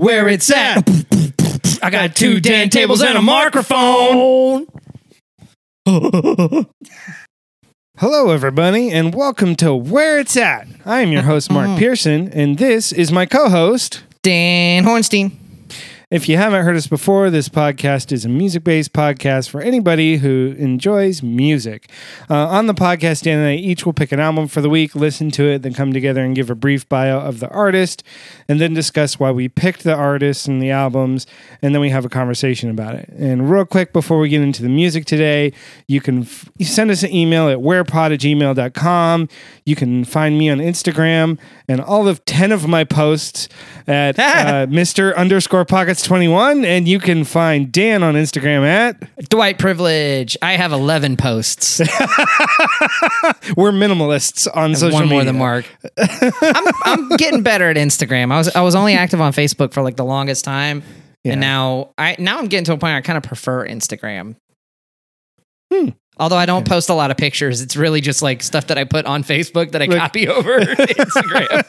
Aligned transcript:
where 0.00 0.28
it's 0.28 0.50
at. 0.50 0.88
I 1.82 1.90
got 1.90 2.16
two 2.16 2.40
Dan 2.40 2.70
tables 2.70 3.02
and 3.02 3.18
a 3.18 3.22
microphone. 3.22 4.66
Hello, 7.98 8.30
everybody, 8.30 8.90
and 8.90 9.14
welcome 9.14 9.54
to 9.56 9.74
Where 9.74 10.18
It's 10.18 10.38
At. 10.38 10.66
I 10.86 11.02
am 11.02 11.12
your 11.12 11.20
host, 11.20 11.50
Mark 11.50 11.78
Pearson, 11.78 12.32
and 12.32 12.56
this 12.56 12.92
is 12.92 13.12
my 13.12 13.26
co 13.26 13.50
host. 13.50 14.02
Dan 14.22 14.84
Hornstein. 14.84 15.32
If 16.10 16.28
you 16.28 16.36
haven't 16.38 16.64
heard 16.64 16.74
us 16.74 16.88
before, 16.88 17.30
this 17.30 17.48
podcast 17.48 18.10
is 18.10 18.24
a 18.24 18.28
music 18.28 18.64
based 18.64 18.92
podcast 18.92 19.48
for 19.48 19.60
anybody 19.60 20.16
who 20.16 20.56
enjoys 20.58 21.22
music. 21.22 21.88
Uh, 22.28 22.48
on 22.48 22.66
the 22.66 22.74
podcast, 22.74 23.22
Dan 23.22 23.38
and 23.38 23.46
I 23.46 23.54
each 23.54 23.86
will 23.86 23.92
pick 23.92 24.10
an 24.10 24.18
album 24.18 24.48
for 24.48 24.60
the 24.60 24.68
week, 24.68 24.96
listen 24.96 25.30
to 25.30 25.44
it, 25.44 25.62
then 25.62 25.72
come 25.72 25.92
together 25.92 26.24
and 26.24 26.34
give 26.34 26.50
a 26.50 26.56
brief 26.56 26.88
bio 26.88 27.20
of 27.20 27.38
the 27.38 27.48
artist, 27.50 28.02
and 28.48 28.60
then 28.60 28.74
discuss 28.74 29.20
why 29.20 29.30
we 29.30 29.48
picked 29.48 29.84
the 29.84 29.94
artists 29.94 30.48
and 30.48 30.60
the 30.60 30.72
albums, 30.72 31.28
and 31.62 31.76
then 31.76 31.80
we 31.80 31.90
have 31.90 32.04
a 32.04 32.08
conversation 32.08 32.70
about 32.70 32.96
it. 32.96 33.08
And 33.10 33.48
real 33.48 33.64
quick, 33.64 33.92
before 33.92 34.18
we 34.18 34.28
get 34.28 34.42
into 34.42 34.64
the 34.64 34.68
music 34.68 35.04
today, 35.04 35.52
you 35.86 36.00
can 36.00 36.22
f- 36.22 36.50
send 36.60 36.90
us 36.90 37.04
an 37.04 37.14
email 37.14 37.48
at 37.48 37.58
wherepod 37.58 38.12
at 38.12 38.18
gmail.com. 38.18 39.28
You 39.64 39.76
can 39.76 40.04
find 40.04 40.36
me 40.36 40.50
on 40.50 40.58
Instagram 40.58 41.38
and 41.68 41.80
all 41.80 42.08
of 42.08 42.24
10 42.24 42.50
of 42.50 42.66
my 42.66 42.82
posts 42.82 43.48
at 43.86 44.18
uh, 44.18 44.66
Mr. 44.66 45.14
underscore 45.14 45.64
pockets 45.64 45.99
21. 46.02 46.64
And 46.64 46.86
you 46.88 46.98
can 46.98 47.24
find 47.24 47.70
Dan 47.70 48.02
on 48.02 48.14
Instagram 48.14 48.64
at 48.64 49.28
Dwight 49.28 49.58
Privilege. 49.58 50.36
I 50.42 50.52
have 50.52 50.72
11 50.72 51.16
posts. 51.16 51.80
We're 53.56 53.72
minimalists 53.72 54.48
on 54.54 54.74
social 54.74 54.94
One 54.94 55.08
media. 55.08 55.14
more 55.16 55.24
than 55.24 55.38
Mark. 55.38 55.64
I'm, 55.98 56.64
I'm 56.84 57.08
getting 57.16 57.42
better 57.42 57.68
at 57.68 57.76
Instagram. 57.76 58.32
I 58.32 58.38
was 58.38 58.54
I 58.54 58.60
was 58.62 58.74
only 58.74 58.94
active 58.94 59.20
on 59.20 59.32
Facebook 59.32 59.72
for 59.72 59.82
like 59.82 59.96
the 59.96 60.04
longest 60.04 60.44
time. 60.44 60.82
Yeah. 61.24 61.32
And 61.32 61.40
now 61.40 61.90
I 61.98 62.16
now 62.18 62.38
I'm 62.38 62.46
getting 62.46 62.64
to 62.66 62.72
a 62.72 62.74
point 62.76 62.82
where 62.82 62.96
I 62.96 63.00
kind 63.00 63.16
of 63.16 63.22
prefer 63.22 63.66
Instagram. 63.66 64.36
Hmm. 65.72 65.90
Although 66.20 66.36
I 66.36 66.46
don't 66.46 66.66
post 66.68 66.88
a 66.90 66.94
lot 66.94 67.10
of 67.10 67.16
pictures, 67.16 67.60
it's 67.62 67.74
really 67.76 68.00
just 68.00 68.20
like 68.22 68.42
stuff 68.42 68.66
that 68.68 68.76
I 68.78 68.84
put 68.84 69.06
on 69.06 69.24
Facebook 69.24 69.72
that 69.72 69.82
I 69.82 69.86
copy 69.88 70.28
over 70.36 70.60
Instagram. 70.60 71.64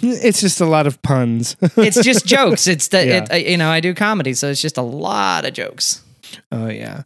It's 0.00 0.40
just 0.40 0.60
a 0.60 0.66
lot 0.66 0.86
of 0.86 1.02
puns. 1.02 1.56
it's 1.76 2.00
just 2.02 2.24
jokes. 2.36 2.66
It's 2.68 2.88
the 2.88 3.04
Yeah. 3.06 3.26
it, 3.34 3.46
you 3.48 3.56
know 3.58 3.70
I 3.70 3.80
do 3.80 3.92
comedy, 3.94 4.32
so 4.34 4.48
it's 4.48 4.62
just 4.62 4.78
a 4.78 4.82
lot 4.82 5.44
of 5.44 5.52
jokes. 5.52 6.02
oh, 6.52 6.68
yeah. 6.68 7.02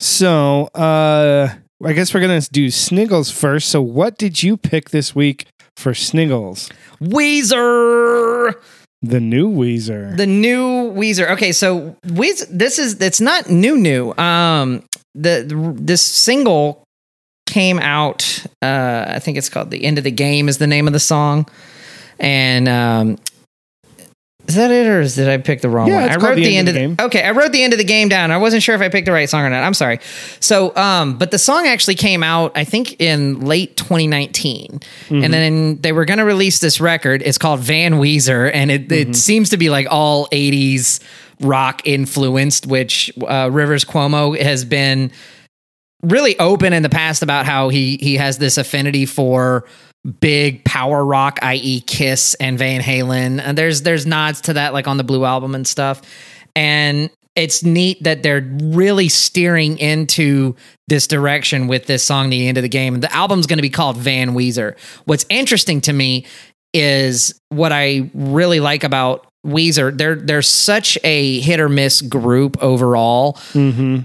So, 0.00 0.64
uh, 0.74 1.48
I 1.84 1.92
guess 1.92 2.12
we're 2.14 2.20
going 2.20 2.40
to 2.40 2.50
do 2.50 2.68
Sniggles 2.68 3.30
first. 3.32 3.68
So, 3.68 3.82
what 3.82 4.16
did 4.18 4.42
you 4.42 4.56
pick 4.56 4.90
this 4.90 5.14
week 5.14 5.46
for 5.76 5.92
Sniggles? 5.92 6.70
Weezer, 7.00 8.54
The 9.02 9.20
new 9.20 9.50
Weezer. 9.50 10.16
the 10.16 10.26
new 10.26 10.92
Weezer. 10.92 11.30
Okay, 11.30 11.52
so 11.52 11.96
Weezer, 12.06 12.46
this 12.50 12.78
is 12.78 13.00
it's 13.00 13.20
not 13.20 13.48
new 13.50 13.76
new. 13.76 14.12
Um, 14.16 14.82
the, 15.14 15.44
the 15.46 15.74
this 15.76 16.02
single 16.02 16.84
came 17.46 17.78
out. 17.78 18.44
Uh, 18.62 19.04
I 19.08 19.18
think 19.18 19.36
it's 19.38 19.48
called 19.48 19.70
"The 19.70 19.84
End 19.84 19.98
of 19.98 20.04
the 20.04 20.10
Game" 20.10 20.48
is 20.48 20.58
the 20.58 20.66
name 20.66 20.86
of 20.86 20.92
the 20.92 21.00
song, 21.00 21.46
and 22.18 22.68
um. 22.68 23.18
Is 24.48 24.56
that 24.56 24.72
it, 24.72 24.88
or 24.88 25.00
is, 25.00 25.14
did 25.14 25.28
I 25.28 25.38
pick 25.38 25.60
the 25.60 25.68
wrong 25.68 25.86
Yeah, 25.86 26.00
one? 26.00 26.10
I 26.10 26.16
wrote 26.16 26.34
The 26.34 26.44
the, 26.44 26.56
End 26.56 26.68
end 26.68 26.68
of 26.68 26.74
the 26.74 26.96
the, 26.96 27.04
Okay, 27.04 27.22
I 27.22 27.30
wrote 27.30 27.52
the 27.52 27.62
end 27.62 27.74
of 27.74 27.78
the 27.78 27.84
game 27.84 28.08
down. 28.08 28.32
I 28.32 28.38
wasn't 28.38 28.64
sure 28.64 28.74
if 28.74 28.80
I 28.80 28.88
picked 28.88 29.06
the 29.06 29.12
right 29.12 29.30
song 29.30 29.44
or 29.44 29.50
not. 29.50 29.62
I'm 29.62 29.72
sorry. 29.72 30.00
So, 30.40 30.74
um, 30.74 31.16
but 31.16 31.30
the 31.30 31.38
song 31.38 31.68
actually 31.68 31.94
came 31.94 32.24
out, 32.24 32.50
I 32.56 32.64
think, 32.64 33.00
in 33.00 33.42
late 33.42 33.76
2019, 33.76 34.80
and 35.10 35.32
then 35.32 35.80
they 35.80 35.92
were 35.92 36.04
going 36.04 36.18
to 36.18 36.24
release 36.24 36.58
this 36.58 36.80
record. 36.80 37.22
It's 37.24 37.38
called 37.38 37.60
Van 37.60 37.94
Weezer, 37.94 38.50
and 38.52 38.72
it, 38.72 38.90
it 38.90 39.14
seems 39.14 39.50
to 39.50 39.56
be 39.56 39.70
like 39.70 39.86
all 39.88 40.26
80s 40.32 40.98
rock 41.42 41.82
influenced, 41.84 42.66
which 42.66 43.12
uh, 43.26 43.50
Rivers 43.52 43.84
Cuomo 43.84 44.40
has 44.40 44.64
been 44.64 45.12
really 46.02 46.38
open 46.38 46.72
in 46.72 46.82
the 46.82 46.88
past 46.88 47.22
about 47.22 47.46
how 47.46 47.68
he 47.68 47.96
he 47.98 48.16
has 48.16 48.38
this 48.38 48.58
affinity 48.58 49.06
for 49.06 49.64
big 50.20 50.64
power 50.64 51.04
rock, 51.04 51.38
i.e., 51.42 51.80
Kiss 51.80 52.34
and 52.34 52.58
Van 52.58 52.80
Halen. 52.80 53.40
And 53.40 53.56
there's 53.56 53.82
there's 53.82 54.06
nods 54.06 54.40
to 54.42 54.54
that, 54.54 54.72
like 54.72 54.88
on 54.88 54.96
the 54.96 55.04
Blue 55.04 55.24
album 55.24 55.54
and 55.54 55.66
stuff. 55.66 56.02
And 56.54 57.10
it's 57.34 57.64
neat 57.64 58.02
that 58.02 58.22
they're 58.22 58.46
really 58.60 59.08
steering 59.08 59.78
into 59.78 60.54
this 60.88 61.06
direction 61.06 61.66
with 61.66 61.86
this 61.86 62.02
song, 62.02 62.30
"The 62.30 62.46
End 62.46 62.58
of 62.58 62.62
the 62.62 62.68
Game." 62.68 63.00
The 63.00 63.14
album's 63.14 63.46
going 63.46 63.58
to 63.58 63.62
be 63.62 63.70
called 63.70 63.96
Van 63.96 64.34
Weezer. 64.34 64.76
What's 65.04 65.24
interesting 65.28 65.80
to 65.82 65.92
me 65.92 66.26
is 66.74 67.38
what 67.50 67.72
I 67.72 68.10
really 68.14 68.60
like 68.60 68.84
about 68.84 69.26
Weezer. 69.46 69.96
They're 69.96 70.16
they're 70.16 70.42
such 70.42 70.98
a 71.04 71.40
hit 71.40 71.60
or 71.60 71.68
miss 71.68 72.00
group 72.00 72.62
overall 72.62 73.38
hmm 73.52 74.00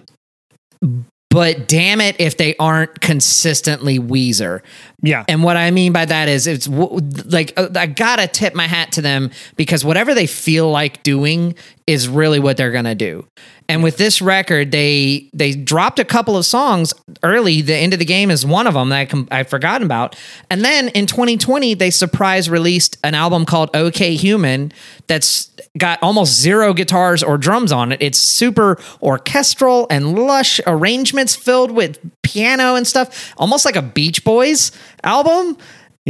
but 1.30 1.68
damn 1.68 2.02
it 2.02 2.16
if 2.20 2.38
they 2.38 2.56
aren't 2.58 3.00
consistently 3.02 4.00
Weezer. 4.00 4.62
Yeah. 5.04 5.26
And 5.28 5.44
what 5.44 5.58
I 5.58 5.70
mean 5.70 5.94
by 5.94 6.06
that 6.06 6.28
is 6.28 6.48
it's 6.48 6.68
like 6.68 7.54
uh, 7.56 7.70
I 7.76 7.86
gotta 7.86 8.28
tip 8.28 8.56
my 8.56 8.66
hat 8.66 8.94
to 8.94 9.02
them 9.02 9.30
because 9.56 9.86
whatever 9.86 10.16
they 10.16 10.26
feel 10.26 10.72
like 10.72 11.04
doing 11.04 11.56
is 11.86 12.08
really 12.08 12.40
what 12.40 12.58
they're 12.58 12.72
gonna 12.72 12.96
do. 12.96 13.28
And 13.70 13.84
with 13.84 13.98
this 13.98 14.22
record, 14.22 14.72
they 14.72 15.30
they 15.34 15.54
dropped 15.54 16.00
a 16.00 16.06
couple 16.06 16.38
of 16.38 16.46
songs 16.46 16.94
early. 17.22 17.62
The 17.62 17.76
end 17.76 17.94
of 17.94 18.00
the 18.00 18.06
game 18.06 18.32
is 18.32 18.46
one 18.46 18.66
of 18.66 18.74
them 18.74 18.90
that 18.90 18.98
I 18.98 19.06
com- 19.06 19.28
I'd 19.30 19.50
forgotten 19.50 19.86
about. 19.86 20.16
And 20.50 20.64
then 20.64 20.88
in 20.90 21.06
2020, 21.06 21.74
they 21.74 21.92
surprise 21.92 22.50
released 22.50 22.98
an 23.04 23.14
album 23.14 23.46
called 23.46 23.70
OK 23.76 24.16
Human 24.16 24.72
that's 25.08 25.52
got 25.78 26.00
almost 26.02 26.40
zero 26.40 26.74
guitars 26.74 27.22
or 27.22 27.38
drums 27.38 27.72
on 27.72 27.92
it. 27.92 28.02
It's 28.02 28.18
super 28.18 28.80
orchestral 29.02 29.86
and 29.90 30.18
lush 30.18 30.60
arrangements 30.66 31.36
filled 31.36 31.72
with 31.72 32.00
piano 32.22 32.76
and 32.76 32.88
stuff, 32.88 33.34
almost 33.38 33.66
like 33.66 33.76
a 33.76 33.82
Beach 33.82 34.24
Boys 34.24 34.72
album. 35.04 35.58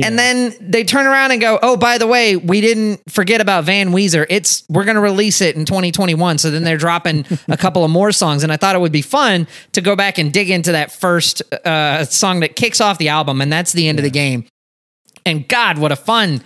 And 0.04 0.20
then 0.20 0.54
they 0.62 0.84
turn 0.84 1.08
around 1.08 1.32
and 1.32 1.42
go, 1.42 1.58
"Oh, 1.62 1.76
by 1.76 1.98
the 1.98 2.06
way, 2.06 2.36
we 2.36 2.62
didn't 2.62 3.02
forget 3.10 3.42
about 3.42 3.64
Van 3.64 3.90
Weezer. 3.92 4.28
It's 4.30 4.64
we're 4.70 4.84
going 4.84 4.96
to 4.96 5.02
release 5.02 5.42
it 5.42 5.56
in 5.56 5.66
2021." 5.66 6.38
So 6.38 6.52
then 6.52 6.64
they're 6.64 6.78
dropping 6.78 7.26
a 7.48 7.58
couple 7.58 7.84
of 7.84 7.90
more 7.90 8.12
songs, 8.12 8.44
and 8.44 8.52
I 8.52 8.58
thought 8.58 8.76
it 8.76 8.80
would 8.80 8.92
be 8.92 9.02
fun 9.02 9.48
to 9.72 9.82
go 9.82 9.96
back 9.96 10.20
and 10.20 10.32
dig 10.32 10.52
into 10.52 10.72
that 10.74 10.92
first 10.92 11.42
uh, 11.66 12.06
song 12.06 12.42
that 12.42 12.56
kicks 12.56 12.80
off 12.80 13.00
the 13.00 13.10
album, 13.10 13.42
and 13.42 13.52
that's 13.52 13.72
the 13.72 13.88
end 13.88 13.98
of 13.98 14.04
the 14.04 14.12
game. 14.12 14.46
And 15.26 15.46
God, 15.46 15.78
what 15.78 15.92
a 15.92 15.98
fun, 15.98 16.42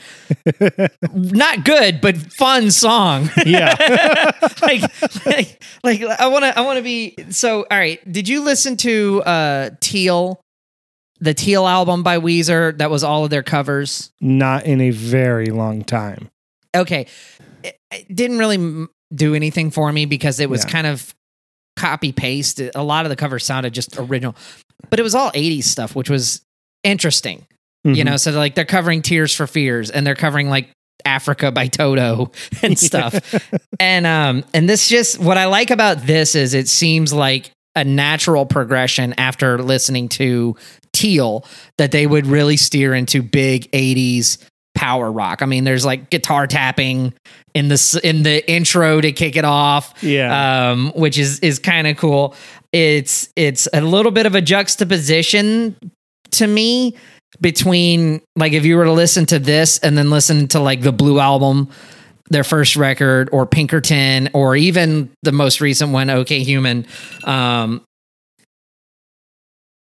not 1.13 1.63
good, 1.63 2.01
but 2.01 2.17
fun 2.17 2.71
song. 2.71 3.29
Yeah. 3.45 3.75
like, 4.63 4.81
like, 5.23 5.63
like, 5.83 6.01
I 6.01 6.27
want 6.27 6.45
to, 6.45 6.57
I 6.57 6.61
want 6.61 6.77
to 6.77 6.81
be. 6.81 7.15
So, 7.29 7.67
all 7.69 7.77
right. 7.77 7.99
Did 8.11 8.27
you 8.27 8.43
listen 8.43 8.77
to 8.77 9.21
uh 9.21 9.69
Teal, 9.81 10.41
the 11.21 11.33
Teal 11.33 11.65
album 11.67 12.03
by 12.03 12.17
Weezer? 12.17 12.77
That 12.77 12.89
was 12.91 13.03
all 13.03 13.23
of 13.23 13.29
their 13.29 13.43
covers. 13.43 14.11
Not 14.19 14.65
in 14.65 14.81
a 14.81 14.89
very 14.89 15.47
long 15.47 15.83
time. 15.83 16.29
Okay, 16.75 17.07
it, 17.63 17.77
it 17.91 18.13
didn't 18.13 18.39
really 18.39 18.87
do 19.13 19.35
anything 19.35 19.71
for 19.71 19.91
me 19.91 20.05
because 20.05 20.39
it 20.39 20.49
was 20.49 20.63
Yeah. 20.65 20.71
kind 20.71 20.87
of 20.87 21.13
copy 21.77 22.11
paste. 22.11 22.59
A 22.75 22.83
lot 22.83 23.05
of 23.05 23.09
the 23.09 23.15
covers 23.15 23.45
sounded 23.45 23.73
just 23.73 23.97
original, 23.97 24.35
but 24.89 24.99
it 24.99 25.03
was 25.03 25.15
all 25.15 25.31
'80s 25.33 25.63
stuff, 25.65 25.95
which 25.95 26.09
was 26.09 26.41
interesting. 26.83 27.45
You 27.83 27.95
Mhm. 27.95 28.05
know, 28.05 28.17
so 28.17 28.31
like 28.31 28.55
they're 28.55 28.65
covering 28.65 29.01
Tears 29.01 29.33
for 29.33 29.47
Fears 29.47 29.89
and 29.89 30.05
they're 30.05 30.15
covering 30.15 30.49
like 30.49 30.69
Africa 31.03 31.51
by 31.51 31.67
Toto 31.67 32.31
and 32.61 32.77
stuff. 32.77 33.15
and 33.79 34.05
um 34.05 34.43
and 34.53 34.69
this 34.69 34.87
just 34.87 35.19
what 35.19 35.37
I 35.37 35.45
like 35.45 35.71
about 35.71 36.05
this 36.05 36.35
is 36.35 36.53
it 36.53 36.67
seems 36.67 37.11
like 37.11 37.49
a 37.75 37.83
natural 37.83 38.45
progression 38.45 39.13
after 39.17 39.57
listening 39.63 40.09
to 40.09 40.55
Teal 40.93 41.45
that 41.77 41.91
they 41.91 42.05
would 42.07 42.27
really 42.27 42.57
steer 42.57 42.93
into 42.93 43.21
big 43.21 43.71
80s 43.71 44.37
power 44.75 45.11
rock. 45.11 45.41
I 45.41 45.45
mean, 45.45 45.63
there's 45.63 45.85
like 45.85 46.09
guitar 46.09 46.47
tapping 46.47 47.13
in 47.53 47.67
the 47.67 47.99
in 48.03 48.23
the 48.23 48.49
intro 48.49 49.01
to 49.01 49.11
kick 49.11 49.35
it 49.35 49.45
off 49.45 49.93
Yeah. 50.01 50.71
um, 50.71 50.91
which 50.95 51.17
is 51.17 51.39
is 51.39 51.59
kind 51.59 51.87
of 51.87 51.97
cool. 51.97 52.35
It's 52.71 53.29
it's 53.35 53.67
a 53.73 53.81
little 53.81 54.11
bit 54.11 54.25
of 54.25 54.33
a 54.35 54.41
juxtaposition 54.41 55.75
to 56.31 56.47
me 56.47 56.95
between 57.39 58.21
like 58.35 58.53
if 58.53 58.65
you 58.65 58.77
were 58.77 58.85
to 58.85 58.91
listen 58.91 59.25
to 59.27 59.39
this 59.39 59.77
and 59.79 59.97
then 59.97 60.09
listen 60.09 60.47
to 60.49 60.59
like 60.59 60.81
the 60.81 60.91
Blue 60.91 61.19
album, 61.19 61.69
their 62.29 62.43
first 62.43 62.75
record, 62.75 63.29
or 63.31 63.45
Pinkerton, 63.45 64.29
or 64.33 64.55
even 64.55 65.09
the 65.23 65.31
most 65.31 65.59
recent 65.61 65.91
one, 65.91 66.09
OK 66.09 66.39
Human. 66.43 66.85
Um, 67.25 67.81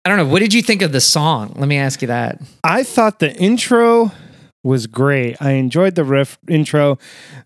I 0.05 0.09
don't 0.09 0.17
know. 0.17 0.27
What 0.27 0.39
did 0.39 0.53
you 0.53 0.61
think 0.61 0.81
of 0.81 0.91
the 0.91 0.99
song? 0.99 1.53
Let 1.55 1.67
me 1.69 1.77
ask 1.77 2.01
you 2.01 2.09
that. 2.09 2.41
I 2.63 2.83
thought 2.83 3.19
the 3.19 3.33
intro 3.35 4.11
was 4.63 4.85
great. 4.87 5.41
I 5.41 5.51
enjoyed 5.51 5.95
the 5.95 6.03
riff 6.03 6.37
intro, 6.47 6.97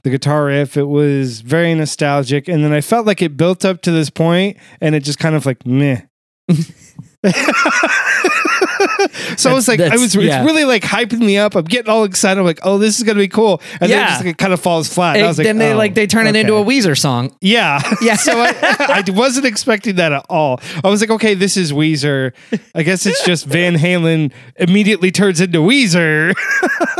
the 0.04 0.09
guitar 0.09 0.45
riff. 0.45 0.75
It 0.75 0.86
was 0.86 1.42
very 1.42 1.74
nostalgic. 1.75 2.48
And 2.48 2.63
then 2.63 2.74
I 2.74 2.81
felt 2.81 3.06
like 3.06 3.21
it 3.21 3.38
built 3.38 3.63
up 3.63 3.81
to 3.83 3.92
this 3.92 4.09
point 4.09 4.57
and 4.81 4.95
it 4.95 5.04
just 5.04 5.19
kind 5.19 5.36
of 5.36 5.45
like 5.45 5.65
meh. 5.65 6.01
so 9.38 9.51
I 9.51 9.53
was 9.53 9.68
like, 9.68 9.79
I 9.79 9.97
was 9.97 10.15
it's 10.15 10.15
really 10.15 10.65
like 10.65 10.83
hyping 10.83 11.19
me 11.19 11.38
up. 11.38 11.56
I'm 11.56 11.65
getting 11.65 11.89
all 11.89 12.03
excited. 12.03 12.39
I'm 12.39 12.45
like, 12.45 12.59
oh, 12.63 12.77
this 12.77 12.97
is 12.97 13.03
gonna 13.03 13.19
be 13.19 13.27
cool. 13.27 13.62
And 13.79 13.91
then 13.91 14.03
it 14.03 14.09
just 14.09 14.25
like, 14.25 14.38
kind 14.38 14.53
of 14.53 14.59
falls 14.59 14.91
flat. 14.94 15.15
And 15.15 15.25
I 15.25 15.27
was 15.27 15.38
like, 15.38 15.45
then 15.45 15.57
they 15.57 15.74
oh, 15.74 15.77
like 15.77 15.94
they 15.94 16.07
turn 16.07 16.27
it 16.27 16.35
oh, 16.35 16.39
into 16.39 16.53
a 16.56 16.62
okay. 16.62 16.69
Weezer 16.69 16.97
song. 16.97 17.35
Yeah. 17.41 17.81
Yeah. 18.00 18.15
so 18.15 18.33
I, 18.38 19.03
I 19.06 19.12
wasn't 19.12 19.45
expecting 19.45 19.95
that 19.95 20.12
at 20.12 20.25
all. 20.29 20.62
I 20.83 20.89
was 20.89 21.01
like, 21.01 21.09
okay, 21.09 21.33
this 21.33 21.57
is 21.57 21.74
Weezer. 21.74 22.33
I 22.75 22.83
guess 22.83 23.06
it's 23.06 23.25
just 23.25 23.45
Van 23.45 23.75
Halen 23.75 24.31
immediately 24.56 25.12
turns 25.12 25.41
into 25.41 25.59
Weezer. 25.59 26.35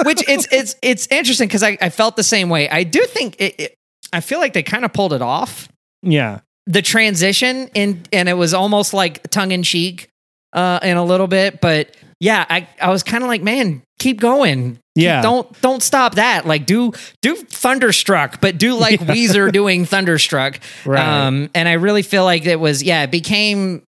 which 0.06 0.28
it's 0.28 0.48
it's 0.52 0.76
it's 0.82 1.08
interesting 1.08 1.48
because 1.48 1.64
I, 1.64 1.78
I 1.82 1.90
felt 1.90 2.16
the 2.16 2.24
same 2.24 2.50
way. 2.50 2.70
I 2.70 2.84
do 2.84 3.04
think 3.06 3.36
it, 3.40 3.56
it 3.60 3.78
I 4.12 4.22
feel 4.22 4.40
like 4.40 4.54
they 4.54 4.64
kind 4.64 4.86
of 4.86 4.94
pulled 4.94 5.14
it 5.14 5.22
off 5.22 5.70
yeah. 6.02 6.40
the 6.66 6.82
transition 6.82 7.70
and 7.76 8.08
and 8.12 8.30
it 8.30 8.34
was 8.34 8.54
almost 8.54 8.94
like 8.94 9.30
tongue 9.30 9.52
in 9.52 9.64
cheek 9.64 10.10
uh 10.54 10.80
in 10.84 10.98
a 10.98 11.04
little 11.04 11.28
bit, 11.28 11.62
but 11.62 11.96
yeah, 12.20 12.46
I 12.50 12.68
I 12.82 12.90
was 12.90 13.04
kind 13.04 13.24
of 13.24 13.28
like, 13.28 13.44
man, 13.44 13.84
keep 14.00 14.20
going. 14.20 14.76
Keep- 14.96 15.04
Yeah. 15.04 15.22
don't 15.22 15.62
don't 15.62 15.84
stop 15.84 16.16
that. 16.16 16.48
Like 16.48 16.66
do 16.66 16.94
do 17.22 17.36
Thunderstruck, 17.36 18.42
but 18.42 18.58
do 18.58 18.76
like 18.80 19.00
Weezer 19.02 19.52
doing 19.52 19.86
Thunderstruck. 19.86 20.60
Right. 20.86 21.00
Um, 21.28 21.50
and 21.54 21.68
I 21.70 21.74
really 21.74 22.02
feel 22.02 22.24
like 22.24 22.46
it 22.46 22.60
was 22.60 22.82
yeah, 22.82 23.04
it 23.04 23.12
became 23.12 23.84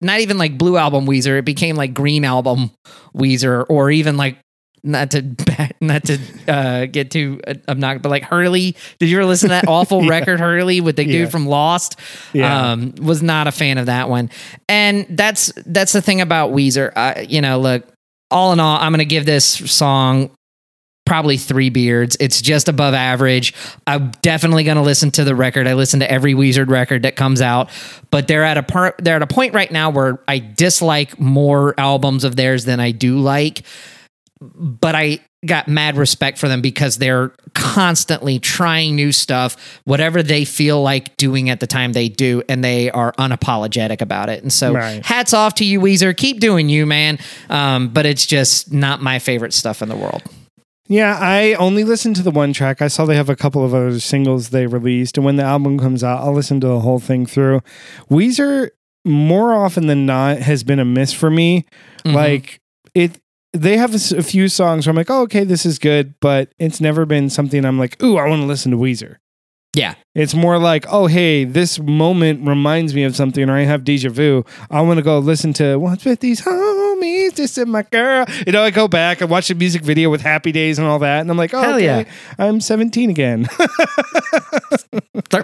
not 0.00 0.20
even 0.20 0.36
like 0.38 0.58
Blue 0.58 0.76
Album 0.76 1.06
Weezer, 1.06 1.38
it 1.38 1.44
became 1.44 1.76
like 1.76 1.94
Green 1.94 2.24
Album 2.24 2.70
Weezer, 3.16 3.64
or 3.68 3.90
even 3.90 4.16
like 4.16 4.36
not 4.84 5.10
to 5.12 5.24
not 5.80 6.04
to 6.04 6.18
uh, 6.46 6.86
get 6.86 7.10
too 7.10 7.40
obnoxious, 7.68 8.02
but 8.02 8.10
like 8.10 8.22
Hurley. 8.22 8.76
Did 8.98 9.08
you 9.08 9.16
ever 9.16 9.26
listen 9.26 9.48
to 9.48 9.54
that 9.54 9.66
awful 9.68 10.02
Yeah. 10.04 10.10
record 10.10 10.38
Hurley 10.40 10.80
with 10.80 10.96
the 10.96 11.04
Yeah. 11.06 11.12
dude 11.24 11.30
from 11.30 11.46
Lost? 11.46 11.98
Yeah. 12.32 12.72
Um, 12.72 12.94
was 13.00 13.22
not 13.22 13.46
a 13.48 13.52
fan 13.52 13.78
of 13.78 13.86
that 13.86 14.08
one, 14.08 14.30
and 14.68 15.06
that's 15.10 15.52
that's 15.66 15.92
the 15.92 16.02
thing 16.02 16.20
about 16.20 16.52
Weezer. 16.52 17.28
You 17.28 17.40
know, 17.40 17.58
look, 17.58 17.84
all 18.30 18.52
in 18.52 18.60
all, 18.60 18.76
I'm 18.78 18.92
going 18.92 18.98
to 19.00 19.04
give 19.04 19.26
this 19.26 19.44
song 19.46 20.30
probably 21.06 21.36
three 21.36 21.68
beards. 21.68 22.16
It's 22.18 22.40
just 22.40 22.66
above 22.66 22.94
average. 22.94 23.52
I'm 23.86 24.10
definitely 24.22 24.64
going 24.64 24.76
to 24.78 24.82
listen 24.82 25.10
to 25.12 25.24
the 25.24 25.34
record. 25.34 25.66
I 25.66 25.74
listen 25.74 26.00
to 26.00 26.10
every 26.10 26.32
Weezer 26.32 26.66
record 26.66 27.02
that 27.02 27.14
comes 27.14 27.42
out, 27.42 27.68
but 28.10 28.26
they're 28.26 28.44
at 28.44 28.56
a. 28.56 28.94
They're 29.02 29.16
at 29.16 29.22
a 29.22 29.26
point 29.26 29.52
right 29.54 29.70
now 29.70 29.90
where 29.90 30.20
I 30.28 30.38
dislike 30.38 31.18
more 31.20 31.74
albums 31.78 32.24
of 32.24 32.36
theirs 32.36 32.64
than 32.64 32.80
I 32.80 32.90
do 32.90 33.18
like. 33.18 33.62
But 34.54 34.94
I 34.94 35.20
got 35.46 35.68
mad 35.68 35.96
respect 35.96 36.38
for 36.38 36.48
them 36.48 36.60
because 36.62 36.96
they're 36.98 37.32
constantly 37.54 38.38
trying 38.38 38.96
new 38.96 39.12
stuff, 39.12 39.56
whatever 39.84 40.22
they 40.22 40.44
feel 40.44 40.82
like 40.82 41.16
doing 41.18 41.50
at 41.50 41.60
the 41.60 41.66
time 41.66 41.92
they 41.92 42.08
do, 42.08 42.42
and 42.48 42.64
they 42.64 42.90
are 42.90 43.12
unapologetic 43.18 44.00
about 44.00 44.28
it. 44.28 44.42
And 44.42 44.52
so, 44.52 44.72
Right. 44.72 45.04
hats 45.04 45.34
off 45.34 45.54
to 45.56 45.64
you, 45.64 45.80
Weezer. 45.80 46.16
Keep 46.16 46.40
doing 46.40 46.68
you, 46.68 46.86
man. 46.86 47.18
Um, 47.50 47.88
but 47.88 48.06
it's 48.06 48.24
just 48.26 48.72
not 48.72 49.02
my 49.02 49.18
favorite 49.18 49.52
stuff 49.52 49.82
in 49.82 49.88
the 49.88 49.96
world. 49.96 50.22
Yeah, 50.88 51.16
I 51.18 51.54
only 51.54 51.82
listened 51.84 52.16
to 52.16 52.22
the 52.22 52.30
one 52.30 52.52
track. 52.52 52.82
I 52.82 52.88
saw 52.88 53.06
they 53.06 53.16
have 53.16 53.30
a 53.30 53.36
couple 53.36 53.64
of 53.64 53.74
other 53.74 53.98
singles 54.00 54.50
they 54.50 54.66
released, 54.66 55.16
and 55.16 55.24
when 55.24 55.36
the 55.36 55.42
album 55.42 55.78
comes 55.78 56.04
out, 56.04 56.20
I'll 56.22 56.34
listen 56.34 56.60
to 56.60 56.66
the 56.66 56.80
whole 56.80 56.98
thing 56.98 57.24
through. 57.26 57.60
Weezer, 58.10 58.68
more 59.04 59.54
often 59.54 59.86
than 59.86 60.04
not, 60.06 60.38
has 60.38 60.62
been 60.62 60.78
a 60.78 60.84
miss 60.84 61.12
for 61.12 61.30
me. 61.30 61.64
Mhm. 62.06 62.14
Like 62.14 62.60
it, 62.94 63.18
they 63.54 63.76
have 63.76 63.94
a 63.94 64.22
few 64.22 64.48
songs 64.48 64.86
where 64.86 64.90
I'm 64.90 64.96
like, 64.96 65.10
oh, 65.10 65.22
okay, 65.22 65.44
this 65.44 65.64
is 65.64 65.78
good, 65.78 66.14
but 66.20 66.52
it's 66.58 66.80
never 66.80 67.06
been 67.06 67.30
something 67.30 67.64
I'm 67.64 67.78
like, 67.78 68.02
ooh, 68.02 68.18
I 68.18 68.28
want 68.28 68.42
to 68.42 68.46
listen 68.46 68.72
to 68.72 68.76
Weezer. 68.76 69.16
Yeah. 69.74 69.94
It's 70.14 70.34
more 70.34 70.58
like, 70.58 70.86
oh, 70.88 71.06
hey, 71.06 71.44
this 71.44 71.78
moment 71.78 72.46
reminds 72.46 72.94
me 72.94 73.04
of 73.04 73.16
something, 73.16 73.48
or 73.48 73.56
I 73.56 73.62
have 73.62 73.84
deja 73.84 74.10
vu. 74.10 74.44
I 74.70 74.80
want 74.82 74.98
to 74.98 75.02
go 75.02 75.18
listen 75.18 75.52
to 75.54 75.76
What's 75.78 76.04
with 76.04 76.20
Homies, 77.04 77.34
This 77.34 77.58
is 77.58 77.66
My 77.66 77.82
Girl. 77.82 78.24
You 78.46 78.52
know, 78.52 78.62
I 78.62 78.70
go 78.70 78.88
back 78.88 79.20
and 79.20 79.30
watch 79.30 79.48
the 79.48 79.54
music 79.54 79.82
video 79.82 80.10
with 80.10 80.20
Happy 80.20 80.52
Days 80.52 80.78
and 80.78 80.86
all 80.88 80.98
that, 81.00 81.20
and 81.20 81.30
I'm 81.30 81.36
like, 81.36 81.52
oh, 81.54 81.60
Hell 81.60 81.74
okay, 81.76 81.84
yeah. 81.84 82.04
I'm 82.38 82.60
17 82.60 83.10
again. 83.10 83.46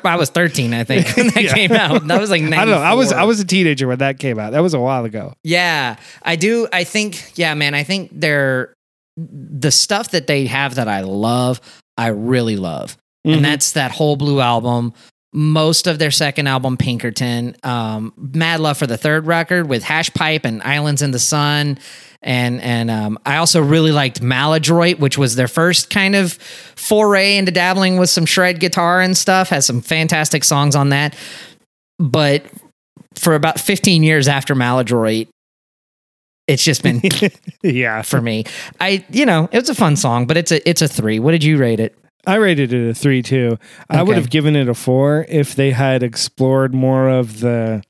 I 0.05 0.17
was 0.17 0.31
13, 0.31 0.75
I 0.75 0.85
think, 0.85 1.07
when 1.17 1.29
that 1.29 1.43
Yeah. 1.45 1.55
came 1.55 1.73
out. 1.73 2.07
That 2.07 2.21
was 2.21 2.31
like 2.31 2.43
94. 2.43 2.61
I 2.61 2.65
don't 2.65 2.75
know. 2.75 2.81
I 2.81 2.95
was 2.95 3.13
I 3.13 3.25
was 3.25 3.41
a 3.41 3.45
teenager 3.45 3.87
when 3.89 3.99
that 3.99 4.19
came 4.19 4.39
out. 4.39 4.53
That 4.53 4.61
was 4.61 4.75
a 4.75 4.81
while 4.81 5.05
ago. 5.05 5.35
Yeah, 5.45 5.97
I 6.23 6.37
do. 6.37 6.69
I 6.73 6.85
think, 6.85 7.33
yeah, 7.37 7.55
man, 7.55 7.75
I 7.75 7.83
think 7.83 8.11
they're 8.13 8.75
the 9.17 9.71
stuff 9.71 10.11
that 10.13 10.27
they 10.27 10.47
have 10.47 10.77
that 10.77 10.89
I 10.89 11.01
love, 11.03 11.61
I 11.99 12.09
really 12.09 12.57
love. 12.57 12.97
Mhm. 13.27 13.37
And 13.37 13.45
that's 13.45 13.73
that 13.73 13.91
whole 13.91 14.17
blue 14.17 14.41
album. 14.41 14.95
Most 15.33 15.87
of 15.87 15.99
their 15.99 16.11
second 16.11 16.49
album, 16.49 16.77
Pinkerton, 16.77 17.57
um, 17.63 18.13
Mad 18.17 18.61
Love 18.61 18.79
for 18.79 18.87
the 18.87 18.97
third 18.97 19.27
record 19.27 19.69
with 19.69 19.85
Hash 19.85 20.13
Pipe 20.13 20.45
and 20.45 20.61
Islands 20.63 21.03
in 21.03 21.13
the 21.13 21.21
Sun. 21.21 21.79
And 22.23 22.61
and 22.61 22.91
um, 22.91 23.19
I 23.25 23.37
also 23.37 23.63
really 23.63 23.93
liked 23.93 24.21
Maladroit, 24.21 24.99
which 24.99 25.17
was 25.17 25.37
their 25.37 25.49
first 25.49 25.89
kind 25.89 26.15
of 26.15 26.33
foray 26.35 27.37
into 27.37 27.53
dabbling 27.53 27.97
with 27.97 28.11
some 28.11 28.27
shred 28.27 28.61
guitar 28.61 29.01
and 29.01 29.17
stuff. 29.17 29.49
Has 29.49 29.65
some 29.65 29.81
fantastic 29.81 30.45
songs 30.45 30.75
on 30.75 30.91
that. 30.91 31.17
But 31.99 32.45
for 33.15 33.35
about 33.35 33.61
15 33.61 34.03
years 34.03 34.29
after 34.29 34.55
Maladroit, 34.55 35.29
it's 36.47 36.65
just 36.65 36.83
been 36.83 37.01
yeah. 37.63 38.03
for 38.03 38.21
me. 38.21 38.45
I, 38.81 39.05
you 39.11 39.25
know, 39.25 39.49
it 39.53 39.59
was 39.59 39.71
a 39.71 39.75
fun 39.75 39.97
song, 39.97 40.27
but 40.27 40.37
it's 40.37 40.51
a 40.51 40.69
it's 40.69 40.83
a 40.83 40.89
three. 40.89 41.21
What 41.21 41.31
did 41.31 41.45
you 41.45 41.57
rate 41.57 41.79
it? 41.79 41.97
I 42.27 42.37
rated 42.37 42.73
it 42.73 42.91
a 42.91 42.95
three 42.95 43.23
too. 43.23 43.59
I 43.89 44.03
would 44.03 44.17
have 44.17 44.31
given 44.31 44.57
it 44.57 44.69
a 44.69 44.75
four 44.75 45.27
if 45.29 45.55
they 45.55 45.71
had 45.71 46.03
explored 46.03 46.75
more 46.75 47.09
of 47.09 47.41
the 47.41 47.83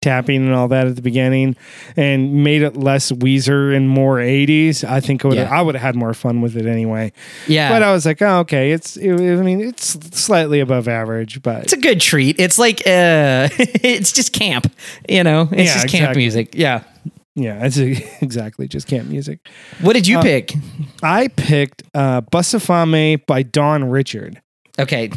tapping 0.00 0.44
and 0.44 0.52
all 0.54 0.68
that 0.68 0.86
at 0.86 0.96
the 0.96 1.02
beginning 1.02 1.56
and 1.96 2.44
made 2.44 2.60
it 2.60 2.76
less 2.76 3.10
Weezer 3.10 3.74
and 3.74 3.88
more 3.88 4.18
80s. 4.18 4.84
I 4.84 5.00
think 5.00 5.24
would 5.24 5.34
Yeah. 5.36 5.48
I 5.50 5.62
would 5.62 5.74
have 5.74 5.80
had 5.82 5.94
more 5.96 6.12
fun 6.12 6.42
with 6.42 6.56
it 6.58 6.66
anyway. 6.66 7.10
Yeah, 7.48 7.70
But 7.70 7.82
I 7.82 7.90
was 7.92 8.04
like, 8.04 8.20
oh, 8.20 8.40
okay, 8.40 8.72
it's 8.72 8.98
it, 8.98 9.12
I 9.14 9.36
mean, 9.42 9.60
it's 9.62 9.96
slightly 10.18 10.60
above 10.60 10.88
average, 10.88 11.40
but 11.42 11.64
it's 11.64 11.72
a 11.72 11.78
good 11.78 12.02
treat. 12.02 12.38
It's 12.38 12.58
like 12.58 12.80
uh, 12.86 13.48
it's 13.58 14.12
just 14.12 14.34
camp. 14.34 14.70
You 15.08 15.24
know, 15.24 15.48
it's 15.50 15.52
Yeah, 15.52 15.64
just 15.74 15.88
camp 15.88 15.94
exactly. 16.10 16.22
music. 16.22 16.54
Yeah. 16.54 16.82
Yeah, 17.36 17.64
it's 17.64 17.76
exactly 18.22 18.68
just 18.68 18.86
camp 18.86 19.08
music. 19.08 19.40
What 19.80 19.94
did 19.94 20.06
you 20.06 20.18
Uh, 20.18 20.22
pick? 20.22 20.54
I 21.02 21.28
picked 21.28 21.82
uh 21.94 22.20
Bussifame 22.22 23.24
by 23.26 23.42
Dawn 23.42 23.84
Richard. 23.84 24.40
Okay. 24.78 25.10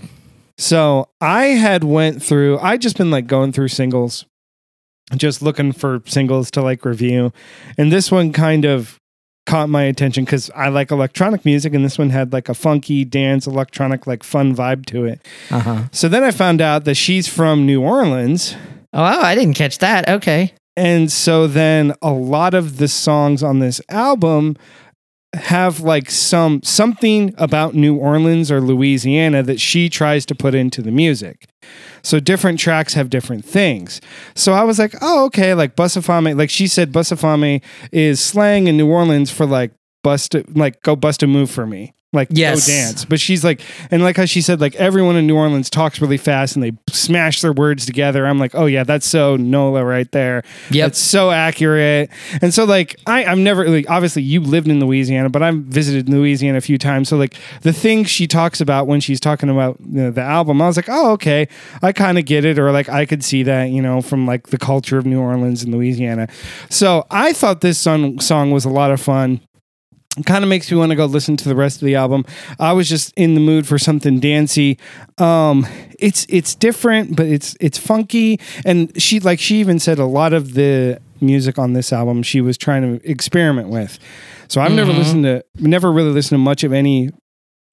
So 0.58 1.10
I 1.22 1.46
had 1.46 1.84
went 1.84 2.24
through. 2.24 2.58
I 2.60 2.78
just 2.78 2.98
been 2.98 3.12
like 3.12 3.28
going 3.28 3.52
through 3.52 3.68
singles, 3.68 4.25
just 5.16 5.42
looking 5.44 5.72
for 5.72 6.02
singles 6.08 6.50
to 6.52 6.62
like 6.64 6.84
review, 6.86 7.31
and 7.78 7.92
this 7.92 8.12
one 8.12 8.34
kind 8.34 8.66
of 8.66 8.98
caught 9.46 9.70
my 9.70 9.84
attention 9.84 10.25
because 10.25 10.50
I 10.56 10.70
like 10.70 10.90
electronic 10.92 11.46
music, 11.46 11.74
and 11.75 11.86
this 11.86 11.98
one 12.00 12.10
had 12.10 12.34
like 12.34 12.50
a 12.50 12.54
funky 12.56 13.06
dance, 13.06 13.46
electronic, 13.46 14.08
like 14.08 14.24
fun 14.24 14.56
vibe 14.56 14.88
to 14.88 15.06
it. 15.06 15.22
Uh 15.52 15.60
huh. 15.60 15.84
So 15.91 16.10
then 16.10 16.24
I 16.24 16.32
found 16.32 16.60
out 16.62 16.86
that 16.86 16.96
she's 16.96 17.27
from 17.27 17.65
New 17.68 17.82
Orleans. 17.84 18.56
Oh, 18.94 19.03
I 19.03 19.36
didn't 19.36 19.53
catch 19.53 19.77
that. 19.77 20.10
Okay. 20.10 20.53
And 20.77 21.12
so 21.12 21.48
then 21.48 21.93
a 22.03 22.12
lot 22.12 22.53
of 22.53 22.77
the 22.77 22.88
songs 22.88 23.41
on 23.41 23.57
this 23.57 23.81
album 23.89 24.55
have 25.34 25.79
like 25.81 26.10
some 26.10 26.62
something 26.62 27.34
about 27.38 27.74
New 27.74 27.96
Orleans 27.96 28.51
or 28.51 28.62
Louisiana 28.62 29.41
that 29.43 29.60
she 29.60 29.89
tries 29.89 30.24
to 30.27 30.36
put 30.36 30.53
into 30.53 30.84
the 30.84 30.91
music. 30.91 31.50
So 32.03 32.19
different 32.19 32.60
tracks 32.60 32.93
have 32.93 33.10
different 33.10 33.43
things. 33.43 34.00
So 34.36 34.53
I 34.53 34.63
was 34.63 34.77
like, 34.77 34.93
oh, 35.01 35.25
okay, 35.25 35.55
like 35.55 35.75
Bussifame, 35.75 36.38
like 36.38 36.51
she 36.51 36.67
said, 36.67 36.93
Bussifame 36.93 37.62
is 37.91 38.22
slang 38.22 38.67
in 38.67 38.77
New 38.77 38.88
Orleans 38.88 39.31
for 39.31 39.48
like 39.48 39.72
bust, 40.03 40.36
like 40.55 40.81
go 40.84 40.96
bust 40.96 41.24
a 41.24 41.27
move 41.27 41.50
for 41.50 41.65
me. 41.65 41.93
Like 42.14 42.30
Yes. 42.32 42.66
go 42.66 42.72
dance. 42.72 43.04
But 43.06 43.20
she's 43.20 43.44
like, 43.44 43.62
and 43.92 44.02
like 44.02 44.16
how 44.16 44.24
she 44.24 44.40
said, 44.40 44.62
like 44.62 44.76
everyone 44.76 45.18
in 45.18 45.28
New 45.28 45.36
Orleans 45.36 45.70
talks 45.70 46.00
really 46.00 46.18
fast 46.18 46.56
and 46.56 46.64
they 46.64 46.72
smash 46.90 47.42
their 47.42 47.52
words 47.52 47.86
together. 47.86 48.26
I'm 48.26 48.40
like, 48.40 48.56
oh 48.56 48.66
yeah, 48.66 48.86
that's 48.86 49.06
so 49.06 49.36
Nola 49.36 49.84
right 49.84 50.10
there. 50.14 50.42
yeah 50.72 50.86
It's 50.86 51.00
so 51.00 51.32
accurate. 51.32 52.10
And 52.42 52.54
so 52.54 52.64
like 52.64 52.96
I, 53.06 53.26
I've 53.26 53.38
never 53.38 53.68
like 53.70 53.90
obviously 53.90 54.22
you 54.24 54.40
lived 54.40 54.70
in 54.70 54.80
Louisiana, 54.80 55.30
but 55.30 55.44
I've 55.44 55.56
visited 55.56 56.08
Louisiana 56.08 56.60
a 56.60 56.62
few 56.62 56.78
times. 56.78 57.10
So 57.10 57.18
like 57.18 57.36
the 57.64 57.74
things 57.74 58.10
she 58.10 58.26
talks 58.26 58.62
about 58.62 58.88
when 58.88 59.02
she's 59.02 59.20
talking 59.20 59.50
about 59.50 59.78
you 59.82 60.04
know, 60.04 60.12
the 60.12 60.22
album, 60.22 60.62
I 60.62 60.68
was 60.68 60.78
like, 60.78 60.90
oh 60.90 61.12
okay, 61.12 61.50
I 61.82 61.92
kind 61.92 62.18
of 62.18 62.24
get 62.24 62.46
it, 62.46 62.58
or 62.58 62.72
like 62.72 62.88
I 62.88 63.06
could 63.06 63.24
see 63.24 63.44
that 63.44 63.66
you 63.66 63.82
know 63.82 64.02
from 64.02 64.26
like 64.26 64.48
the 64.48 64.58
culture 64.58 64.98
of 64.98 65.06
New 65.06 65.20
Orleans 65.20 65.62
and 65.64 65.74
Louisiana. 65.74 66.30
So 66.70 67.06
I 67.12 67.34
thought 67.34 67.60
this 67.60 67.78
song 67.78 68.20
song 68.22 68.52
was 68.52 68.64
a 68.64 68.70
lot 68.70 68.92
of 68.92 69.02
fun 69.02 69.42
kind 70.25 70.43
of 70.43 70.50
makes 70.50 70.71
me 70.71 70.77
want 70.77 70.89
to 70.91 70.95
go 70.95 71.05
listen 71.05 71.38
to 71.38 71.50
the 71.50 71.55
rest 71.55 71.81
of 71.81 71.86
the 71.86 71.95
album. 71.95 72.25
I 72.59 72.74
was 72.74 72.89
just 72.89 73.13
in 73.15 73.33
the 73.36 73.39
mood 73.41 73.67
for 73.67 73.77
something 73.77 74.19
dancey. 74.19 74.77
Um, 75.17 75.65
it's 76.00 76.25
it's 76.29 76.55
different, 76.55 77.15
but 77.15 77.25
it's 77.27 77.55
it's 77.59 77.77
funky. 77.77 78.39
And 78.65 79.00
she 79.01 79.19
like 79.19 79.39
she 79.39 79.59
even 79.59 79.79
said 79.79 80.00
a 80.00 80.05
lot 80.05 80.33
of 80.33 80.53
the 80.53 81.00
music 81.19 81.57
on 81.57 81.74
this 81.74 81.91
album 81.91 82.21
she 82.24 82.41
was 82.41 82.57
trying 82.57 83.00
to 83.00 83.09
experiment 83.09 83.69
with. 83.69 83.97
So 84.47 84.62
I've 84.62 84.71
never 84.71 84.91
Mhm. 84.93 84.97
listened 84.97 85.24
to 85.24 85.43
never 85.59 85.91
really 85.91 86.12
listened 86.12 86.36
to 86.39 86.43
much 86.43 86.63
of 86.63 86.71
any 86.74 87.09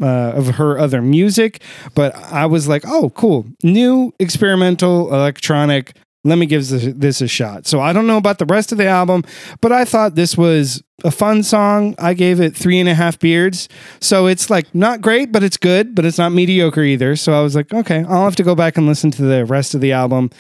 uh, 0.03 0.33
of 0.35 0.57
her 0.57 0.77
other 0.79 1.01
music, 1.01 1.63
but 1.95 2.17
I 2.17 2.47
was 2.47 2.67
like, 2.67 2.83
oh, 2.85 3.11
cool, 3.11 3.47
new 3.63 4.13
experimental 4.19 5.15
electronic 5.15 5.95
let 6.25 6.39
me 6.39 6.47
give 6.47 6.67
this, 6.67 6.93
this 6.95 7.21
a 7.21 7.29
shot. 7.29 7.67
So 7.67 7.81
I 7.81 7.93
don't 7.93 8.07
know 8.07 8.17
about 8.17 8.39
the 8.39 8.47
rest 8.47 8.73
of 8.73 8.79
the 8.79 8.87
album, 8.87 9.25
but 9.61 9.73
I 9.73 9.85
thought 9.85 10.15
this 10.15 10.37
was 10.37 10.83
a 11.05 11.11
fun 11.11 11.43
song. 11.43 11.95
I 11.99 12.15
gave 12.15 12.41
it 12.41 12.57
three 12.57 12.81
and 12.81 12.89
a 12.89 12.95
half 12.95 13.19
beards. 13.19 13.69
So 14.01 14.27
it's 14.27 14.49
like 14.49 14.75
not 14.75 15.01
great, 15.01 15.31
but 15.31 15.43
it's 15.43 15.59
good, 15.59 15.95
but 15.95 16.05
it's 16.05 16.19
not 16.19 16.33
mediocre 16.33 16.83
either. 16.83 17.15
So 17.15 17.33
I 17.33 17.43
was 17.43 17.55
like, 17.55 17.73
okay, 17.73 18.05
I'll 18.09 18.25
have 18.25 18.37
to 18.37 18.43
go 18.43 18.55
back 18.55 18.79
and 18.79 18.87
listen 18.87 19.11
to 19.13 19.23
the 19.23 19.45
rest 19.45 19.75
of 19.75 19.81
the 19.81 19.93
album 19.93 20.31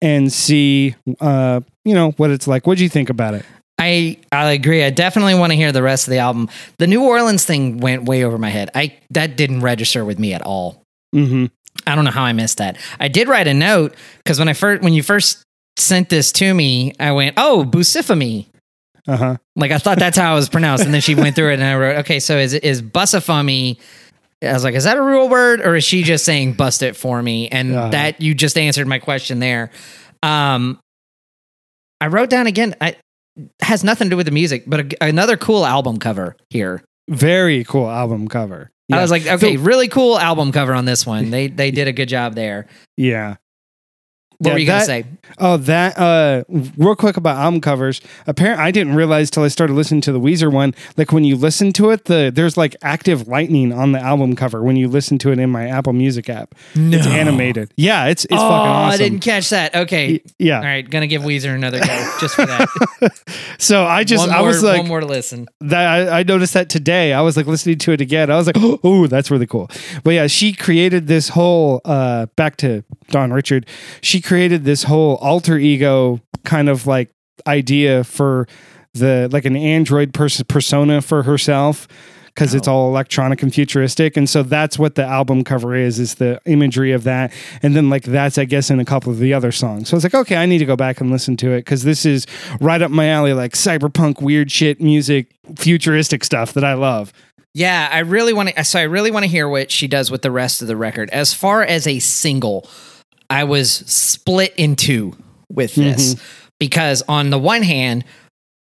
and 0.00 0.32
see, 0.32 0.94
uh, 1.20 1.60
you 1.84 1.94
know, 1.94 2.12
what 2.12 2.30
it's 2.30 2.46
like. 2.46 2.66
What 2.66 2.78
do 2.78 2.84
you 2.84 2.90
think 2.90 3.10
about 3.10 3.34
it? 3.34 3.44
I 3.78 4.18
I 4.32 4.52
agree. 4.52 4.84
I 4.84 4.90
definitely 4.90 5.34
want 5.34 5.52
to 5.52 5.56
hear 5.56 5.72
the 5.72 5.82
rest 5.82 6.06
of 6.06 6.12
the 6.12 6.18
album. 6.18 6.48
The 6.78 6.86
New 6.86 7.04
Orleans 7.04 7.44
thing 7.44 7.78
went 7.78 8.04
way 8.04 8.24
over 8.24 8.38
my 8.38 8.48
head. 8.48 8.70
I 8.74 8.96
that 9.10 9.36
didn't 9.36 9.60
register 9.60 10.04
with 10.04 10.18
me 10.18 10.32
at 10.32 10.42
all. 10.42 10.82
Mm-hmm. 11.14 11.46
I 11.86 11.94
don't 11.94 12.04
know 12.04 12.10
how 12.10 12.24
I 12.24 12.32
missed 12.32 12.58
that. 12.58 12.78
I 13.00 13.08
did 13.08 13.28
write 13.28 13.46
a 13.46 13.54
note 13.54 13.94
because 14.18 14.38
when 14.38 14.48
I 14.48 14.52
first 14.52 14.82
when 14.82 14.92
you 14.92 15.02
first 15.02 15.42
sent 15.76 16.08
this 16.08 16.32
to 16.32 16.52
me, 16.54 16.92
I 16.98 17.12
went, 17.12 17.34
"Oh, 17.36 17.64
Bucifamy." 17.68 18.46
Uh 19.08 19.16
huh. 19.16 19.36
Like 19.54 19.70
I 19.70 19.78
thought 19.78 19.98
that's 19.98 20.18
how 20.18 20.32
it 20.32 20.36
was 20.36 20.48
pronounced, 20.48 20.84
and 20.84 20.92
then 20.92 21.00
she 21.00 21.14
went 21.14 21.36
through 21.36 21.50
it, 21.50 21.54
and 21.54 21.64
I 21.64 21.76
wrote, 21.76 21.96
"Okay, 21.98 22.18
so 22.20 22.36
is 22.38 22.54
is 22.54 22.82
Bucifamy?" 22.82 23.78
I 24.42 24.52
was 24.52 24.64
like, 24.64 24.74
"Is 24.74 24.84
that 24.84 24.96
a 24.96 25.02
real 25.02 25.28
word, 25.28 25.60
or 25.60 25.76
is 25.76 25.84
she 25.84 26.02
just 26.02 26.24
saying 26.24 26.54
bust 26.54 26.82
it 26.82 26.96
for 26.96 27.22
me?" 27.22 27.48
And 27.48 27.74
Uh-huh. 27.74 27.88
that 27.90 28.20
you 28.20 28.34
just 28.34 28.58
answered 28.58 28.86
my 28.88 28.98
question 28.98 29.38
there. 29.38 29.70
Um, 30.22 30.78
I 32.00 32.08
wrote 32.08 32.30
down 32.30 32.46
again. 32.46 32.74
I 32.80 32.96
has 33.60 33.84
nothing 33.84 34.06
to 34.06 34.10
do 34.10 34.16
with 34.16 34.26
the 34.26 34.32
music, 34.32 34.64
but 34.66 34.92
a, 34.94 35.04
another 35.04 35.36
cool 35.36 35.64
album 35.66 35.98
cover 35.98 36.36
here. 36.50 36.82
Very 37.08 37.64
cool 37.64 37.88
album 37.88 38.28
cover. 38.28 38.70
I 38.92 39.00
was 39.02 39.10
like, 39.10 39.26
okay, 39.26 39.56
So- 39.56 39.62
really 39.62 39.88
cool 39.88 40.18
album 40.18 40.52
cover 40.52 40.72
on 40.74 40.84
this 40.84 41.04
one. 41.06 41.30
They 41.30 41.48
they 41.48 41.70
did 41.70 41.88
a 41.88 41.92
good 41.92 42.08
job 42.08 42.34
there. 42.34 42.66
yeah. 42.96 43.36
What 44.38 44.48
Yeah, 44.48 44.52
were 44.54 44.58
you 44.58 44.66
gonna 44.66 44.84
say? 44.84 45.04
Oh, 45.38 45.56
that 45.56 45.98
uh 45.98 46.44
real 46.76 46.96
quick 46.96 47.16
about 47.16 47.36
album 47.36 47.60
covers. 47.60 48.00
Apparently 48.26 48.64
I 48.64 48.70
didn't 48.70 48.94
realize 48.94 49.30
till 49.30 49.42
I 49.42 49.48
started 49.48 49.74
listening 49.74 50.00
to 50.02 50.12
the 50.12 50.20
Weezer 50.20 50.52
one, 50.52 50.74
like 50.96 51.12
when 51.12 51.24
you 51.24 51.36
listen 51.36 51.72
to 51.74 51.90
it, 51.90 52.04
the 52.04 52.30
there's 52.34 52.56
like 52.56 52.76
active 52.82 53.28
lightning 53.28 53.72
on 53.72 53.92
the 53.92 54.00
album 54.00 54.36
cover 54.36 54.62
when 54.62 54.76
you 54.76 54.88
listen 54.88 55.18
to 55.18 55.32
it 55.32 55.38
in 55.38 55.50
my 55.50 55.66
Apple 55.68 55.92
Music 55.92 56.28
app. 56.28 56.54
No. 56.74 56.96
It's 56.98 57.06
animated. 57.06 57.72
Yeah, 57.76 58.06
it's 58.06 58.24
it's 58.26 58.34
oh, 58.34 58.36
fucking 58.36 58.50
awesome. 58.70 58.94
I 58.94 58.96
didn't 58.96 59.20
catch 59.20 59.50
that. 59.50 59.74
Okay. 59.74 60.22
Yeah. 60.38 60.58
All 60.58 60.64
right, 60.64 60.88
gonna 60.88 61.06
give 61.06 61.22
Weezer 61.22 61.54
another 61.54 61.78
go 61.80 62.16
just 62.20 62.34
for 62.34 62.46
that. 62.46 62.68
So 63.58 63.84
I 63.84 64.04
just 64.04 64.26
one 64.26 64.30
I 64.34 64.38
more, 64.40 64.48
was 64.48 64.62
like 64.62 64.78
one 64.80 64.88
more 64.88 65.00
to 65.00 65.06
listen. 65.06 65.48
that 65.60 66.08
I, 66.10 66.20
I 66.20 66.22
noticed 66.22 66.54
that 66.54 66.68
today. 66.68 67.12
I 67.12 67.20
was 67.22 67.36
like 67.36 67.46
listening 67.46 67.78
to 67.78 67.92
it 67.92 68.00
again. 68.00 68.30
I 68.30 68.36
was 68.36 68.46
like, 68.46 68.56
oh, 68.84 69.06
that's 69.06 69.30
really 69.30 69.46
cool. 69.46 69.70
But 70.04 70.10
yeah, 70.12 70.26
she 70.26 70.52
created 70.52 71.06
this 71.06 71.30
whole 71.30 71.80
uh 71.84 72.26
back 72.36 72.56
to 72.58 72.84
Dawn 73.08 73.32
Richard. 73.32 73.66
She 74.02 74.20
created 74.26 74.64
this 74.64 74.82
whole 74.82 75.16
alter 75.16 75.56
ego 75.56 76.20
kind 76.44 76.68
of 76.68 76.86
like 76.86 77.10
idea 77.46 78.02
for 78.02 78.48
the 78.94 79.28
like 79.30 79.44
an 79.44 79.56
android 79.56 80.12
pers- 80.12 80.42
persona 80.44 81.00
for 81.00 81.22
herself 81.22 81.86
because 82.26 82.52
it's 82.52 82.66
oh. 82.66 82.72
all 82.72 82.88
electronic 82.88 83.40
and 83.42 83.54
futuristic 83.54 84.16
and 84.16 84.28
so 84.28 84.42
that's 84.42 84.80
what 84.80 84.96
the 84.96 85.04
album 85.04 85.44
cover 85.44 85.76
is 85.76 86.00
is 86.00 86.16
the 86.16 86.40
imagery 86.44 86.90
of 86.90 87.04
that 87.04 87.32
and 87.62 87.76
then 87.76 87.88
like 87.88 88.02
that's 88.02 88.36
i 88.36 88.44
guess 88.44 88.68
in 88.68 88.80
a 88.80 88.84
couple 88.84 89.12
of 89.12 89.18
the 89.20 89.32
other 89.32 89.52
songs 89.52 89.88
so 89.88 89.94
i 89.94 89.96
was 89.96 90.02
like 90.02 90.14
okay 90.14 90.36
i 90.36 90.44
need 90.44 90.58
to 90.58 90.64
go 90.64 90.76
back 90.76 91.00
and 91.00 91.10
listen 91.10 91.36
to 91.36 91.52
it 91.52 91.58
because 91.58 91.84
this 91.84 92.04
is 92.04 92.26
right 92.60 92.82
up 92.82 92.90
my 92.90 93.08
alley 93.08 93.32
like 93.32 93.52
cyberpunk 93.52 94.20
weird 94.20 94.50
shit 94.50 94.80
music 94.80 95.30
futuristic 95.54 96.24
stuff 96.24 96.52
that 96.52 96.64
i 96.64 96.74
love 96.74 97.12
Yeah, 97.54 97.88
I 97.90 98.00
really 98.00 98.34
want 98.34 98.50
to. 98.50 98.64
So 98.64 98.78
I 98.78 98.82
really 98.82 99.10
want 99.10 99.24
to 99.24 99.30
hear 99.30 99.48
what 99.48 99.70
she 99.70 99.88
does 99.88 100.10
with 100.10 100.20
the 100.20 100.30
rest 100.30 100.60
of 100.60 100.68
the 100.68 100.76
record. 100.76 101.08
As 101.08 101.32
far 101.32 101.62
as 101.62 101.86
a 101.86 102.00
single, 102.00 102.68
I 103.28 103.44
was 103.44 103.70
split 103.72 104.54
in 104.56 104.76
two 104.76 105.16
with 105.50 105.74
this 105.74 106.16
because 106.58 107.02
on 107.08 107.30
the 107.30 107.38
one 107.38 107.62
hand, 107.62 108.04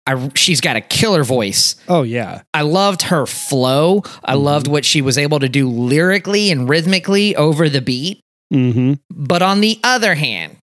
I, 0.06 0.30
she's 0.34 0.60
got 0.60 0.76
a 0.76 0.80
killer 0.80 1.24
voice. 1.24 1.76
oh 1.88 2.02
yeah 2.02 2.42
I 2.54 2.62
loved 2.62 3.02
her 3.02 3.26
flow. 3.26 4.02
I 4.24 4.34
loved 4.34 4.66
what 4.66 4.84
she 4.84 5.02
was 5.02 5.18
able 5.18 5.40
to 5.40 5.48
do 5.48 5.68
lyrically 5.68 6.50
and 6.50 6.68
rhythmically 6.68 7.36
over 7.36 7.68
the 7.68 7.80
beat. 7.80 8.20
mm-hmm 8.52 8.94
But 9.10 9.42
on 9.42 9.60
the 9.60 9.78
other 9.84 10.14
hand, 10.14 10.56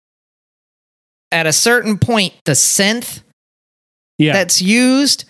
at 1.30 1.46
a 1.46 1.52
certain 1.52 1.98
point, 1.98 2.34
the 2.44 2.52
synth 2.52 3.22
yeah 4.18 4.32
that's 4.32 4.62
used 4.62 5.26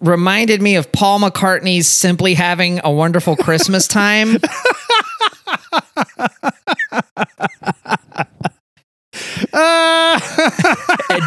reminded 0.00 0.62
me 0.62 0.76
of 0.76 0.90
Paul 0.92 1.20
McCartney's 1.20 1.88
Simply 1.88 2.34
Having 2.34 2.80
a 2.84 2.90
Wonderful 2.90 3.36
Christmas 3.36 3.88
Time. 3.88 4.38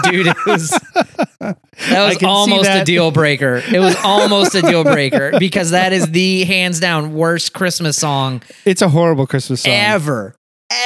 Dude, 0.03 0.27
it 0.27 0.45
was 0.45 0.69
that 1.39 1.57
was 1.89 2.23
almost 2.23 2.69
a 2.69 2.83
deal 2.83 3.11
breaker. 3.11 3.61
It 3.73 3.79
was 3.79 3.95
almost 4.03 4.55
a 4.55 4.61
deal 4.61 4.83
breaker 4.83 5.31
because 5.39 5.71
that 5.71 5.91
is 5.93 6.09
the 6.11 6.43
hands 6.45 6.79
down 6.79 7.13
worst 7.13 7.53
Christmas 7.53 7.97
song 7.97 8.41
it's 8.65 8.81
a 8.81 8.89
horrible 8.89 9.27
christmas 9.27 9.61
song 9.61 9.73
ever. 9.73 10.35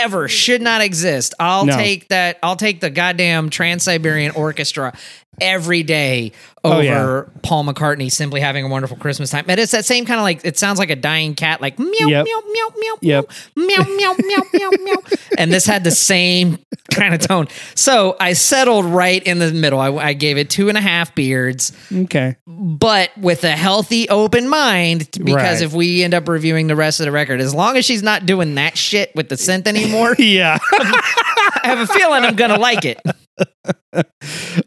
Ever 0.02 0.28
should 0.28 0.64
not 0.64 0.82
exist. 0.82 1.36
I'll 1.40 1.66
No. 1.68 1.76
take 1.76 2.08
that. 2.08 2.40
I'll 2.42 2.56
take 2.56 2.80
the 2.82 2.90
goddamn 2.90 3.52
Trans 3.52 3.84
Siberian 3.84 4.32
Orchestra 4.32 4.98
every 5.42 5.84
day 5.84 6.32
over 6.64 6.76
Oh, 6.76 6.80
yeah. 6.80 7.24
Paul 7.44 7.64
McCartney 7.66 8.12
simply 8.12 8.42
having 8.42 8.66
a 8.66 8.68
wonderful 8.68 8.98
Christmas 8.98 9.30
time. 9.30 9.46
And 9.48 9.60
it's 9.60 9.72
that 9.74 9.86
same 9.86 10.06
kind 10.06 10.20
of 10.20 10.24
like 10.24 10.44
it 10.44 10.58
sounds 10.58 10.80
like 10.80 10.90
a 10.90 10.96
dying 10.96 11.36
cat, 11.36 11.62
like 11.62 11.78
meow 11.78 11.92
Yep. 12.08 12.26
meow 12.26 12.42
meow 12.52 12.70
meow 12.80 12.96
Yep. 13.02 13.32
meow 13.56 13.84
meow 13.84 14.16
meow 14.18 14.42
meow 14.54 14.70
meow. 14.84 14.96
And 15.38 15.52
this 15.54 15.66
had 15.66 15.84
the 15.84 15.92
same 15.92 16.58
kind 16.92 17.14
of 17.14 17.20
tone. 17.20 17.48
So 17.76 18.16
I 18.20 18.34
settled 18.34 18.86
right 18.86 19.22
in 19.22 19.38
the 19.40 19.52
middle. 19.52 19.80
I, 19.80 19.92
I 19.94 20.14
gave 20.14 20.38
it 20.38 20.50
two 20.50 20.70
and 20.70 20.78
a 20.78 20.82
half 20.82 21.14
beards, 21.14 21.72
okay 21.94 22.36
but 22.48 23.16
with 23.18 23.44
a 23.44 23.52
healthy, 23.52 24.08
open 24.10 24.48
mind. 24.48 25.10
Because 25.24 25.60
Right. 25.60 25.62
if 25.62 25.74
we 25.74 26.04
end 26.04 26.14
up 26.14 26.28
reviewing 26.30 26.68
the 26.68 26.76
rest 26.76 27.00
of 27.02 27.06
the 27.06 27.12
record, 27.12 27.42
as 27.42 27.54
long 27.54 27.76
as 27.78 27.86
she's 27.86 28.02
not 28.02 28.26
doing 28.26 28.56
that 28.56 28.78
shit 28.78 29.12
with 29.14 29.30
the 29.30 29.36
synth 29.36 29.68
anymore, 29.68 30.16
yeah 30.20 30.58
I 30.72 31.62
have 31.64 31.80
a 31.80 31.88
feeling 31.94 32.24
I'm 32.24 32.36
gonna 32.36 32.58
like 32.58 32.86
it. 32.86 33.00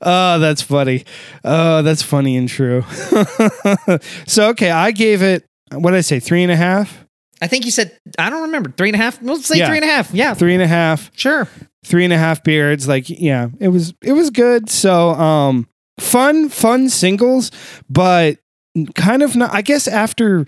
oh 0.03 0.39
that's 0.39 0.63
funny 0.63 1.05
oh 1.45 1.83
that's 1.83 2.03
funny 2.03 2.37
and 2.37 2.49
true 2.49 2.83
so 4.27 4.49
okay 4.51 4.71
i 4.71 4.91
gave 4.91 5.23
it 5.23 5.45
what 5.73 5.91
did 5.93 5.99
i 5.99 6.03
say 6.03 6.21
three 6.21 6.43
and 6.43 6.53
a 6.53 6.57
half 6.57 7.05
I 7.41 7.47
think 7.47 7.65
you 7.65 7.71
said 7.71 7.97
I 8.19 8.31
don't 8.31 8.43
remember 8.43 8.73
three 8.77 8.89
and 8.89 8.97
a 8.97 8.99
half. 8.99 9.23
We'll 9.23 9.37
say 9.37 9.59
Yeah. 9.59 9.69
three 9.69 9.77
and 9.77 9.85
a 9.85 9.89
half. 9.89 10.13
Yeah, 10.13 10.35
three 10.35 10.55
and 10.55 10.63
a 10.63 10.67
half 10.67 11.17
sure. 11.17 11.47
three 11.85 12.03
and 12.03 12.13
a 12.13 12.19
half 12.19 12.43
beards 12.43 12.89
like 12.89 13.09
yeah 13.09 13.47
it 13.61 13.69
was 13.69 13.95
it 14.03 14.13
was 14.13 14.31
good 14.31 14.69
so 14.69 15.11
um 15.11 15.69
fun 16.01 16.49
fun 16.49 16.89
singles 16.89 17.53
but 17.89 18.39
kind 18.97 19.23
of 19.23 19.37
not 19.37 19.55
i 19.55 19.63
guess 19.63 19.87
after 19.87 20.47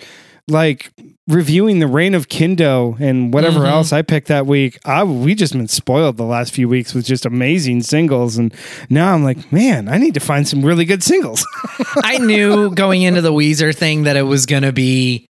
like 0.48 0.90
reviewing 1.30 1.78
the 1.78 1.87
reign 1.87 2.14
of 2.14 2.28
kindo 2.28 2.99
and 3.00 3.32
whatever 3.32 3.60
Mhm. 3.60 3.68
else 3.70 3.92
i 3.92 4.02
picked 4.02 4.28
that 4.28 4.46
week 4.46 4.78
i 4.84 5.02
we 5.04 5.34
just 5.34 5.52
been 5.52 5.68
spoiled 5.68 6.16
the 6.16 6.25
last 6.25 6.52
few 6.52 6.68
weeks 6.68 6.92
with 6.94 7.04
just 7.06 7.25
amazing 7.25 7.82
singles 7.82 8.37
and 8.37 8.52
now 8.90 9.14
i'm 9.14 9.22
like 9.25 9.52
man 9.52 9.88
i 9.88 9.96
need 9.96 10.14
to 10.14 10.20
find 10.20 10.46
some 10.49 10.64
really 10.64 10.84
good 10.84 11.02
singles 11.02 11.46
I 12.04 12.18
knew 12.18 12.75
going 12.75 13.02
into 13.02 13.20
the 13.22 13.32
Weezer 13.32 13.75
thing 13.75 14.02
that 14.04 14.16
it 14.16 14.22
was 14.22 14.46
gonna 14.46 14.72
be 14.72 15.26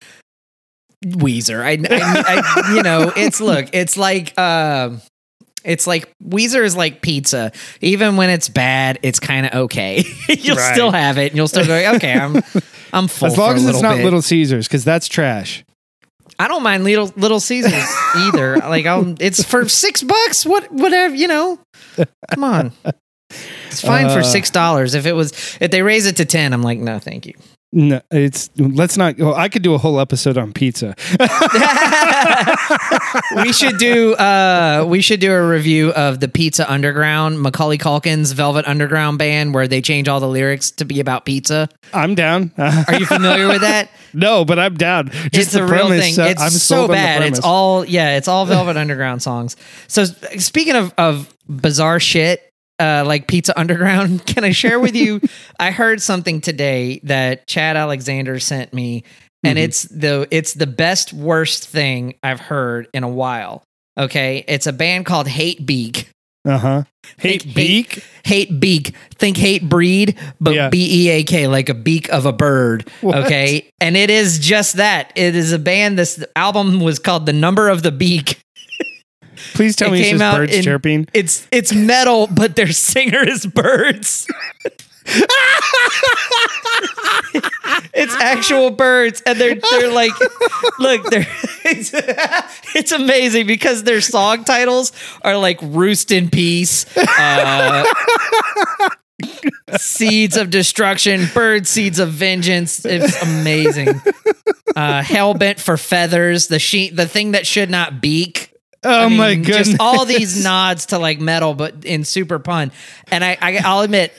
Weezer. 1.04 1.60
I, 1.62 1.72
I, 1.94 2.42
I 2.66 2.74
you 2.74 2.82
know, 2.82 3.12
it's 3.16 3.40
look, 3.40 3.66
it's 3.72 3.96
like 3.96 4.36
um 4.38 5.00
it's 5.64 5.86
like 5.86 6.08
Weezer 6.24 6.64
is 6.64 6.76
like 6.76 7.02
pizza. 7.02 7.52
Even 7.80 8.16
when 8.16 8.30
it's 8.30 8.48
bad, 8.48 8.98
it's 9.02 9.18
kind 9.20 9.46
of 9.46 9.52
okay. 9.64 10.04
you'll 10.28 10.56
Right. 10.56 10.72
still 10.74 10.90
have 10.92 11.18
it, 11.18 11.32
and 11.32 11.36
you'll 11.36 11.48
still 11.48 11.66
go, 11.66 11.94
okay, 11.96 12.12
I'm 12.12 12.36
I'm 12.92 13.08
full. 13.08 13.26
as 13.28 13.36
long 13.36 13.56
as 13.56 13.66
it's 13.66 13.82
not 13.82 13.96
bit. 13.96 14.04
little 14.04 14.22
caesars 14.22 14.66
because 14.68 14.84
that's 14.84 15.06
trash 15.08 15.64
I 16.38 16.48
don't 16.48 16.62
mind 16.62 16.84
little 16.84 17.12
Little 17.16 17.40
Caesars 17.40 17.72
either. 18.16 18.56
Like, 18.56 18.86
I'll, 18.86 19.14
it's 19.20 19.42
for 19.42 19.68
six 19.68 20.02
bucks. 20.02 20.44
What, 20.46 20.70
whatever, 20.72 21.14
you 21.14 21.28
know. 21.28 21.58
Come 22.30 22.44
on, 22.44 22.72
it's 23.68 23.80
fine 23.80 24.08
for 24.10 24.20
Uh, 24.20 24.22
six 24.22 24.50
dollars. 24.50 24.94
If 24.94 25.06
it 25.06 25.12
was, 25.12 25.32
if 25.60 25.70
they 25.70 25.82
raise 25.82 26.06
it 26.06 26.16
to 26.16 26.24
ten, 26.24 26.52
I'm 26.52 26.62
like, 26.62 26.78
no, 26.78 26.98
thank 26.98 27.26
you. 27.26 27.34
No 27.76 28.00
it's 28.10 28.48
let's 28.56 28.96
not 28.96 29.18
well, 29.18 29.34
i 29.34 29.48
could 29.48 29.62
do 29.62 29.74
a 29.74 29.78
whole 29.78 30.00
episode 30.00 30.38
on 30.38 30.52
pizza 30.52 30.94
we 33.42 33.52
should 33.52 33.78
do, 33.78 34.14
uh, 34.14 34.84
we 34.88 35.00
should 35.00 35.20
do 35.20 35.32
a 35.32 35.46
review 35.48 35.90
of 35.92 36.20
the 36.20 36.28
Pizza 36.28 36.70
Underground, 36.70 37.40
Macaulay 37.40 37.78
Culkin's 37.78 38.32
Velvet 38.32 38.66
Underground 38.66 39.18
band, 39.18 39.54
where 39.54 39.68
they 39.68 39.80
change 39.80 40.08
all 40.08 40.20
the 40.20 40.28
lyrics 40.28 40.70
to 40.72 40.84
be 40.84 41.00
about 41.00 41.24
pizza. 41.24 41.68
i'm 41.92 42.14
down 42.14 42.52
Are 42.58 42.98
you 42.98 43.06
familiar 43.06 43.48
with 43.48 43.60
that? 43.62 43.90
No, 44.14 44.46
but 44.46 44.58
I'm 44.58 44.76
down. 44.76 45.10
Just 45.10 45.34
it's 45.34 45.52
the 45.52 45.62
a 45.62 45.66
real 45.66 45.88
premise, 45.88 46.16
thing. 46.16 46.24
uh, 46.24 46.28
It's 46.30 46.62
so 46.62 46.86
the 46.86 46.94
bad. 46.94 47.22
It's 47.22 47.40
all 47.40 47.84
yeah. 47.84 48.16
It's 48.16 48.28
all 48.28 48.46
Velvet 48.46 48.78
Underground 48.78 49.20
songs. 49.20 49.56
So 49.88 50.04
speaking 50.04 50.74
of 50.74 50.94
of 50.96 51.34
bizarre 51.46 52.00
shit, 52.00 52.42
uh, 52.78 53.04
like 53.06 53.26
Pizza 53.28 53.58
Underground, 53.58 54.24
can 54.26 54.44
I 54.44 54.50
share 54.52 54.78
with 54.80 54.94
you? 54.96 55.20
I 55.58 55.70
heard 55.70 56.00
something 56.02 56.40
today 56.40 57.00
that 57.04 57.46
Chad 57.46 57.76
Alexander 57.76 58.38
sent 58.38 58.72
me, 58.74 59.04
and 59.42 59.58
Mhm. 59.58 59.62
it's 59.62 59.82
the 59.84 60.28
it's 60.30 60.54
the 60.54 60.66
best 60.66 61.12
worst 61.12 61.68
thing 61.68 62.14
I've 62.22 62.40
heard 62.40 62.88
in 62.92 63.02
a 63.04 63.08
while. 63.08 63.62
Okay, 63.98 64.44
it's 64.46 64.66
a 64.66 64.72
band 64.72 65.06
called 65.06 65.26
Hate 65.28 65.64
Beak. 65.64 66.10
Uh 66.44 66.58
huh. 66.58 66.82
Hate 67.18 67.42
Hate- 67.42 67.54
beak. 67.54 68.04
hate 68.24 68.60
beak. 68.60 68.94
Think 69.16 69.36
hate 69.36 69.68
breed, 69.68 70.16
but 70.40 70.54
Yeah. 70.54 70.68
B 70.68 71.06
E 71.06 71.08
A 71.10 71.22
K, 71.24 71.46
like 71.48 71.68
a 71.68 71.74
beak 71.74 72.08
of 72.12 72.24
a 72.24 72.32
bird. 72.32 72.88
What? 73.00 73.18
Okay. 73.24 73.68
And 73.80 73.96
it 73.96 74.10
is 74.10 74.38
just 74.38 74.76
that. 74.76 75.12
It 75.16 75.34
is 75.34 75.52
a 75.52 75.58
band. 75.58 75.98
This 75.98 76.22
album 76.36 76.78
was 76.80 76.98
called 77.00 77.26
The 77.26 77.32
Number 77.32 77.68
of 77.68 77.82
the 77.82 77.90
Beak. 77.90 78.38
Please 79.56 79.74
tell 79.74 79.88
It 79.88 79.92
me 79.92 80.00
it's 80.10 80.18
just 80.18 80.36
birds 80.36 80.52
in- 80.54 80.62
chirping. 80.62 81.08
It's 81.14 81.46
it's 81.50 81.72
metal, 81.72 82.26
but 82.26 82.56
their 82.56 82.72
singer 82.72 83.26
is 83.26 83.46
birds. 83.46 84.26
it's 87.94 88.14
actual 88.16 88.70
birds, 88.70 89.22
and 89.24 89.38
they're 89.40 89.54
they're 89.54 89.92
like, 89.92 90.12
look, 90.78 91.04
they're 91.10 91.26
it's, 91.64 91.92
it's 92.74 92.92
amazing 92.92 93.46
because 93.46 93.84
their 93.84 94.00
song 94.00 94.44
titles 94.44 94.92
are 95.22 95.36
like 95.36 95.58
"Roost 95.62 96.10
in 96.10 96.28
Peace," 96.28 96.86
uh, 96.96 97.84
"Seeds 99.78 100.36
of 100.36 100.50
Destruction," 100.50 101.26
"Bird 101.32 101.66
Seeds 101.66 101.98
of 101.98 102.10
Vengeance." 102.10 102.84
It's 102.84 103.22
amazing. 103.22 104.00
Uh, 104.74 105.02
Hell 105.02 105.34
bent 105.34 105.60
for 105.60 105.76
feathers, 105.76 106.48
the 106.48 106.58
sheet, 106.58 106.96
the 106.96 107.06
thing 107.06 107.30
that 107.32 107.46
should 107.46 107.70
not 107.70 108.00
beak. 108.00 108.52
Oh 108.84 109.06
I 109.06 109.08
my 109.08 109.30
mean, 109.30 109.42
goodness! 109.42 109.68
Just 109.68 109.80
all 109.80 110.04
these 110.04 110.42
nods 110.42 110.86
to 110.86 110.98
like 110.98 111.20
metal, 111.20 111.54
but 111.54 111.84
in 111.84 112.04
super 112.04 112.38
pun. 112.38 112.72
And 113.10 113.24
I, 113.24 113.36
I 113.40 113.60
I'll 113.64 113.80
admit, 113.80 114.12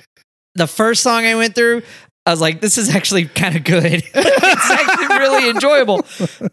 the 0.55 0.67
first 0.67 1.03
song 1.03 1.25
I 1.25 1.35
went 1.35 1.55
through, 1.55 1.83
I 2.25 2.31
was 2.31 2.41
like, 2.41 2.59
this 2.59 2.77
is 2.77 2.93
actually 2.93 3.25
kind 3.25 3.55
of 3.55 3.63
good. 3.63 3.85
it's 4.13 4.71
actually 4.71 5.07
really 5.17 5.49
enjoyable. 5.49 6.05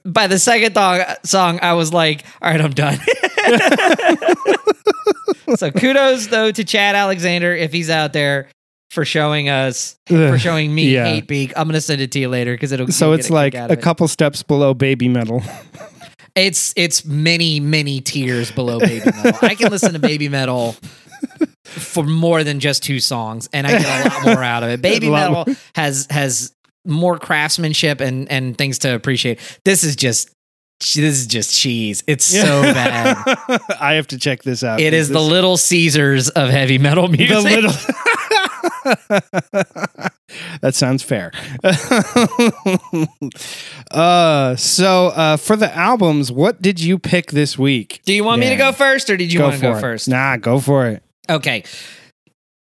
By 0.05 0.29
the 0.29 0.39
second 0.39 0.75
thong, 0.75 1.03
song, 1.25 1.59
I 1.63 1.73
was 1.73 1.93
like, 1.93 2.25
all 2.41 2.51
right, 2.51 2.61
I'm 2.61 2.71
done. 2.71 2.99
so 5.57 5.71
kudos 5.73 6.29
though 6.29 6.53
to 6.53 6.65
Chad 6.65 6.95
Alexander 6.95 7.55
if 7.55 7.73
he's 7.73 7.91
out 7.91 8.13
there 8.13 8.49
for 8.91 9.05
showing 9.05 9.49
us 9.49 9.97
for 10.07 10.39
showing 10.39 10.73
me 10.73 10.91
yeah. 10.91 11.07
hate 11.07 11.27
beak. 11.27 11.53
I'm 11.57 11.67
gonna 11.67 11.81
send 11.81 12.01
it 12.01 12.13
to 12.13 12.21
you 12.21 12.29
later 12.29 12.55
because 12.55 12.71
it'll. 12.71 12.89
So 12.89 13.13
it's 13.13 13.29
like 13.29 13.55
a 13.55 13.73
it. 13.73 13.83
couple 13.83 14.07
steps 14.07 14.43
below 14.43 14.75
baby 14.75 15.09
metal. 15.09 15.43
It's 16.35 16.73
it's 16.77 17.05
many 17.05 17.61
many 17.61 18.01
tiers 18.01 18.51
below 18.51 18.81
baby 18.81 19.05
metal. 19.05 19.39
I 19.43 19.55
can 19.55 19.71
listen 19.71 19.93
to 19.93 19.99
baby 19.99 20.29
metal 20.29 20.75
for 21.65 22.05
more 22.05 22.43
than 22.45 22.61
just 22.61 22.83
two 22.83 23.01
songs, 23.01 23.49
and 23.53 23.67
I 23.67 23.79
get 23.79 24.07
a 24.07 24.09
lot 24.09 24.25
more 24.35 24.43
out 24.43 24.63
of 24.63 24.71
it. 24.71 24.83
Baby 24.83 25.11
metal 25.11 25.47
has 25.75 26.07
has 26.11 26.53
more 26.85 27.19
craftsmanship 27.19 28.01
and 28.01 28.31
and 28.31 28.59
things 28.59 28.81
to 28.81 28.95
appreciate. 28.95 29.39
This 29.65 29.85
is 29.85 29.97
just 29.97 30.31
this 30.81 30.97
is 30.99 31.27
just 31.27 31.55
cheese. 31.55 32.03
It's 32.07 32.25
so 32.25 32.63
bad. 32.63 33.17
I 33.81 33.95
have 33.95 34.09
to 34.09 34.19
check 34.19 34.43
this 34.43 34.63
out. 34.65 34.81
It 34.81 34.93
is 34.93 35.09
the 35.09 35.21
Little 35.21 35.57
Caesars 35.57 36.29
of 36.31 36.51
heavy 36.51 36.79
metal 36.79 37.09
music. 37.09 37.37
the 37.37 37.43
little. 37.43 37.71
that 40.61 40.75
sounds 40.75 41.03
fair. 41.03 41.33
uh, 43.91 44.57
so 44.57 45.09
uh, 45.09 45.37
for 45.37 45.57
the 45.57 45.75
albums, 45.75 46.31
what 46.33 46.63
did 46.63 46.81
you 46.81 46.99
pick 46.99 47.31
this 47.33 47.59
week? 47.59 48.01
Do 48.05 48.13
you 48.13 48.25
want 48.25 48.41
me 48.41 48.49
to 48.51 48.57
go 48.57 48.73
first, 48.73 49.11
or 49.11 49.17
did 49.17 49.33
you 49.33 49.43
want 49.43 49.57
to 49.57 49.61
go 49.61 49.77
it. 49.77 49.81
first? 49.81 50.09
Nah, 50.09 50.37
go 50.37 50.61
for 50.61 50.87
it. 50.89 51.03
Okay, 51.29 51.65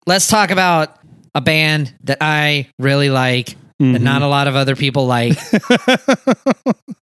let's 0.06 0.28
talk 0.28 0.52
about 0.52 0.98
a 1.36 1.42
band 1.42 1.94
that 2.04 2.18
I 2.22 2.68
really 2.80 3.10
like 3.10 3.50
that 3.80 3.80
Mhm. 3.80 4.02
not 4.02 4.22
a 4.22 4.28
lot 4.28 4.48
of 4.48 4.56
other 4.56 4.76
people 4.76 5.06
like. 5.08 5.38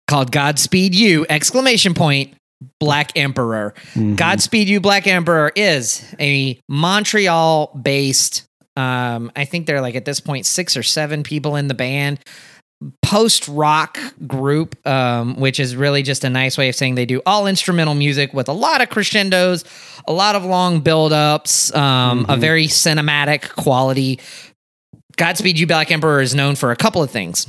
called 0.09 0.33
Godspeed 0.33 0.95
You! 0.95 1.27
Exclamation 1.29 1.93
point. 1.95 2.33
Black 2.81 3.13
Emperor. 3.17 3.75
Mhm. 3.95 4.17
Godspeed 4.17 4.67
You! 4.69 4.81
Black 4.81 5.07
Emperor 5.07 5.53
is 5.55 6.03
a 6.19 6.59
Montreal-based. 6.69 8.45
Um, 8.79 9.33
I 9.37 9.45
think 9.45 9.67
they're 9.67 9.81
like 9.81 9.95
at 9.97 10.05
this 10.05 10.21
point 10.21 10.47
six 10.47 10.77
or 10.77 10.83
seven 10.83 11.23
people 11.23 11.57
in 11.57 11.69
the 11.69 11.75
band. 11.75 12.21
Post 13.03 13.49
rock 13.49 13.99
group, 14.27 14.77
um, 14.87 15.35
which 15.41 15.59
is 15.59 15.75
really 15.75 16.05
just 16.05 16.23
a 16.23 16.31
nice 16.31 16.57
way 16.57 16.69
of 16.69 16.77
saying 16.77 16.95
they 16.95 17.07
do 17.07 17.21
all 17.27 17.49
instrumental 17.49 17.95
music 17.95 18.33
with 18.33 18.49
a 18.49 18.53
lot 18.53 18.81
of 18.81 18.89
crescendos, 18.89 19.65
a 20.07 20.13
lot 20.13 20.37
of 20.37 20.45
long 20.45 20.81
build 20.81 21.13
ups, 21.13 21.75
um, 21.75 22.25
a 22.29 22.37
Mhm. 22.37 22.41
very 22.41 22.67
cinematic 22.69 23.49
quality. 23.57 24.21
Godspeed 25.17 25.59
You! 25.59 25.67
Black 25.67 25.91
Emperor 25.91 26.21
is 26.21 26.37
known 26.37 26.55
for 26.55 26.71
a 26.71 26.77
couple 26.77 27.03
of 27.03 27.11
things 27.11 27.47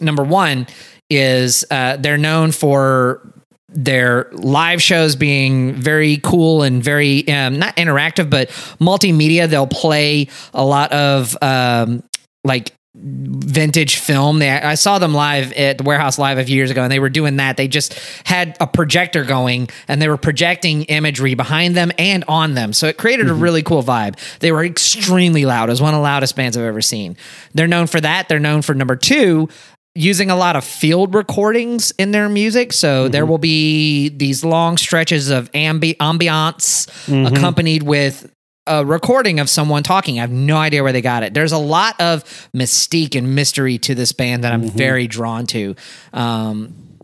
number 0.00 0.22
one 0.22 0.66
is 1.10 1.64
uh, 1.70 1.96
they're 1.96 2.16
known 2.16 2.52
for 2.52 3.32
their 3.72 4.28
live 4.32 4.82
shows 4.82 5.16
being 5.16 5.74
very 5.74 6.18
cool 6.18 6.62
and 6.62 6.82
very 6.82 7.26
um, 7.28 7.58
not 7.58 7.76
interactive 7.76 8.28
but 8.28 8.48
multimedia. 8.80 9.48
They'll 9.48 9.66
play 9.66 10.28
a 10.52 10.64
lot 10.64 10.92
of 10.92 11.36
um, 11.42 12.02
like 12.44 12.72
vintage 12.94 13.96
film. 13.96 14.40
They 14.40 14.50
i 14.50 14.74
saw 14.74 14.98
them 14.98 15.14
live 15.14 15.52
at 15.52 15.78
the 15.78 15.84
warehouse 15.84 16.18
live 16.18 16.38
a 16.38 16.44
few 16.44 16.56
years 16.56 16.72
ago 16.72 16.82
and 16.82 16.90
they 16.90 16.98
were 16.98 17.08
doing 17.08 17.36
that. 17.36 17.56
They 17.56 17.68
just 17.68 17.94
had 18.24 18.56
a 18.60 18.66
projector 18.66 19.24
going 19.24 19.68
and 19.86 20.02
they 20.02 20.08
were 20.08 20.16
projecting 20.16 20.82
imagery 20.84 21.34
behind 21.34 21.76
them 21.76 21.92
and 21.98 22.24
on 22.26 22.54
them. 22.54 22.72
So 22.72 22.88
it 22.88 22.98
created 22.98 23.30
a 23.30 23.34
really 23.34 23.62
cool 23.62 23.82
vibe. 23.82 24.18
They 24.40 24.50
were 24.50 24.64
extremely 24.64 25.46
loud. 25.46 25.68
It 25.68 25.72
was 25.72 25.82
one 25.82 25.94
of 25.94 25.98
the 25.98 26.02
loudest 26.02 26.34
bands 26.34 26.56
i've 26.56 26.64
ever 26.64 26.82
seen. 26.82 27.16
They're 27.54 27.68
known 27.68 27.86
for 27.86 28.00
that. 28.00 28.28
They're 28.28 28.40
known 28.40 28.62
for 28.62 28.74
number 28.74 28.96
two 28.96 29.48
using 29.94 30.30
a 30.30 30.36
lot 30.36 30.56
of 30.56 30.64
field 30.64 31.14
recordings 31.14 31.92
in 31.98 32.12
their 32.12 32.28
music. 32.28 32.72
So 32.72 33.04
mm-hmm. 33.04 33.12
there 33.12 33.26
will 33.26 33.38
be 33.38 34.08
these 34.08 34.44
long 34.44 34.76
stretches 34.76 35.30
of 35.30 35.50
ambi- 35.52 35.96
ambiance 35.96 36.88
mm-hmm. 37.06 37.34
accompanied 37.34 37.82
with 37.82 38.32
a 38.66 38.84
recording 38.84 39.40
of 39.40 39.50
someone 39.50 39.82
talking. 39.82 40.18
I 40.18 40.22
have 40.22 40.30
no 40.30 40.56
idea 40.56 40.82
where 40.82 40.92
they 40.92 41.02
got 41.02 41.22
it. 41.22 41.34
There's 41.34 41.52
a 41.52 41.58
lot 41.58 42.00
of 42.00 42.22
mystique 42.54 43.16
and 43.16 43.34
mystery 43.34 43.78
to 43.78 43.94
this 43.94 44.12
band 44.12 44.44
that 44.44 44.52
I'm 44.52 44.62
mm-hmm. 44.62 44.78
very 44.78 45.06
drawn 45.08 45.46
to. 45.46 45.74
Um, 46.12 46.98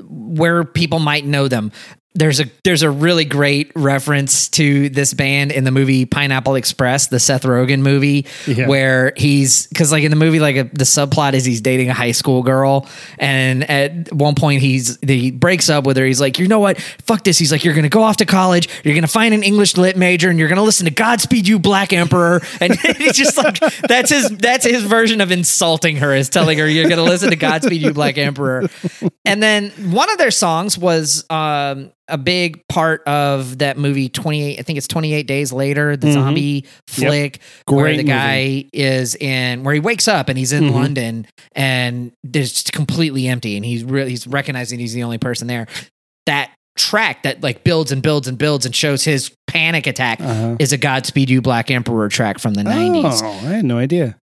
where 0.00 0.64
people 0.64 0.98
might 0.98 1.24
know 1.24 1.48
them. 1.48 1.72
There's 2.14 2.40
a 2.40 2.44
there's 2.62 2.82
a 2.82 2.90
really 2.90 3.24
great 3.24 3.72
reference 3.74 4.48
to 4.50 4.90
this 4.90 5.14
band 5.14 5.50
in 5.50 5.64
the 5.64 5.70
movie 5.70 6.04
Pineapple 6.04 6.56
Express, 6.56 7.06
the 7.06 7.18
Seth 7.18 7.44
Rogen 7.44 7.80
movie, 7.80 8.26
Yeah. 8.46 8.66
where 8.68 9.14
he's 9.16 9.66
because 9.68 9.90
like 9.90 10.02
in 10.04 10.10
the 10.10 10.16
movie, 10.16 10.38
like 10.38 10.56
a, 10.56 10.64
the 10.64 10.84
subplot 10.84 11.32
is 11.32 11.46
he's 11.46 11.62
dating 11.62 11.88
a 11.88 11.94
high 11.94 12.12
school 12.12 12.42
girl, 12.42 12.86
and 13.18 13.68
at 13.70 14.12
one 14.12 14.34
point 14.34 14.60
he's 14.60 14.98
he 15.00 15.30
breaks 15.30 15.70
up 15.70 15.84
with 15.86 15.96
her. 15.96 16.04
He's 16.04 16.20
like, 16.20 16.38
you 16.38 16.48
know 16.48 16.58
what, 16.60 16.78
fuck 16.80 17.24
this. 17.24 17.38
He's 17.38 17.50
like, 17.50 17.64
you're 17.64 17.74
gonna 17.74 17.88
go 17.88 18.02
off 18.02 18.18
to 18.18 18.26
college, 18.26 18.68
you're 18.84 18.94
gonna 18.94 19.06
find 19.06 19.32
an 19.32 19.42
English 19.42 19.78
lit 19.78 19.96
major, 19.96 20.28
and 20.28 20.38
you're 20.38 20.48
gonna 20.50 20.62
listen 20.62 20.84
to 20.84 20.92
Godspeed 20.92 21.48
You 21.48 21.58
Black 21.58 21.94
Emperor, 21.94 22.42
and 22.60 22.76
it's 22.84 23.16
just 23.16 23.38
like 23.38 23.58
that's 23.88 24.10
his 24.10 24.28
that's 24.36 24.66
his 24.66 24.82
version 24.84 25.22
of 25.22 25.30
insulting 25.32 25.96
her 25.96 26.14
is 26.14 26.28
telling 26.28 26.58
her 26.58 26.68
you're 26.68 26.90
gonna 26.90 27.02
listen 27.04 27.30
to 27.30 27.36
Godspeed 27.36 27.80
You 27.80 27.94
Black 27.94 28.18
Emperor, 28.18 28.68
and 29.24 29.42
then 29.42 29.70
one 29.92 30.10
of 30.10 30.18
their 30.18 30.30
songs 30.30 30.76
was 30.76 31.24
um, 31.30 31.90
a 32.12 32.18
big 32.18 32.62
part 32.68 33.02
of 33.08 33.58
that 33.58 33.76
movie 33.78 34.08
28 34.08 34.58
i 34.58 34.62
think 34.62 34.76
it's 34.76 34.86
28 34.86 35.26
days 35.26 35.52
later 35.52 35.96
the 35.96 36.06
Mhm. 36.08 36.12
zombie 36.12 36.64
flick 36.86 37.40
where 37.66 37.84
Great 37.86 37.96
the 37.96 38.02
guy 38.04 38.64
is 38.72 39.14
in 39.16 39.64
where 39.64 39.74
he 39.74 39.80
wakes 39.80 40.06
up 40.06 40.28
and 40.28 40.38
he's 40.38 40.52
in 40.52 40.64
Mhm. 40.64 40.74
london 40.74 41.26
and 41.56 42.12
it's 42.32 42.70
completely 42.70 43.26
empty 43.26 43.56
and 43.56 43.64
he's 43.64 43.82
really 43.82 44.10
he's 44.10 44.26
recognizing 44.26 44.78
he's 44.78 44.92
the 44.92 45.02
only 45.02 45.18
person 45.18 45.46
there 45.48 45.66
that 46.26 46.50
track 46.76 47.22
that 47.24 47.42
like 47.42 47.64
builds 47.64 47.92
and 47.92 48.02
builds 48.02 48.28
and 48.28 48.38
builds 48.38 48.64
and 48.66 48.74
shows 48.76 49.04
his 49.04 49.30
panic 49.46 49.86
attack 49.86 50.20
Uh-huh. 50.20 50.56
is 50.58 50.72
a 50.72 50.78
godspeed 50.78 51.28
you 51.30 51.42
black 51.42 51.70
emperor 51.70 52.08
track 52.08 52.38
from 52.38 52.54
the 52.54 52.62
90s 52.62 53.20
Oh, 53.22 53.30
I 53.48 53.52
had 53.54 53.64
no 53.64 53.78
idea. 53.78 54.16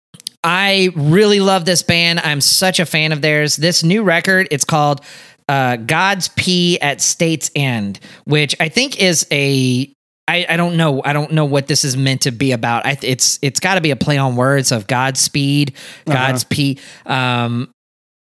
I 0.43 0.89
really 0.95 1.39
love 1.41 1.65
this 1.65 1.84
band. 1.84 2.21
I'm 2.23 2.39
such 2.39 2.80
a 2.80 2.86
fan 2.86 3.12
of 3.12 3.21
theirs. 3.21 3.58
This 3.58 3.84
new 3.84 4.02
record, 4.04 4.47
it's 4.50 4.63
called 4.63 5.02
uh, 5.50 5.78
God's 5.78 6.28
Pee 6.30 6.80
at 6.82 7.02
State's 7.02 7.50
End, 7.56 8.00
which 8.26 8.56
I 8.60 8.70
think 8.70 9.02
is 9.02 9.26
a 9.32 9.92
I, 10.30 10.46
I 10.50 10.58
don't 10.58 10.76
know. 10.76 11.02
I 11.06 11.14
don't 11.14 11.32
know 11.32 11.46
what 11.46 11.68
this 11.68 11.86
is 11.86 11.96
meant 11.96 12.22
to 12.24 12.32
be 12.32 12.52
about. 12.52 12.86
I, 12.86 12.98
it's 13.02 13.40
it's 13.42 13.62
got 13.62 13.76
to 13.76 13.82
be 13.82 13.92
a 13.92 13.96
play 13.96 14.18
on 14.18 14.36
words 14.36 14.74
of 14.74 14.86
Godspeed, 14.88 15.74
Uh-huh. 16.06 16.14
God's 16.14 16.44
pee. 16.44 16.80
Um, 17.06 17.70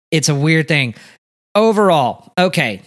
it's 0.10 0.28
a 0.30 0.34
weird 0.36 0.68
thing. 0.68 0.96
Overall, 1.54 2.34
okay. 2.40 2.82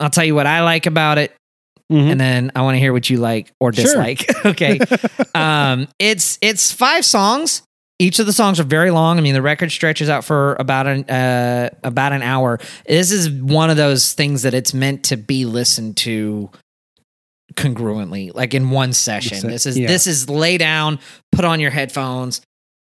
I'll 0.00 0.10
tell 0.10 0.24
you 0.24 0.34
what 0.34 0.46
I 0.46 0.62
like 0.62 0.86
about 0.86 1.18
it, 1.18 1.34
Mhm. 1.90 2.10
and 2.12 2.20
then 2.20 2.52
I 2.54 2.62
want 2.62 2.74
to 2.74 2.78
hear 2.80 2.92
what 2.92 3.08
you 3.08 3.18
like 3.18 3.50
or 3.60 3.72
Sure. 3.72 3.84
dislike. 3.84 4.26
okay 4.46 4.78
um, 5.34 5.88
it's 5.98 6.38
it's 6.42 6.70
five 6.72 7.04
songs. 7.04 7.62
Each 8.02 8.18
of 8.18 8.26
the 8.26 8.32
songs 8.32 8.58
are 8.58 8.64
very 8.64 8.90
long. 8.90 9.16
I 9.16 9.20
mean, 9.20 9.34
the 9.34 9.42
record 9.42 9.70
stretches 9.70 10.08
out 10.08 10.24
for 10.24 10.56
about 10.58 10.88
an 10.88 11.04
uh, 11.04 11.70
about 11.84 12.12
an 12.12 12.22
hour. 12.22 12.58
This 12.84 13.12
is 13.12 13.30
one 13.30 13.70
of 13.70 13.76
those 13.76 14.12
things 14.12 14.42
that 14.42 14.54
it's 14.54 14.74
meant 14.74 15.04
to 15.04 15.16
be 15.16 15.44
listened 15.44 15.96
to 15.98 16.50
congruently, 17.54 18.34
like 18.34 18.54
in 18.54 18.70
one 18.70 18.92
session. 18.92 19.48
This 19.48 19.66
is 19.66 19.78
yeah. 19.78 19.86
this 19.86 20.08
is 20.08 20.28
lay 20.28 20.58
down, 20.58 20.98
put 21.30 21.44
on 21.44 21.60
your 21.60 21.70
headphones, 21.70 22.40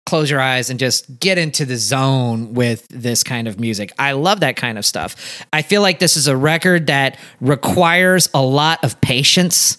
close 0.05 0.29
your 0.29 0.39
eyes 0.39 0.69
and 0.69 0.79
just 0.79 1.19
get 1.19 1.37
into 1.37 1.65
the 1.65 1.75
zone 1.75 2.53
with 2.53 2.87
this 2.87 3.23
kind 3.23 3.47
of 3.47 3.59
music. 3.59 3.91
I 3.99 4.13
love 4.13 4.39
that 4.39 4.55
kind 4.55 4.77
of 4.77 4.85
stuff. 4.85 5.45
I 5.51 5.63
feel 5.63 5.81
like 5.81 5.99
this 5.99 6.15
is 6.15 6.27
a 6.27 6.37
record 6.37 6.87
that 6.87 7.17
requires 7.41 8.29
a 8.33 8.41
lot 8.41 8.81
of 8.85 9.01
patience, 9.01 9.77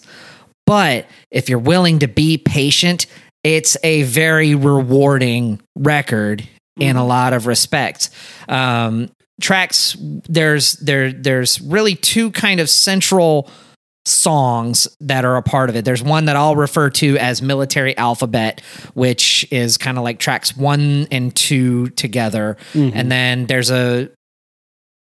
but 0.67 1.07
if 1.31 1.49
you're 1.49 1.57
willing 1.57 1.99
to 1.99 2.07
be 2.07 2.37
patient, 2.37 3.07
it's 3.45 3.77
a 3.83 4.01
very 4.03 4.55
rewarding 4.55 5.61
record 5.75 6.47
in 6.79 6.95
a 6.95 7.05
lot 7.05 7.31
of 7.31 7.45
respects. 7.45 8.09
Um, 8.49 9.09
tracks 9.39 9.95
there's 10.27 10.73
there 10.73 11.11
there's 11.11 11.61
really 11.61 11.95
two 11.95 12.31
kind 12.31 12.59
of 12.59 12.69
central 12.69 13.49
songs 14.05 14.87
that 14.99 15.25
are 15.25 15.35
a 15.35 15.43
part 15.43 15.69
of 15.69 15.75
it. 15.75 15.85
There's 15.85 16.01
one 16.01 16.25
that 16.25 16.35
I'll 16.35 16.55
refer 16.55 16.89
to 16.91 17.17
as 17.17 17.41
Military 17.41 17.95
Alphabet, 17.97 18.61
which 18.95 19.47
is 19.51 19.77
kind 19.77 19.97
of 19.97 20.03
like 20.03 20.19
tracks 20.19 20.55
1 20.55 21.07
and 21.11 21.35
2 21.35 21.89
together. 21.89 22.57
And 22.93 23.11
then 23.11 23.45
there's 23.45 23.69
a 23.71 24.09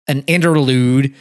an 0.07 0.23
interlude 0.27 1.15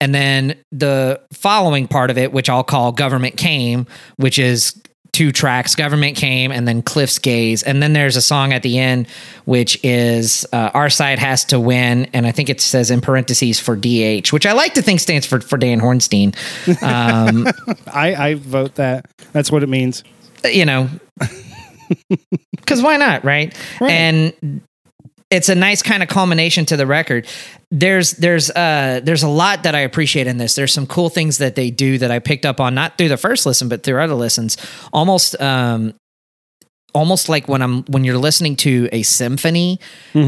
and 0.00 0.14
then 0.14 0.54
the 0.70 1.20
following 1.32 1.88
part 1.88 2.10
of 2.10 2.18
it 2.18 2.32
which 2.32 2.48
I'll 2.48 2.64
call 2.64 2.92
Government 2.92 3.36
Came, 3.36 3.86
which 4.16 4.38
is 4.38 4.80
two 5.18 5.32
tracks 5.32 5.74
government 5.74 6.16
came 6.16 6.52
and 6.52 6.68
then 6.68 6.80
cliff's 6.80 7.18
gaze 7.18 7.64
and 7.64 7.82
then 7.82 7.92
there's 7.92 8.14
a 8.14 8.22
song 8.22 8.52
at 8.52 8.62
the 8.62 8.78
end 8.78 9.08
which 9.46 9.76
is 9.82 10.46
uh, 10.52 10.70
our 10.74 10.88
side 10.88 11.18
has 11.18 11.44
to 11.44 11.58
win 11.58 12.08
and 12.12 12.24
i 12.24 12.30
think 12.30 12.48
it 12.48 12.60
says 12.60 12.88
in 12.88 13.00
parentheses 13.00 13.58
for 13.58 13.76
dh 13.76 14.32
which 14.32 14.46
i 14.46 14.52
like 14.52 14.74
to 14.74 14.80
think 14.80 15.00
stands 15.00 15.26
for 15.26 15.40
for 15.40 15.58
dan 15.58 15.80
hornstein 15.80 16.32
um, 16.84 17.48
I, 17.92 18.28
I 18.28 18.34
vote 18.34 18.76
that. 18.76 19.06
That's 19.32 19.50
what 19.50 19.64
it 19.64 19.68
means. 19.68 20.04
you 20.44 20.64
know 20.64 20.88
because 22.52 22.80
why 22.80 22.96
not 22.96 23.24
right? 23.24 23.56
Right. 23.80 23.90
and 23.90 24.60
it's 25.30 25.48
a 25.48 25.54
nice 25.54 25.82
kind 25.82 26.02
of 26.02 26.08
culmination 26.08 26.64
to 26.66 26.76
the 26.76 26.86
record. 26.86 27.26
There's 27.70 28.12
there's 28.12 28.50
uh 28.50 29.00
there's 29.02 29.22
a 29.22 29.28
lot 29.28 29.64
that 29.64 29.74
i 29.74 29.80
appreciate 29.80 30.26
in 30.26 30.38
this. 30.38 30.54
There's 30.54 30.72
some 30.72 30.86
cool 30.86 31.10
things 31.10 31.38
that 31.38 31.54
they 31.54 31.70
do 31.70 31.98
that 31.98 32.10
i 32.10 32.18
picked 32.18 32.46
up 32.46 32.60
on 32.60 32.74
not 32.74 32.96
through 32.96 33.08
the 33.08 33.16
first 33.18 33.44
listen 33.44 33.68
but 33.68 33.82
through 33.82 34.00
other 34.00 34.14
listens. 34.14 34.56
Almost 34.92 35.40
um 35.40 35.94
almost 36.94 37.28
like 37.28 37.46
when 37.48 37.60
i'm 37.60 37.82
when 37.84 38.02
you're 38.04 38.16
listening 38.16 38.56
to 38.56 38.88
a 38.92 39.02
symphony 39.02 39.78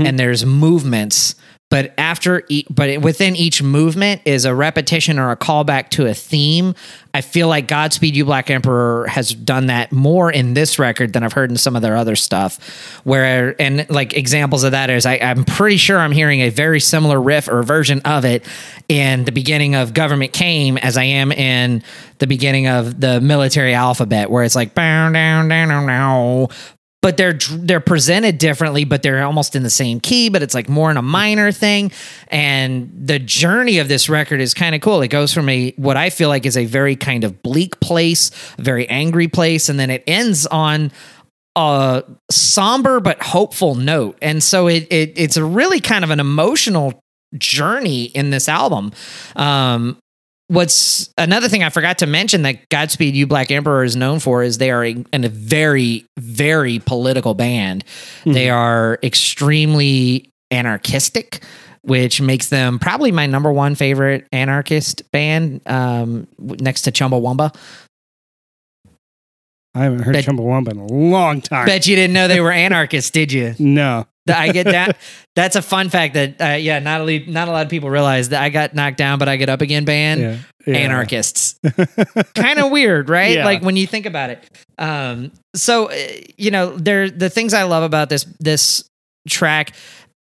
and 0.07 0.19
there's 0.19 0.45
movements 0.45 1.35
but 1.71 1.95
after 1.97 2.43
e- 2.49 2.67
but 2.69 3.01
within 3.01 3.37
each 3.37 3.63
movement 3.63 4.21
is 4.25 4.45
a 4.45 4.55
repetition 4.55 5.19
or 5.19 5.31
a 5.31 5.37
callback 5.37 5.89
to 5.91 6.07
a 6.07 6.13
theme. 6.15 6.75
I 7.15 7.23
feel 7.23 7.49
like 7.49 7.67
godspeed 7.67 8.15
you 8.15 8.25
black 8.25 8.51
emperor 8.51 9.07
has 9.09 9.35
done 9.35 9.67
that 9.67 9.91
more 9.91 10.31
in 10.31 10.55
this 10.55 10.79
record 10.79 11.13
than 11.13 11.23
i've 11.23 11.33
heard 11.33 11.51
in 11.51 11.57
some 11.57 11.75
of 11.77 11.83
their 11.83 11.97
other 11.97 12.17
stuff. 12.17 13.01
Where 13.05 13.61
and 13.61 13.89
like 13.89 14.15
examples 14.15 14.65
of 14.65 14.73
that 14.73 14.91
is 14.91 15.07
I, 15.07 15.19
i'm 15.19 15.45
pretty 15.45 15.77
sure 15.77 15.99
i'm 15.99 16.13
hearing 16.13 16.41
a 16.41 16.51
very 16.51 16.81
similar 16.81 17.21
riff 17.21 17.49
or 17.49 17.63
version 17.63 18.01
of 18.05 18.25
it 18.25 18.45
in 18.89 19.25
the 19.25 19.33
beginning 19.33 19.75
of 19.77 19.95
government 19.95 20.33
came 20.33 20.77
as 20.79 20.97
i 20.97 21.05
am 21.05 21.33
in 21.33 21.83
the 22.19 22.27
beginning 22.27 22.67
of 22.67 23.01
the 23.01 23.21
military 23.21 23.75
alphabet 23.75 24.31
where 24.31 24.45
it's 24.45 24.57
like 24.57 24.75
down 24.75 25.13
down 25.13 25.49
down 25.49 25.69
down 25.87 26.49
but 27.03 27.17
they're 27.17 27.39
they're 27.51 27.81
presented 27.81 28.39
differently 28.39 28.85
but 28.85 29.03
they're 29.03 29.23
almost 29.23 29.57
in 29.57 29.63
the 29.63 29.71
same 29.71 30.01
key 30.01 30.29
but 30.29 30.43
it's 30.43 30.55
like 30.55 30.69
more 30.69 30.91
in 30.91 30.97
a 30.97 31.03
minor 31.03 31.53
thing. 31.53 31.91
And 32.29 32.91
the 32.95 33.19
journey 33.19 33.79
of 33.79 33.89
this 33.89 34.09
record 34.09 34.41
is 34.41 34.55
kind 34.55 34.75
of 34.75 34.81
cool. 34.81 35.03
It 35.03 35.09
goes 35.09 35.33
from 35.33 35.49
a 35.49 35.73
what 35.77 35.97
i 35.97 36.11
feel 36.11 36.29
like 36.29 36.47
is 36.47 36.57
a 36.57 36.67
very 36.67 36.97
kind 36.97 37.25
of 37.25 37.43
bleak 37.43 37.81
place 37.81 38.31
very 38.59 38.89
angry 38.89 39.29
place 39.29 39.69
and 39.69 39.79
then 39.79 39.91
it 39.91 40.05
ends 40.07 40.47
on 40.47 40.91
a 41.57 42.05
somber 42.31 43.01
but 43.01 43.21
hopeful 43.23 43.75
note. 43.75 44.17
And 44.23 44.43
so 44.43 44.69
it, 44.69 44.87
it 44.91 45.13
it's 45.17 45.37
a 45.37 45.45
really 45.45 45.81
kind 45.81 46.05
of 46.05 46.11
an 46.11 46.21
emotional 46.21 47.03
journey 47.37 48.05
in 48.05 48.31
this 48.31 48.49
album. 48.49 48.93
Um 49.37 49.99
what's 50.51 51.13
another 51.17 51.49
thing 51.49 51.63
I 51.63 51.69
forgot 51.69 51.99
to 51.99 52.07
mention 52.07 52.43
that 52.43 52.69
Godspeed 52.71 53.15
You 53.15 53.27
Black 53.27 53.53
Emperor 53.53 53.85
is 53.85 53.95
known 53.95 54.19
for 54.19 54.43
is 54.43 54.59
they 54.59 54.73
are 54.73 54.85
a, 54.85 55.05
in 55.13 55.25
a 55.25 55.29
very, 55.29 56.07
very 56.19 56.81
political 56.81 57.35
band. 57.35 57.85
They 58.25 58.51
are 58.51 58.99
extremely 59.03 60.29
anarchistic, 60.51 61.43
which 61.83 62.21
makes 62.21 62.49
them 62.49 62.81
probably 62.81 63.13
my 63.13 63.27
number 63.27 63.53
one 63.53 63.77
favorite 63.77 64.27
anarchist 64.33 65.11
band 65.13 65.61
um, 65.67 66.27
next 66.39 66.83
to 66.83 66.91
Chumbawamba. 66.93 67.55
I 69.73 69.85
haven't 69.85 70.01
heard 70.01 70.15
Bet- 70.15 70.25
Chumbawamba 70.25 70.73
in 70.73 70.79
a 70.79 70.87
long 70.87 71.41
time. 71.41 71.67
Bet 71.67 71.87
you 71.87 71.95
didn't 71.95 72.13
know 72.13 72.27
they 72.27 72.41
were 72.41 72.51
anarchists, 72.51 73.11
did 73.13 73.31
you? 73.31 73.55
no. 73.61 74.05
I 74.29 74.53
get 74.53 74.65
that. 74.65 74.97
That's 75.37 75.57
a 75.57 75.63
fun 75.63 75.89
fact 75.89 76.15
that, 76.15 76.41
uh, 76.41 76.57
yeah, 76.57 76.79
not 76.79 77.09
a, 77.09 77.19
not 77.31 77.49
a 77.49 77.51
lot 77.51 77.65
of 77.65 77.71
people 77.71 77.91
realize 77.91 78.31
that 78.31 78.43
I 78.43 78.49
got 78.49 78.75
knocked 78.75 78.97
down, 78.97 79.19
but 79.19 79.29
I 79.29 79.37
get 79.37 79.49
up 79.49 79.61
again 79.61 79.85
band. 79.85 80.21
Yeah. 80.21 80.39
yeah. 80.67 80.77
anarchists. 80.77 81.59
kind 82.35 82.59
of 82.59 82.71
weird, 82.71 83.09
right? 83.09 83.37
Yeah. 83.37 83.45
Like 83.45 83.63
when 83.63 83.77
you 83.77 83.87
think 83.87 84.07
about 84.07 84.31
it. 84.31 84.45
Um, 84.79 85.33
so 85.55 85.91
uh, 85.91 85.97
you 86.37 86.51
know, 86.51 86.77
there 86.77 87.11
the 87.11 87.31
things 87.31 87.55
I 87.55 87.65
love 87.65 87.83
about 87.83 88.09
this 88.09 88.25
this 88.39 88.89
track. 89.29 89.73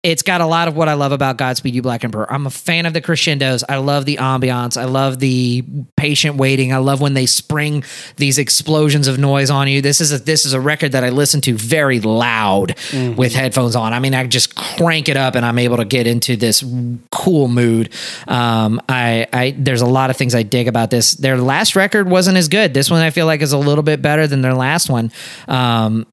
It's 0.01 0.23
got 0.23 0.39
a 0.39 0.45
lot 0.45 0.69
of 0.69 0.77
what 0.77 0.88
I 0.88 0.93
love 0.93 1.12
about 1.12 1.35
Godspeed 1.35 1.75
You 1.75 1.81
Black 1.81 2.05
Emperor. 2.05 2.31
I'm 2.31 2.47
a 2.47 2.49
fan 2.49 2.85
of 2.85 2.93
the 2.93 3.01
crescendos. 3.01 3.65
I 3.67 3.77
love 3.79 4.05
the 4.05 4.15
ambiance. 4.15 4.77
I 4.77 4.85
love 4.85 5.19
the 5.19 5.62
patient 5.97 6.38
waiting. 6.38 6.71
I 6.71 6.77
love 6.77 7.01
when 7.01 7.15
they 7.15 7.25
spring 7.25 7.83
these 8.15 8.38
explosions 8.38 9.09
of 9.09 9.19
noise 9.19 9.49
on 9.49 9.67
you. 9.67 9.81
This 9.81 9.99
is 9.99 10.13
a 10.13 10.19
this 10.19 10.45
is 10.45 10.53
a 10.53 10.62
record 10.62 10.93
that 10.93 11.03
I 11.03 11.09
listen 11.09 11.41
to 11.41 11.53
very 11.53 11.99
loud 11.99 12.75
with 13.17 13.33
headphones 13.33 13.75
on. 13.75 13.91
I 13.91 13.99
mean, 13.99 14.15
I 14.15 14.25
just 14.25 14.55
crank 14.55 15.09
it 15.09 15.17
up 15.17 15.35
and 15.35 15.45
I'm 15.45 15.59
able 15.59 15.75
to 15.75 15.85
get 15.85 16.07
into 16.07 16.38
this 16.38 16.63
cool 17.12 17.49
mood. 17.49 17.89
Um, 18.25 18.81
I, 18.88 19.27
I 19.33 19.53
there's 19.57 19.81
a 19.81 19.85
lot 19.85 20.09
of 20.09 20.15
things 20.15 20.33
I 20.33 20.43
dig 20.43 20.69
about 20.69 20.91
this. 20.91 21.15
Their 21.15 21.38
last 21.38 21.75
record 21.75 22.09
wasn't 22.09 22.38
as 22.38 22.47
good. 22.47 22.73
This 22.73 22.89
one 22.89 23.01
I 23.01 23.09
feel 23.09 23.25
like 23.25 23.41
is 23.41 23.51
a 23.51 23.57
little 23.57 23.83
bit 23.83 24.01
better 24.01 24.27
than 24.27 24.41
their 24.41 24.53
last 24.53 24.89
one. 24.89 25.12
Um, 25.49 26.07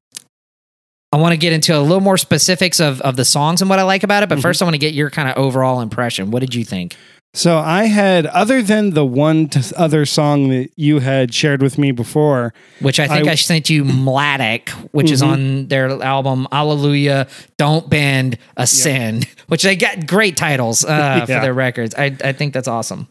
I 1.11 1.17
want 1.17 1.31
to 1.33 1.37
get 1.37 1.53
into 1.53 1.77
a 1.77 1.79
little 1.79 2.01
more 2.01 2.17
specifics 2.17 2.79
of, 2.79 2.99
of 3.01 3.15
the 3.15 3.25
songs 3.25 3.61
and 3.61 3.69
what 3.69 3.79
I 3.79 3.83
like 3.83 4.03
about 4.03 4.23
it, 4.23 4.29
but 4.29 4.39
first 4.39 4.61
I 4.61 4.65
want 4.65 4.73
to 4.75 4.79
get 4.79 4.93
your 4.93 5.09
kind 5.09 5.29
of 5.29 5.37
overall 5.37 5.79
impression. 5.81 6.31
What 6.31 6.39
did 6.41 6.53
you 6.53 6.65
think? 6.65 6.95
So 7.33 7.57
I 7.59 7.83
had, 7.85 8.25
other 8.25 8.61
than 8.61 8.91
the 8.91 9.05
one 9.05 9.47
t- 9.47 9.61
other 9.77 10.05
song 10.05 10.49
that 10.49 10.69
you 10.75 10.99
had 10.99 11.33
shared 11.33 11.61
with 11.61 11.77
me 11.77 11.91
before, 11.91 12.53
Which 12.81 12.99
I 12.99 13.07
think 13.07 13.27
I, 13.27 13.31
I- 13.33 13.35
sent 13.35 13.69
you 13.69 13.83
Mladic, 13.83 14.69
which 14.91 15.11
is 15.11 15.21
on 15.21 15.67
their 15.67 15.89
album 16.01 16.47
Allelujah, 16.51 17.29
Don't 17.57 17.89
Bend, 17.89 18.37
Ascend, 18.57 19.27
which 19.47 19.63
they 19.63 19.75
got 19.75 20.07
great 20.07 20.35
titles 20.35 20.83
uh, 20.83 21.19
for 21.21 21.27
their 21.27 21.53
records. 21.53 21.93
I, 21.95 22.15
I 22.23 22.31
think 22.33 22.53
that's 22.53 22.67
awesome. 22.67 23.07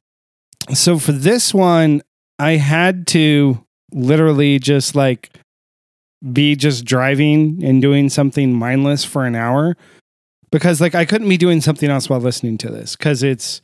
so 0.75 0.99
for 0.99 1.13
this 1.13 1.55
one, 1.55 2.03
I 2.39 2.53
had 2.53 3.07
to 3.09 3.65
literally 3.93 4.59
just 4.59 4.95
like 4.97 5.31
be 6.33 6.57
just 6.57 6.85
driving 6.85 7.63
and 7.65 7.81
doing 7.83 8.09
something 8.09 8.53
mindless 8.55 9.05
for 9.05 9.25
an 9.27 9.35
hour 9.35 9.77
because 10.51 10.81
like 10.81 10.95
I 10.95 11.05
couldn't 11.05 11.29
be 11.29 11.37
doing 11.37 11.61
something 11.61 11.91
else 11.91 12.09
while 12.09 12.21
listening 12.21 12.59
to 12.59 12.71
this 12.71 12.97
because 12.97 13.23
it's 13.23 13.61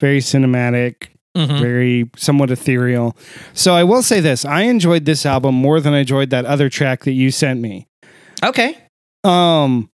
very 0.00 0.20
cinematic, 0.20 1.08
Mhm. 1.36 1.60
very 1.60 2.10
somewhat 2.16 2.50
ethereal. 2.50 3.16
So 3.52 3.74
I 3.74 3.84
will 3.84 4.02
say 4.02 4.20
this: 4.20 4.44
I 4.44 4.62
enjoyed 4.62 5.04
this 5.04 5.24
album 5.26 5.54
more 5.54 5.78
than 5.80 5.92
I 5.94 6.00
enjoyed 6.00 6.30
that 6.30 6.44
other 6.46 6.68
track 6.68 7.04
that 7.04 7.12
you 7.12 7.30
sent 7.30 7.60
me. 7.60 7.86
Okay. 8.42 8.76
Um, 9.22 9.90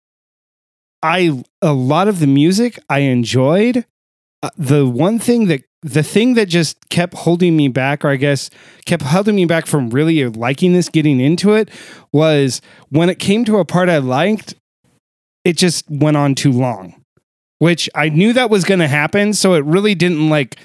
I 1.03 1.43
a 1.61 1.73
lot 1.73 2.09
of 2.09 2.21
the 2.21 2.27
music 2.27 2.79
I 2.89 3.01
enjoyed. 3.01 3.85
Uh, 4.43 4.51
the 4.57 4.87
one 4.87 5.19
thing 5.19 5.47
that 5.49 5.63
the 5.83 6.03
thing 6.03 6.35
that 6.35 6.49
just 6.49 6.89
kept 6.89 7.15
holding 7.15 7.57
me 7.57 7.69
back, 7.69 8.05
or 8.05 8.09
I 8.09 8.17
guess 8.17 8.51
kept 8.87 9.03
holding 9.03 9.37
me 9.37 9.45
back 9.45 9.67
from 9.67 9.91
really 9.91 10.25
liking 10.27 10.73
this, 10.73 10.89
getting 10.89 11.21
into 11.21 11.55
it, 11.55 11.71
was 12.13 12.61
when 12.89 13.09
it 13.09 13.19
came 13.19 13.45
to 13.45 13.59
a 13.59 13.65
part 13.65 13.89
I 13.89 13.99
liked, 13.99 14.55
it 15.45 15.57
just 15.57 15.85
went 15.89 16.17
on 16.17 16.35
too 16.35 16.53
long. 16.53 17.03
Which 17.59 17.89
I 17.95 18.11
knew 18.11 18.35
that 18.35 18.51
was 18.51 18.65
going 18.65 18.81
to 18.81 18.89
happen, 18.89 19.33
so 19.33 19.55
it 19.55 19.65
really 19.65 19.95
didn't 19.95 20.29
like 20.29 20.59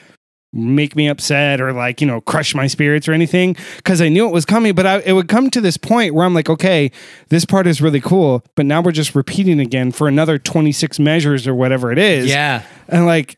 make 0.54 0.98
me 0.98 1.08
upset 1.08 1.62
or 1.62 1.72
like 1.72 2.02
you 2.02 2.08
know 2.08 2.20
crush 2.20 2.54
my 2.54 2.68
spirits 2.68 3.08
or 3.08 3.14
anything 3.14 3.56
because 3.78 4.02
I 4.02 4.10
knew 4.10 4.28
it 4.28 4.34
was 4.34 4.46
coming. 4.46 4.76
But 4.76 4.86
I, 4.86 5.00
it 5.00 5.14
would 5.14 5.30
come 5.30 5.50
to 5.52 5.62
this 5.62 5.78
point 5.78 6.14
where 6.14 6.26
I'm 6.26 6.34
like, 6.34 6.50
okay, 6.50 6.92
this 7.30 7.46
part 7.46 7.68
is 7.68 7.82
really 7.82 8.02
cool, 8.02 8.44
but 8.56 8.66
now 8.66 8.82
we're 8.82 8.92
just 8.92 9.16
repeating 9.16 9.60
again 9.60 9.92
for 9.92 10.08
another 10.08 10.38
26 10.38 11.00
measures 11.00 11.48
or 11.48 11.56
whatever 11.56 11.92
it 11.92 11.98
is. 11.98 12.28
Yeah. 12.28 12.64
And 12.90 13.06
like, 13.06 13.38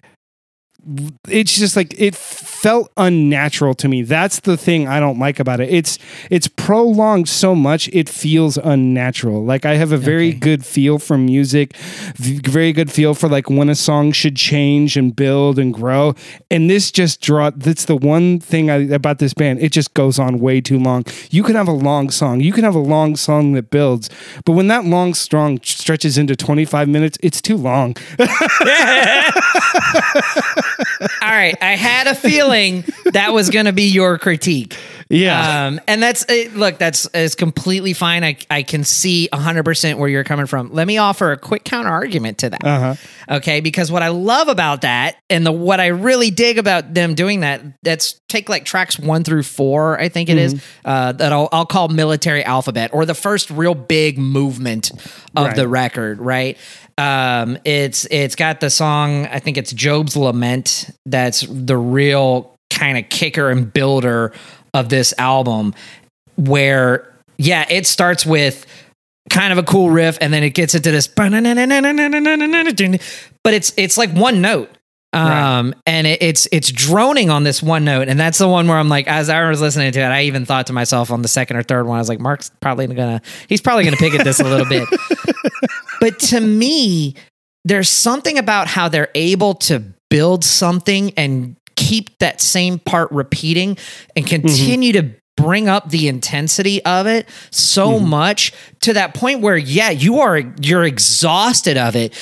it's 1.30 1.58
just 1.58 1.76
like 1.76 1.94
it 1.98 2.16
felt 2.16 2.92
unnatural 2.98 3.74
to 3.76 3.88
me. 3.88 4.02
That's 4.02 4.40
the 4.42 4.58
thing 4.58 4.88
I 4.88 5.00
don't 5.00 5.20
like 5.20 5.40
about 5.40 5.60
it. 5.60 5.70
It's 5.70 5.98
it's 6.30 6.48
prolonged 6.48 7.30
so 7.30 7.56
much 7.56 7.88
it 7.94 8.10
feels 8.10 8.58
unnatural. 8.58 9.44
Like 9.46 9.66
I 9.66 9.76
have 9.76 9.92
a 9.92 9.98
very 9.98 10.30
Okay. 10.30 10.40
good 10.40 10.66
feel 10.66 11.00
for 11.00 11.18
music, 11.18 11.76
very 12.18 12.74
good 12.74 12.92
feel 12.92 13.14
for 13.14 13.30
like 13.30 13.50
when 13.50 13.70
a 13.70 13.76
song 13.76 14.12
should 14.12 14.36
change 14.36 14.98
and 14.98 15.16
build 15.16 15.60
and 15.60 15.74
grow. 15.74 16.16
And 16.52 16.70
this 16.70 16.92
just 16.92 17.22
draw 17.22 17.50
that's 17.52 17.86
the 17.86 17.96
one 17.96 18.40
thing 18.40 18.70
I, 18.70 18.76
about 18.94 19.20
this 19.20 19.34
band. 19.34 19.62
It 19.62 19.72
just 19.72 19.94
goes 19.94 20.20
on 20.20 20.40
way 20.40 20.60
too 20.62 20.80
long. 20.80 21.06
You 21.30 21.44
can 21.44 21.56
have 21.56 21.68
a 21.68 21.72
long 21.74 22.10
song. 22.10 22.40
You 22.42 22.52
can 22.52 22.64
have 22.64 22.76
a 22.76 22.80
long 22.80 23.16
song 23.16 23.54
that 23.54 23.70
builds, 23.70 24.10
but 24.46 24.54
when 24.54 24.68
that 24.68 24.86
long 24.86 25.14
song 25.14 25.60
stretches 25.64 26.18
into 26.18 26.36
25 26.36 26.90
minutes, 26.90 27.18
it's 27.22 27.42
too 27.42 27.58
long. 27.58 27.96
All 31.00 31.30
right, 31.30 31.56
I 31.62 31.76
had 31.76 32.08
a 32.08 32.16
feeling 32.16 32.84
that 33.12 33.34
was 33.34 33.50
going 33.50 33.66
to 33.66 33.74
be 33.74 33.90
your 33.90 34.18
critique. 34.18 34.78
Yeah. 35.10 35.66
Um, 35.68 35.82
and 35.88 36.02
that's 36.02 36.28
uh, 36.30 36.46
look, 36.54 36.78
that's 36.78 37.06
is 37.14 37.36
completely 37.36 37.94
fine. 37.94 38.24
I 38.24 38.38
I 38.50 38.64
can 38.64 38.84
see 38.84 39.30
100% 39.32 39.98
where 39.98 40.10
you're 40.10 40.24
coming 40.24 40.46
from. 40.46 40.72
Let 40.74 40.88
me 40.88 40.98
offer 40.98 41.32
a 41.32 41.38
quick 41.38 41.64
counter 41.64 41.90
argument 41.90 42.40
to 42.40 42.50
that. 42.50 42.64
Uh-huh. 42.64 42.96
Okay, 43.38 43.60
because 43.62 43.92
what 43.92 44.02
I 44.04 44.10
love 44.10 44.48
about 44.48 44.82
that 44.82 45.18
and 45.30 45.46
the 45.46 45.52
what 45.52 45.80
I 45.80 45.88
really 45.88 46.32
dig 46.32 46.58
about 46.58 46.94
them 46.94 47.16
doing 47.16 47.42
that, 47.42 47.62
that's 47.84 48.20
take 48.30 48.50
like 48.50 48.66
tracks 48.66 48.98
1 49.00 49.24
through 49.24 49.44
4, 49.44 50.00
I 50.00 50.10
think 50.10 50.30
it 50.30 50.38
is, 50.38 50.64
uh 50.86 51.12
that 51.14 51.32
I'll 51.32 51.50
I'll 51.52 51.66
call 51.66 51.88
military 51.90 52.44
alphabet 52.44 52.92
or 52.94 53.06
the 53.06 53.14
first 53.14 53.50
real 53.52 53.76
big 53.76 54.18
movement 54.18 54.92
of 55.36 55.48
Right. 55.48 55.56
the 55.56 55.68
record, 55.68 56.20
right? 56.20 56.58
Um 56.98 57.58
it's 57.66 58.06
it's 58.12 58.36
got 58.36 58.60
the 58.60 58.70
song, 58.70 59.26
I 59.28 59.40
think 59.40 59.58
it's 59.58 59.72
Job's 59.74 60.16
Lament 60.18 60.90
that's 61.06 61.42
the 61.50 61.78
real 61.78 62.56
kind 62.70 62.98
of 62.98 63.08
kicker 63.10 63.50
and 63.50 63.72
builder 63.72 64.34
of 64.74 64.90
this 64.90 65.14
album 65.18 65.74
where 66.36 67.14
yeah, 67.38 67.66
it 67.70 67.86
starts 67.86 68.26
with 68.26 68.66
kind 69.30 69.52
of 69.52 69.58
a 69.58 69.64
cool 69.64 69.90
riff 69.90 70.18
and 70.22 70.34
then 70.34 70.44
it 70.44 70.52
gets 70.52 70.76
into 70.76 70.92
this 70.92 71.08
but 73.44 73.54
it's 73.54 73.74
it's 73.78 73.98
like 73.98 74.12
one 74.12 74.42
note. 74.42 74.70
Um 75.14 75.76
and 75.86 76.08
it, 76.08 76.22
it's 76.22 76.48
it's 76.52 76.72
droning 76.72 77.30
on 77.30 77.44
this 77.44 77.62
one 77.62 77.86
note. 77.86 78.08
And 78.08 78.20
that's 78.20 78.38
the 78.40 78.48
one 78.48 78.68
where 78.68 78.78
i'm 78.78 78.90
like 78.90 79.08
as 79.08 79.30
i 79.30 79.48
was 79.48 79.62
listening 79.62 79.92
to 79.92 80.00
it 80.00 80.06
i 80.08 80.24
even 80.24 80.46
thought 80.46 80.68
to 80.68 80.74
myself 80.74 81.12
on 81.12 81.22
the 81.22 81.28
second 81.28 81.56
or 81.58 81.64
third 81.64 81.86
one 81.86 81.98
i 81.98 82.02
was 82.02 82.10
like 82.10 82.20
mark's 82.20 82.50
probably 82.62 82.88
gonna 82.88 83.22
he's 83.48 83.62
probably 83.62 83.84
gonna 83.86 83.98
pick 83.98 84.14
at 84.14 84.24
this 84.24 84.40
a 84.40 84.44
little 84.44 84.66
bit. 84.68 84.88
But 86.00 86.20
to 86.20 86.42
me 86.42 87.16
there's 87.64 87.90
something 87.90 88.38
about 88.38 88.68
how 88.68 88.90
they're 88.90 89.12
able 89.16 89.54
to 89.56 89.82
build 90.10 90.44
something 90.44 91.14
and 91.16 91.56
keep 91.76 92.18
that 92.20 92.42
same 92.42 92.80
part 92.80 93.12
repeating 93.12 93.78
and 94.16 94.26
mm-hmm. 94.26 94.48
continue 94.48 94.94
to 94.94 95.12
bring 95.36 95.68
up 95.68 95.90
the 95.90 96.08
intensity 96.08 96.84
of 96.86 97.08
it 97.08 97.28
so 97.50 97.94
mm-hmm. 97.94 98.10
much 98.10 98.54
to 98.82 98.94
that 98.94 99.14
point 99.14 99.42
where 99.42 99.58
yeah 99.58 99.90
you 99.90 100.20
are 100.20 100.40
you're 100.62 100.84
exhausted 100.84 101.78
of 101.78 101.96
it. 101.96 102.14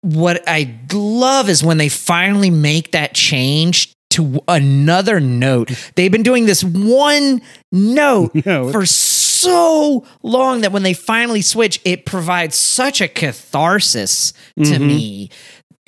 What 0.00 0.42
i 0.48 0.78
love 0.92 1.48
is 1.48 1.62
when 1.62 1.78
they 1.78 1.88
finally 1.88 2.50
make 2.50 2.92
that 2.92 3.14
change 3.14 3.92
to 4.12 4.40
another 4.46 5.20
note. 5.20 5.70
They've 5.94 6.12
been 6.12 6.22
doing 6.22 6.44
this 6.46 6.62
one 6.62 7.40
note 7.70 8.34
Note. 8.46 8.72
for 8.72 8.84
so 8.84 10.04
long 10.22 10.60
that 10.60 10.72
when 10.72 10.82
they 10.82 10.92
finally 10.92 11.40
switch 11.42 11.80
it 11.84 12.04
provides 12.04 12.56
such 12.56 13.00
a 13.00 13.08
catharsis 13.08 14.32
to 14.56 14.62
mm-hmm. 14.62 14.86
me 14.86 15.30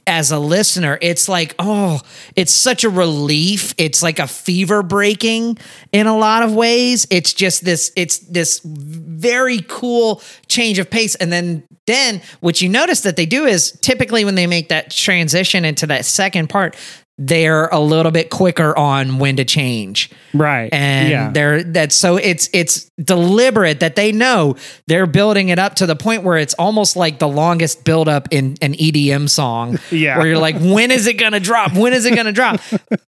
as 0.06 0.30
a 0.30 0.38
listener, 0.38 0.98
it's 1.00 1.28
like, 1.28 1.54
oh, 1.58 2.00
it's 2.36 2.52
such 2.52 2.84
a 2.84 2.90
relief. 2.90 3.74
It's 3.78 4.02
like 4.02 4.18
a 4.18 4.26
fever 4.26 4.82
breaking 4.82 5.58
in 5.92 6.06
a 6.06 6.16
lot 6.16 6.42
of 6.42 6.54
ways. 6.54 7.06
It's 7.10 7.32
just 7.32 7.64
this, 7.64 7.92
it's 7.96 8.18
this 8.18 8.60
very 8.64 9.64
cool 9.68 10.22
change 10.48 10.78
of 10.78 10.90
pace. 10.90 11.14
And 11.14 11.32
then, 11.32 11.66
then 11.86 12.22
what 12.40 12.60
you 12.60 12.68
notice 12.68 13.02
that 13.02 13.16
they 13.16 13.26
do 13.26 13.46
is 13.46 13.72
typically 13.82 14.24
when 14.24 14.34
they 14.34 14.46
make 14.46 14.68
that 14.68 14.90
transition 14.90 15.64
into 15.64 15.86
that 15.86 16.04
second 16.04 16.48
part, 16.48 16.76
they're 17.16 17.66
a 17.68 17.79
little 17.79 18.11
bit 18.11 18.29
quicker 18.29 18.77
on 18.77 19.18
when 19.18 19.37
to 19.37 19.44
change 19.44 20.11
Right. 20.33 20.68
and 20.72 21.09
yeah. 21.11 21.31
they're 21.31 21.62
that's 21.62 21.94
so 21.94 22.16
it's 22.16 22.48
it's 22.53 22.90
deliberate 23.03 23.79
that 23.81 23.94
they 23.94 24.11
know 24.11 24.57
they're 24.88 25.07
building 25.07 25.48
it 25.50 25.59
up 25.61 25.77
to 25.77 25.87
the 25.87 25.94
point 25.94 26.24
where 26.24 26.37
it's 26.38 26.55
almost 26.55 26.96
like 26.96 27.20
the 27.20 27.29
longest 27.29 27.85
build 27.85 28.09
up 28.09 28.27
in 28.33 28.57
an 28.61 28.72
EDM 28.74 29.29
song 29.31 29.79
Yeah. 29.92 30.18
where 30.18 30.27
you're 30.27 30.38
like 30.38 30.59
when 30.59 30.90
is 30.90 31.07
it 31.07 31.14
going 31.14 31.33
to 31.33 31.40
drop 31.40 31.72
when 31.77 31.92
is 31.92 32.05
it 32.05 32.14
going 32.14 32.27
to 32.27 32.33
drop 32.33 32.61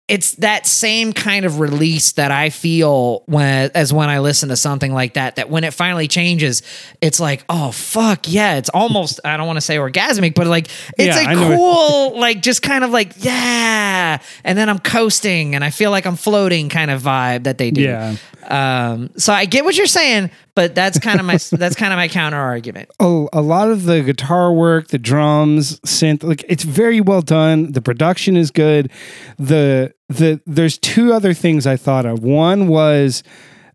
it's 0.07 0.33
that 0.37 0.67
same 0.67 1.15
kind 1.15 1.47
of 1.47 1.61
release 1.61 2.13
that 2.13 2.31
I 2.31 2.51
feel 2.51 3.23
when 3.25 3.71
as 3.75 3.91
when 3.91 4.11
I 4.11 4.19
listen 4.19 4.51
to 4.51 4.57
something 4.57 4.93
like 4.93 5.15
that 5.15 5.37
that 5.37 5.49
when 5.49 5.65
it 5.65 5.73
finally 5.73 6.09
changes 6.09 6.61
it's 7.01 7.19
like 7.19 7.43
oh 7.49 7.71
fuck 7.71 8.31
yeah 8.31 8.57
it's 8.57 8.69
almost 8.69 9.19
I 9.25 9.39
don't 9.39 9.47
want 9.47 9.57
to 9.57 9.63
say 9.63 9.77
orgasmic 9.77 10.35
but 10.35 10.47
like 10.47 10.67
it's 10.99 11.17
Yeah, 11.17 11.33
a 11.33 11.57
cool 11.57 12.19
like 12.21 12.43
just 12.43 12.61
kind 12.61 12.85
of 12.85 12.91
like 12.91 13.13
yeah. 13.25 14.19
And 14.45 14.59
then 14.59 14.69
I'm 14.69 14.79
coasting 14.79 15.55
and 15.55 15.65
I 15.65 15.71
feel 15.71 15.91
like 15.91 16.05
I'm 16.07 16.17
floating 16.17 16.69
kind 16.69 16.91
of 16.91 17.01
vibe 17.03 17.45
that 17.45 17.57
they 17.57 17.71
do. 17.71 17.83
Yeah. 17.83 18.17
um 18.49 19.11
so 19.17 19.33
I 19.33 19.47
get 19.47 19.65
what 19.65 19.75
you're 19.77 19.87
saying 19.87 20.31
but 20.55 20.75
that's 20.75 20.99
kind 20.99 21.21
of 21.21 21.27
my 21.27 21.39
that's 21.53 21.77
kind 21.77 21.93
of 21.93 21.97
my 21.97 22.09
counter 22.09 22.39
argument 22.39 22.91
a, 23.01 23.27
a 23.33 23.43
lot 23.43 23.71
of 23.71 23.85
the 23.85 24.03
guitar 24.03 24.53
work, 24.53 24.89
the 24.89 24.99
drums, 24.99 25.81
synth, 25.81 26.23
like 26.23 26.45
it's 26.49 26.65
very 26.65 27.01
well 27.01 27.23
done. 27.23 27.73
The 27.73 27.83
production 27.83 28.37
is 28.37 28.51
good. 28.51 28.91
The 29.39 29.93
the 30.09 30.41
there's 30.47 30.79
two 30.79 31.13
other 31.13 31.35
things 31.35 31.67
I 31.67 31.77
thought 31.77 32.07
of. 32.07 32.23
One 32.23 32.69
was 32.69 33.23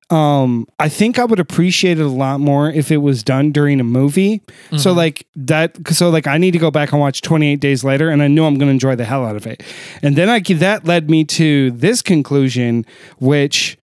um 0.09 0.65
I 0.79 0.89
think 0.89 1.19
I 1.19 1.25
would 1.25 1.39
appreciate 1.39 1.99
it 1.99 2.03
a 2.03 2.07
lot 2.07 2.39
more 2.39 2.69
if 2.69 2.91
it 2.91 2.97
was 2.97 3.23
done 3.23 3.51
during 3.51 3.79
a 3.79 3.83
movie. 3.83 4.41
So 4.77 4.91
like 4.91 5.27
that 5.35 5.77
so 5.89 6.09
like 6.09 6.27
I 6.27 6.37
need 6.37 6.51
to 6.51 6.59
go 6.59 6.71
back 6.71 6.91
and 6.91 6.99
watch 6.99 7.21
28 7.21 7.59
days 7.59 7.83
later 7.83 8.09
and 8.09 8.21
I 8.21 8.27
know 8.27 8.45
I'm 8.45 8.55
going 8.57 8.67
to 8.67 8.73
enjoy 8.73 8.95
the 8.95 9.05
hell 9.05 9.25
out 9.25 9.35
of 9.35 9.45
it. 9.45 9.63
And 10.01 10.15
then 10.15 10.29
I 10.29 10.39
that 10.39 10.85
led 10.85 11.09
me 11.09 11.25
to 11.25 11.71
this 11.71 12.01
conclusion 12.01 12.85
which 13.19 13.78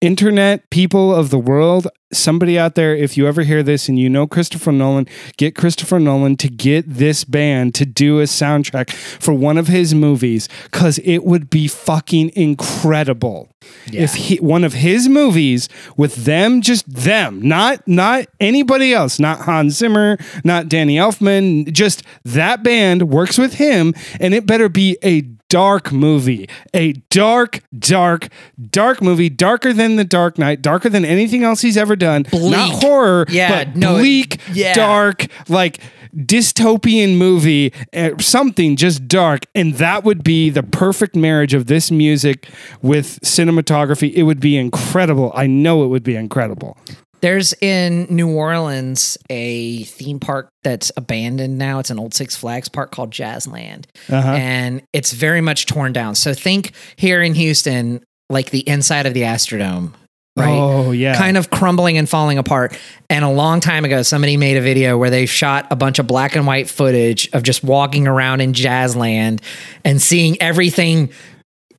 internet 0.00 0.68
people 0.70 1.12
of 1.14 1.30
the 1.30 1.38
world 1.38 1.88
somebody 2.12 2.58
out 2.58 2.74
there 2.74 2.94
if 2.94 3.16
you 3.16 3.26
ever 3.26 3.42
hear 3.42 3.62
this 3.62 3.88
and 3.88 3.98
you 3.98 4.08
know 4.08 4.26
christopher 4.26 4.72
nolan 4.72 5.06
get 5.36 5.54
christopher 5.54 5.98
nolan 5.98 6.36
to 6.36 6.48
get 6.48 6.88
this 6.88 7.24
band 7.24 7.74
to 7.74 7.84
do 7.84 8.20
a 8.20 8.24
soundtrack 8.24 8.90
for 8.90 9.34
one 9.34 9.58
of 9.58 9.66
his 9.66 9.94
movies 9.94 10.48
because 10.64 10.98
it 11.00 11.24
would 11.24 11.50
be 11.50 11.68
fucking 11.68 12.30
incredible. 12.34 13.48
If 13.86 14.14
he, 14.14 14.36
one 14.36 14.64
of 14.64 14.72
his 14.72 15.08
movies 15.08 15.68
with 15.96 16.24
them 16.24 16.62
just 16.62 16.88
them 16.90 17.40
not 17.42 17.86
not 17.86 18.26
anybody 18.40 18.94
else 18.94 19.18
not 19.18 19.40
hans 19.40 19.76
zimmer 19.76 20.16
not 20.44 20.68
danny 20.68 20.96
elfman 20.96 21.70
just 21.72 22.02
that 22.24 22.62
band 22.62 23.10
works 23.10 23.36
with 23.36 23.54
him 23.54 23.94
and 24.20 24.32
it 24.32 24.46
better 24.46 24.68
be 24.68 24.96
a 25.02 25.22
dark 25.48 25.92
movie. 25.92 26.48
A 26.74 26.92
dark, 27.10 27.60
dark, 27.78 28.28
dark 28.70 29.00
movie, 29.02 29.28
darker 29.28 29.72
than 29.72 29.96
The 29.96 30.04
Dark 30.04 30.38
Knight, 30.38 30.62
darker 30.62 30.88
than 30.88 31.04
anything 31.04 31.42
else 31.44 31.60
he's 31.62 31.76
ever 31.76 31.96
done. 31.96 32.22
Not 32.32 32.40
Bleak. 32.40 32.82
horror, 32.82 33.26
Yeah, 33.28 33.64
but 33.64 33.76
no, 33.76 33.96
bleak, 33.98 34.38
yeah. 34.52 34.74
dark, 34.74 35.26
like 35.48 35.80
dystopian 36.16 37.16
movie, 37.16 37.72
uh, 37.94 38.10
something 38.18 38.76
just 38.76 39.08
dark. 39.08 39.44
And 39.54 39.74
that 39.74 40.04
would 40.04 40.22
be 40.24 40.50
the 40.50 40.62
perfect 40.62 41.14
marriage 41.16 41.54
of 41.54 41.66
this 41.66 41.90
music 41.90 42.48
with 42.82 43.20
cinematography. 43.20 44.12
It 44.14 44.22
would 44.24 44.40
be 44.40 44.56
incredible. 44.56 45.32
I 45.34 45.46
know 45.46 45.84
it 45.84 45.88
would 45.88 46.02
be 46.02 46.16
incredible. 46.16 46.76
There's 47.20 47.52
in 47.60 48.06
New 48.10 48.32
Orleans 48.34 49.18
a 49.28 49.84
theme 49.84 50.20
park 50.20 50.48
that's 50.62 50.92
abandoned 50.96 51.58
now. 51.58 51.78
It's 51.78 51.90
an 51.90 51.98
old 51.98 52.14
Six 52.14 52.36
Flags 52.36 52.68
park 52.68 52.90
called 52.90 53.10
Jazzland. 53.10 53.86
Uh-huh. 54.08 54.32
And 54.32 54.82
it's 54.92 55.12
very 55.12 55.40
much 55.40 55.66
torn 55.66 55.92
down. 55.92 56.14
So 56.14 56.34
think 56.34 56.72
here 56.96 57.22
in 57.22 57.34
Houston, 57.34 58.04
like 58.30 58.50
the 58.50 58.68
inside 58.68 59.06
of 59.06 59.14
the 59.14 59.22
Astrodome, 59.22 59.92
right? 60.36 60.58
Oh, 60.58 60.92
yeah. 60.92 61.16
Kind 61.16 61.36
of 61.36 61.50
crumbling 61.50 61.98
and 61.98 62.08
falling 62.08 62.38
apart. 62.38 62.78
And 63.10 63.24
a 63.24 63.30
long 63.30 63.60
time 63.60 63.84
ago, 63.84 64.02
somebody 64.02 64.36
made 64.36 64.56
a 64.56 64.60
video 64.60 64.96
where 64.96 65.10
they 65.10 65.26
shot 65.26 65.66
a 65.70 65.76
bunch 65.76 65.98
of 65.98 66.06
black 66.06 66.36
and 66.36 66.46
white 66.46 66.68
footage 66.68 67.28
of 67.32 67.42
just 67.42 67.64
walking 67.64 68.06
around 68.06 68.40
in 68.40 68.52
Jazzland 68.52 69.42
and 69.84 70.00
seeing 70.00 70.40
everything 70.40 71.10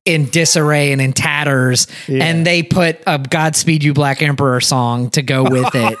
in 0.04 0.26
disarray 0.30 0.92
and 0.92 1.00
in 1.00 1.12
tatters, 1.12 1.86
Yeah. 2.08 2.24
and 2.24 2.46
they 2.46 2.62
put 2.62 3.00
a 3.06 3.18
"Godspeed 3.18 3.82
You 3.84 3.92
Black 3.94 4.22
Emperor" 4.22 4.60
song 4.60 5.10
to 5.10 5.22
go 5.22 5.42
with 5.44 5.70
it, 5.74 5.98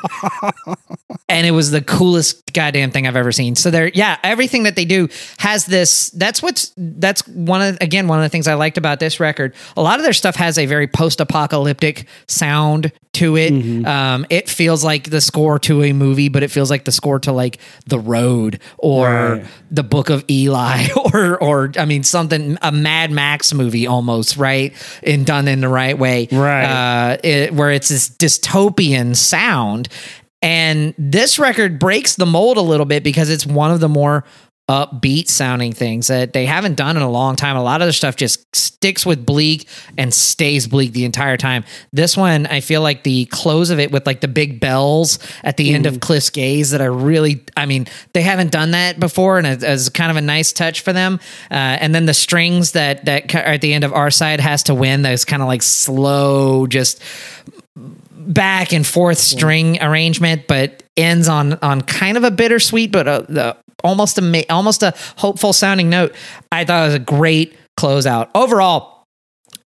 and 1.28 1.46
it 1.46 1.50
was 1.50 1.70
the 1.70 1.82
coolest 1.82 2.52
goddamn 2.52 2.90
thing 2.90 3.06
I've 3.06 3.16
ever 3.16 3.30
seen. 3.32 3.54
So 3.56 3.70
there, 3.70 3.88
yeah, 3.88 4.16
everything 4.24 4.64
that 4.64 4.74
they 4.76 4.84
do 4.84 5.08
has 5.38 5.66
this. 5.66 6.10
That's 6.10 6.42
what's 6.42 6.72
that's 6.76 7.26
one 7.28 7.62
of 7.62 7.78
again 7.80 8.08
one 8.08 8.18
of 8.18 8.22
the 8.24 8.28
things 8.30 8.48
I 8.48 8.54
liked 8.54 8.78
about 8.78 9.00
this 9.00 9.20
record. 9.20 9.54
A 9.76 9.82
lot 9.82 9.98
of 9.98 10.04
their 10.04 10.12
stuff 10.12 10.36
has 10.36 10.58
a 10.58 10.66
very 10.66 10.86
post-apocalyptic 10.86 12.06
sound 12.26 12.92
to 13.12 13.36
it. 13.36 13.52
Mm-hmm. 13.52 13.86
Um, 13.86 14.26
it 14.30 14.48
feels 14.48 14.84
like 14.84 15.10
the 15.10 15.20
score 15.20 15.58
to 15.60 15.82
a 15.82 15.92
movie, 15.92 16.28
but 16.28 16.42
it 16.44 16.50
feels 16.50 16.70
like 16.70 16.84
the 16.84 16.92
score 16.92 17.18
to 17.20 17.32
like 17.32 17.58
The 17.86 17.98
Road 17.98 18.60
or 18.78 19.08
Right. 19.10 19.44
the 19.70 19.82
Book 19.82 20.10
of 20.10 20.24
Eli 20.30 20.86
or 21.12 21.36
or 21.42 21.72
I 21.76 21.84
mean 21.84 22.02
something 22.04 22.56
a 22.62 22.72
Mad 22.72 23.10
Max 23.10 23.52
movie 23.52 23.86
almost 23.90 24.36
right? 24.36 24.72
And 25.02 25.26
done 25.26 25.48
in 25.48 25.60
the 25.60 25.68
right 25.68 25.98
way. 25.98 26.28
Right. 26.30 26.64
uh, 26.64 27.18
it, 27.22 27.52
where 27.52 27.70
it's 27.70 27.88
this 27.88 28.08
dystopian 28.08 29.16
sound. 29.16 29.88
And 30.42 30.94
this 30.96 31.38
record 31.38 31.78
breaks 31.78 32.16
the 32.16 32.24
mold 32.24 32.56
a 32.56 32.62
little 32.62 32.86
bit 32.86 33.04
because 33.04 33.28
it's 33.28 33.44
one 33.44 33.70
of 33.70 33.80
the 33.80 33.88
more 33.88 34.24
upbeat 34.70 35.26
sounding 35.26 35.72
things 35.72 36.06
that 36.06 36.32
they 36.32 36.46
haven't 36.46 36.76
done 36.76 36.96
in 36.96 37.02
a 37.02 37.10
long 37.10 37.34
time. 37.34 37.56
A 37.56 37.62
lot 37.62 37.82
of 37.82 37.86
their 37.86 37.92
stuff 37.92 38.14
just 38.14 38.54
sticks 38.54 39.04
with 39.04 39.26
bleak 39.26 39.66
and 39.98 40.14
stays 40.14 40.68
bleak 40.68 40.92
the 40.92 41.04
entire 41.04 41.36
time. 41.36 41.64
This 41.92 42.16
one, 42.16 42.46
I 42.46 42.60
feel 42.60 42.80
like 42.80 43.02
the 43.02 43.24
close 43.26 43.70
of 43.70 43.80
it 43.80 43.90
with 43.90 44.06
like 44.06 44.20
the 44.20 44.28
big 44.28 44.60
bells 44.60 45.18
at 45.42 45.56
the 45.56 45.74
end 45.74 45.86
of 45.86 45.98
Cliff's 45.98 46.30
Gaze 46.30 46.70
that 46.70 46.80
are 46.80 46.92
really, 46.92 47.44
I 47.56 47.66
mean, 47.66 47.88
they 48.12 48.22
haven't 48.22 48.52
done 48.52 48.70
that 48.70 49.00
before 49.00 49.38
and 49.38 49.46
it- 49.46 49.64
as 49.64 49.88
kind 49.88 50.10
of 50.10 50.16
a 50.16 50.20
nice 50.20 50.52
touch 50.52 50.82
for 50.82 50.92
them. 50.92 51.18
Uh, 51.50 51.54
and 51.54 51.92
then 51.92 52.06
the 52.06 52.14
strings 52.14 52.72
that, 52.72 53.04
that 53.06 53.34
are 53.34 53.38
at 53.38 53.60
the 53.60 53.74
end 53.74 53.82
of 53.82 53.92
our 53.92 54.10
side 54.12 54.38
has 54.38 54.62
to 54.64 54.74
win. 54.74 55.02
Those 55.02 55.24
kind 55.24 55.42
of 55.42 55.48
like 55.48 55.62
slow, 55.62 56.68
just 56.68 57.02
back 57.74 58.72
and 58.72 58.86
forth 58.86 59.18
string 59.18 59.82
arrangement, 59.82 60.46
but 60.46 60.84
ends 60.96 61.28
on 61.28 61.54
on 61.62 61.80
kind 61.80 62.16
of 62.16 62.22
a 62.24 62.30
bittersweet, 62.30 62.92
but 62.92 63.08
a, 63.08 63.26
the 63.28 63.56
almost 63.84 64.18
a 64.18 64.44
almost 64.50 64.82
a 64.82 64.94
hopeful 65.16 65.52
sounding 65.52 65.90
note. 65.90 66.14
I 66.52 66.64
thought 66.64 66.82
it 66.82 66.86
was 66.86 66.94
a 66.94 66.98
great 66.98 67.56
closeout. 67.78 68.28
Overall, 68.34 69.04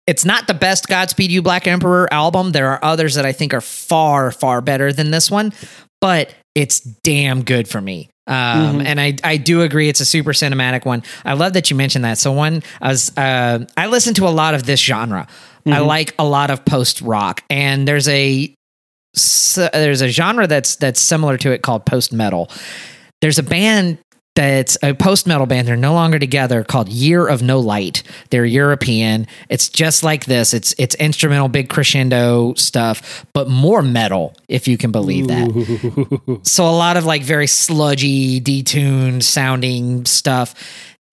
it's 0.06 0.24
not 0.24 0.46
the 0.46 0.54
best 0.54 0.88
Godspeed 0.88 1.30
You 1.30 1.42
Black 1.42 1.66
Emperor 1.66 2.12
album. 2.12 2.52
There 2.52 2.68
are 2.68 2.78
others 2.82 3.14
that 3.14 3.24
I 3.26 3.32
think 3.32 3.54
are 3.54 3.60
far 3.60 4.30
far 4.30 4.60
better 4.60 4.92
than 4.92 5.10
this 5.10 5.30
one, 5.30 5.52
but 6.00 6.34
it's 6.54 6.80
damn 6.80 7.42
good 7.44 7.68
for 7.68 7.80
me. 7.80 8.08
Um, 8.28 8.80
and 8.82 9.00
I, 9.00 9.16
I 9.24 9.36
do 9.36 9.62
agree 9.62 9.88
it's 9.88 9.98
a 10.00 10.04
super 10.04 10.32
cinematic 10.32 10.84
one. 10.84 11.02
I 11.24 11.32
love 11.32 11.54
that 11.54 11.70
you 11.70 11.76
mentioned 11.76 12.04
that. 12.04 12.18
So 12.18 12.30
one, 12.30 12.62
I 12.80 12.88
was, 12.88 13.10
uh, 13.18 13.64
I 13.76 13.86
listen 13.88 14.14
to 14.14 14.28
a 14.28 14.30
lot 14.30 14.54
of 14.54 14.64
this 14.64 14.78
genre. 14.80 15.26
I 15.66 15.78
like 15.80 16.14
a 16.20 16.24
lot 16.24 16.50
of 16.50 16.64
post 16.64 17.00
rock 17.00 17.42
and 17.50 17.86
there's 17.86 18.06
a, 18.08 18.54
s- 19.16 19.58
there's 19.72 20.02
a 20.02 20.08
genre 20.08 20.46
that's, 20.46 20.76
that's 20.76 21.00
similar 21.00 21.36
to 21.38 21.50
it 21.52 21.62
called 21.62 21.84
post 21.84 22.12
metal. 22.12 22.48
There's 23.22 23.38
a 23.38 23.42
band 23.42 23.96
that's 24.34 24.78
a 24.82 24.94
post 24.94 25.26
metal 25.26 25.46
band. 25.46 25.68
They're 25.68 25.76
no 25.76 25.92
longer 25.92 26.18
together 26.18 26.64
called 26.64 26.88
Year 26.88 27.26
of 27.26 27.42
No 27.42 27.60
Light. 27.60 28.02
They're 28.30 28.44
European. 28.44 29.26
It's 29.48 29.68
just 29.68 30.02
like 30.02 30.24
this. 30.24 30.54
It's 30.54 30.74
it's 30.78 30.94
instrumental, 30.96 31.48
big 31.48 31.68
crescendo 31.68 32.54
stuff, 32.54 33.26
but 33.32 33.48
more 33.48 33.82
metal, 33.82 34.34
if 34.48 34.66
you 34.66 34.78
can 34.78 34.90
believe 34.90 35.28
that. 35.28 36.40
So 36.44 36.64
a 36.64 36.72
lot 36.72 36.96
of 36.96 37.04
like 37.04 37.22
very 37.22 37.46
sludgy, 37.46 38.40
detuned 38.40 39.22
sounding 39.22 40.04
stuff. 40.06 40.54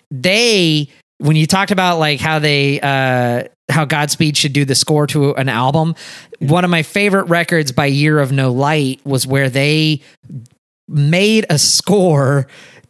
They 0.10 0.90
when 1.20 1.36
you 1.36 1.46
talked 1.46 1.72
about 1.72 2.00
like 2.00 2.20
how 2.20 2.40
they 2.40 2.80
uh 2.82 3.44
how 3.70 3.86
Godspeed 3.86 4.36
should 4.36 4.54
do 4.54 4.66
the 4.66 4.76
score 4.76 5.06
to 5.08 5.36
an 5.36 5.50
album, 5.50 5.94
one 6.40 6.64
of 6.64 6.72
my 6.72 6.82
favorite 6.82 7.26
records 7.26 7.72
by 7.72 7.86
Year 7.86 8.20
of 8.20 8.32
No 8.32 8.52
Light 8.52 9.00
was 9.06 9.28
where 9.28 9.50
they 9.50 10.02
made 10.90 11.46
a 11.50 11.58
score 11.58 12.48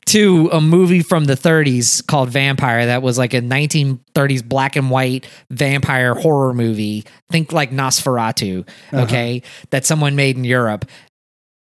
to 0.08 0.50
a 0.52 0.60
movie 0.60 1.04
from 1.04 1.26
the 1.26 1.36
30s 1.36 2.06
called 2.08 2.32
Vampyr 2.32 2.86
that 2.88 3.04
was 3.04 3.20
like 3.20 3.36
a 3.36 3.42
1930s 3.42 4.44
black 4.44 4.76
and 4.76 4.90
white 4.90 5.28
vampire 5.52 6.16
horror 6.16 6.54
movie. 6.54 7.06
Think 7.30 7.52
like 7.52 7.70
Nosferatu, 7.70 8.68
okay, 8.92 9.44
that 9.70 9.86
someone 9.86 10.16
made 10.16 10.36
in 10.36 10.46
Europe. 10.46 10.86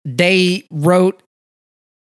They 0.05 0.67
wrote 0.71 1.23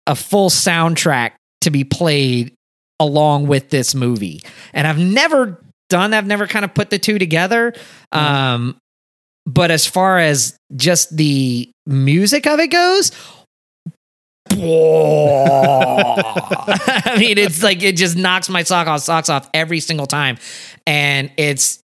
a 0.07 0.15
full 0.15 0.49
soundtrack 0.49 1.31
to 1.61 1.69
be 1.69 1.83
played 1.83 2.53
along 2.99 3.47
with 3.47 3.69
this 3.69 3.93
movie. 3.93 4.41
And 4.73 4.87
I've 4.87 4.99
never 4.99 5.61
done 5.89 6.13
I've 6.13 6.27
never 6.27 6.47
kind 6.47 6.63
of 6.63 6.73
put 6.73 6.89
the 6.89 6.99
two 6.99 7.19
together. 7.19 7.73
Um 8.11 8.77
but 9.45 9.69
as 9.69 9.85
far 9.85 10.17
as 10.17 10.57
just 10.75 11.15
the 11.15 11.69
music 11.85 12.47
of 12.47 12.59
it 12.59 12.69
goes, 12.69 13.11
I 17.07 17.15
mean, 17.19 17.37
it's 17.37 17.63
like 17.63 17.81
it 17.83 17.95
just 17.97 18.15
knocks 18.17 18.49
my 18.49 18.63
sock 18.63 18.87
off 18.87 19.01
socks 19.01 19.29
off 19.29 19.49
every 19.53 19.79
single 19.79 20.05
time, 20.07 20.37
and 20.85 21.31
it's 21.37 21.79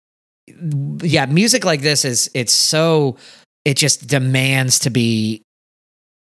yeah, 1.02 1.26
music 1.28 1.64
like 1.66 1.82
this 1.82 2.06
is 2.06 2.30
it's 2.34 2.54
so 2.54 3.18
it 3.66 3.76
just 3.78 4.08
demands 4.08 4.80
to 4.80 4.90
be 4.90 5.42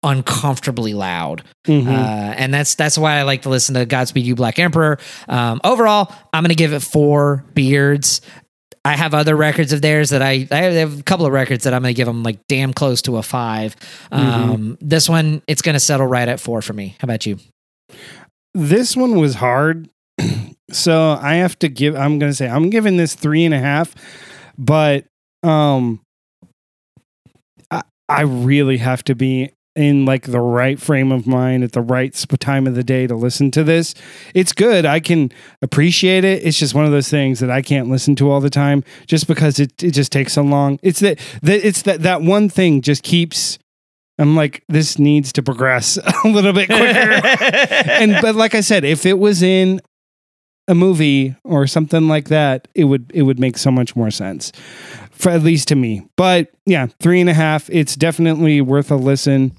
uncomfortably 0.03 0.95
loud, 0.95 1.43
Mhm. 1.67 1.89
uh, 1.89 2.35
and 2.37 2.53
that's 2.53 2.75
that's 2.75 2.99
why 2.99 3.17
I 3.19 3.23
like 3.23 3.43
to 3.43 3.49
listen 3.49 3.75
to 3.75 3.87
Godspeed 3.87 4.25
You 4.27 4.35
Black 4.35 4.59
Emperor. 4.59 4.99
Um, 5.29 5.61
overall, 5.65 6.13
I'm 6.33 6.43
gonna 6.45 6.55
give 6.55 6.73
it 6.73 6.81
four 6.83 7.45
beards. 7.55 8.21
I 8.87 8.95
have 8.95 9.15
other 9.15 9.35
records 9.35 9.73
of 9.73 9.83
theirs 9.83 10.11
that 10.11 10.23
I 10.23 10.47
I 10.51 10.57
have 10.57 11.01
a 11.01 11.03
couple 11.03 11.27
of 11.27 11.33
records 11.33 11.65
that 11.65 11.75
I'm 11.75 11.83
gonna 11.83 11.93
give 11.93 12.07
them 12.07 12.23
like 12.23 12.39
damn 12.47 12.73
close 12.73 13.03
to 13.03 13.17
a 13.17 13.23
five. 13.23 13.75
Um, 14.13 14.79
This 14.81 15.09
one 15.09 15.43
it's 15.49 15.61
gonna 15.61 15.81
settle 15.81 16.07
right 16.07 16.29
at 16.29 16.39
four 16.39 16.63
for 16.63 16.73
me. 16.73 16.97
How 17.01 17.07
about 17.07 17.27
you? 17.27 17.39
this 18.55 18.97
one 18.97 19.17
was 19.21 19.35
hard. 19.35 19.89
so 20.71 21.19
I 21.21 21.35
have 21.35 21.59
to 21.59 21.69
give 21.69 21.97
I'm 21.97 22.19
gonna 22.21 22.33
say 22.33 22.49
I'm 22.49 22.71
giving 22.71 22.97
this 22.97 23.15
three 23.15 23.45
and 23.45 23.53
a 23.55 23.59
half, 23.59 23.95
but 24.57 25.05
um 25.43 26.01
I, 27.71 27.83
I 28.09 28.23
really 28.23 28.79
have 28.79 29.03
to 29.05 29.15
be 29.17 29.51
in 29.77 30.05
like 30.05 30.25
the 30.25 30.41
right 30.41 30.81
frame 30.81 31.13
of 31.13 31.27
mind 31.27 31.63
at 31.63 31.73
the 31.73 31.83
right 31.83 32.13
time 32.41 32.67
of 32.67 32.75
the 32.75 32.83
day 32.83 33.07
to 33.07 33.15
listen 33.15 33.51
to 33.53 33.63
this. 33.63 33.95
It's 34.35 34.53
good. 34.53 34.87
I 34.87 35.01
can 35.01 35.31
appreciate 35.63 36.25
it. 36.25 36.45
It's 36.45 36.59
just 36.59 36.75
one 36.75 36.87
of 36.87 36.91
those 36.91 37.09
things 37.09 37.41
that 37.41 37.51
I 37.51 37.63
can't 37.63 37.89
listen 37.89 38.17
to 38.17 38.31
all 38.31 38.41
the 38.41 38.51
time 38.51 38.83
just 39.07 39.27
because 39.27 39.61
it, 39.61 39.83
it 39.83 39.91
just 39.91 40.11
takes 40.11 40.33
so 40.33 40.43
long. 40.43 40.79
It's 40.83 41.01
that, 41.01 41.19
that 41.43 41.67
it's 41.67 41.83
that 41.83 42.03
that 42.03 42.23
one 42.23 42.49
thing 42.49 42.81
just 42.81 43.03
keeps 43.03 43.59
I'm 44.19 44.35
like 44.35 44.65
this 44.69 44.99
needs 44.99 45.33
to 45.35 45.43
progress 45.43 45.99
a 46.25 46.29
little 46.29 46.55
bit 46.55 46.69
quicker 46.69 46.81
and 47.91 48.17
but 48.23 48.35
like 48.35 48.55
I 48.55 48.61
said, 48.61 48.85
if 48.85 49.05
it 49.05 49.19
was 49.19 49.43
in 49.43 49.81
a 50.69 50.75
movie 50.75 51.37
or 51.45 51.67
something 51.67 52.09
like 52.09 52.29
that, 52.29 52.69
it 52.75 52.85
would 52.85 53.11
it 53.15 53.23
would 53.23 53.39
make 53.39 53.59
so 53.59 53.71
much 53.71 53.95
more 53.95 54.11
sense, 54.11 54.53
for 55.11 55.31
at 55.31 55.43
least 55.43 55.69
to 55.69 55.77
me. 55.77 56.07
But 56.17 56.51
yeah, 56.65 56.87
three 57.01 57.21
and 57.21 57.31
a 57.31 57.35
half. 57.35 57.69
It's 57.71 57.95
definitely 57.95 58.61
worth 58.61 58.91
a 58.91 58.97
listen. 58.97 59.53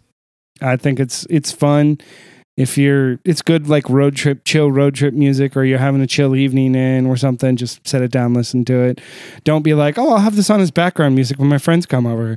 I 0.62 0.78
think 0.78 1.00
it's 1.00 1.26
it's 1.30 1.52
fun. 1.52 2.00
If 2.58 2.76
you're, 2.76 3.20
it's 3.24 3.43
good 3.43 3.70
like 3.70 3.88
road 3.88 4.15
trip, 4.15 4.43
chill 4.43 4.72
road 4.72 4.96
trip 4.96 5.13
music, 5.13 5.56
or 5.56 5.63
you're 5.63 5.78
having 5.78 6.02
a 6.02 6.08
chill 6.08 6.36
evening 6.36 6.74
in 6.74 7.06
or 7.06 7.15
something. 7.15 7.56
Just 7.56 7.88
set 7.88 8.02
it 8.02 8.10
down, 8.10 8.34
listen 8.34 8.65
to 8.65 8.80
it. 8.80 9.00
Don't 9.43 9.62
be 9.62 9.76
like, 9.76 10.00
oh, 10.00 10.13
I'll 10.13 10.17
have 10.17 10.36
this 10.36 10.50
on 10.50 10.60
as 10.60 10.72
background 10.72 11.13
music 11.13 11.38
when 11.38 11.50
my 11.50 11.60
friends 11.60 11.86
come 11.86 12.08
over. 12.08 12.36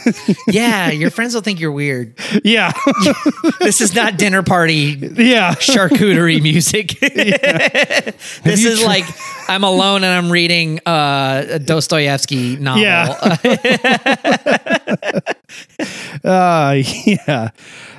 yeah, 0.48 0.90
your 0.90 1.08
friends 1.08 1.34
will 1.34 1.40
think 1.40 1.58
you're 1.58 1.72
weird. 1.72 2.12
yeah, 2.44 2.70
This 3.60 3.80
is 3.80 3.94
not 3.94 4.18
dinner 4.18 4.42
party 4.42 4.98
yeah. 5.14 5.54
charcuterie 5.54 6.42
music. 6.42 7.00
this 7.00 8.64
is 8.66 8.80
tr- 8.80 8.86
like 8.86 9.04
I'm 9.48 9.64
alone 9.64 10.04
and 10.04 10.12
I'm 10.12 10.30
reading 10.30 10.80
uh, 10.84 11.46
a 11.48 11.58
Dostoevsky 11.58 12.56
novel. 12.56 12.82
Yeah. 12.82 13.16
Uh, 16.24 16.82
yeah. 17.04 17.50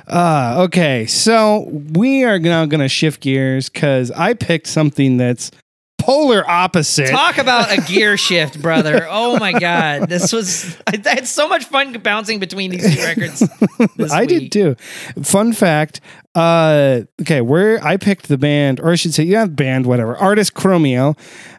Uh, 0.06 0.62
okay. 0.64 1.04
So 1.06 1.68
we 1.92 2.24
are 2.24 2.38
now 2.38 2.64
going 2.64 2.80
to 2.80 2.88
shift 2.88 3.20
gears 3.20 3.68
because 3.68 4.10
I 4.10 4.34
picked 4.34 4.66
something 4.66 5.16
that's 5.18 5.50
polar 5.98 6.48
opposite. 6.48 7.10
Talk 7.10 7.38
about 7.38 7.76
a 7.76 7.80
gear 7.86 8.16
shift, 8.16 8.60
brother. 8.60 9.06
Oh 9.08 9.38
my 9.38 9.52
god. 9.52 10.08
This 10.08 10.32
was 10.32 10.76
I 10.86 10.96
had 11.04 11.26
so 11.26 11.48
much 11.48 11.64
fun 11.64 11.92
bouncing 11.94 12.38
between 12.38 12.70
these 12.70 12.94
two 12.94 13.02
records. 13.02 13.42
I 14.12 14.26
did 14.26 14.52
too. 14.52 14.76
Fun 15.22 15.52
fact. 15.52 16.00
Uh, 16.34 17.02
okay, 17.20 17.40
where 17.40 17.82
I 17.84 17.96
picked 17.96 18.26
the 18.28 18.38
band, 18.38 18.80
or 18.80 18.90
I 18.90 18.96
should 18.96 19.14
say, 19.14 19.22
yeah, 19.22 19.46
band, 19.46 19.86
whatever. 19.86 20.16
Artist 20.16 20.54
Chromeo, 20.54 21.16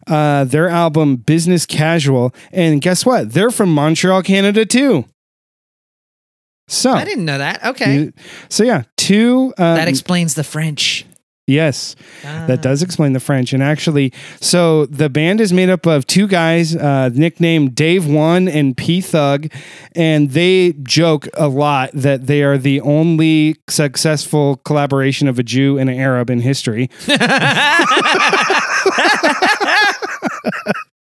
uh, 0.08 0.43
their 0.43 0.67
album 0.67 1.15
Business 1.15 1.65
Casual, 1.65 2.36
and 2.51 2.81
guess 2.81 3.05
what? 3.05 3.31
They're 3.31 3.51
from 3.51 3.73
Montreal, 3.73 4.21
Canada 4.23 4.65
too. 4.65 5.05
So 6.67 6.91
I 6.91 7.06
didn't 7.06 7.25
know 7.25 7.38
that. 7.38 7.63
Okay. 7.63 7.95
you- 7.95 8.13
so 8.49 8.63
yeah, 8.63 8.84
two. 8.97 9.54
Um, 9.58 9.75
that 9.75 9.88
explains 9.88 10.34
the 10.34 10.43
French. 10.43 11.06
Yes, 11.47 11.95
that 12.23 12.63
does 12.63 12.82
explain 12.82 13.13
the 13.13 13.19
French. 13.19 13.54
And 13.54 13.62
actually, 13.62 14.12
so 14.41 14.88
the 14.88 15.10
band 15.10 15.39
is 15.39 15.54
made 15.54 15.69
up 15.69 15.86
of 15.86 16.08
two 16.08 16.28
guys, 16.28 16.75
uh, 16.75 17.12
nicknamed 17.13 17.75
Dave 17.75 18.08
One 18.08 18.47
and 18.47 18.75
P-Thugg, 18.75 19.54
and 19.95 20.32
they 20.32 20.73
joke 20.82 21.28
a 21.36 21.47
lot 21.47 21.91
that 21.93 22.25
they 22.25 22.41
are 22.41 22.58
the 22.58 22.82
only 22.82 23.58
successful 23.69 24.56
collaboration 24.65 25.28
of 25.28 25.38
a 25.38 25.43
Jew 25.43 25.78
and 25.78 25.88
an 25.88 25.99
Arab 25.99 26.32
in 26.32 26.39
history. 26.39 26.89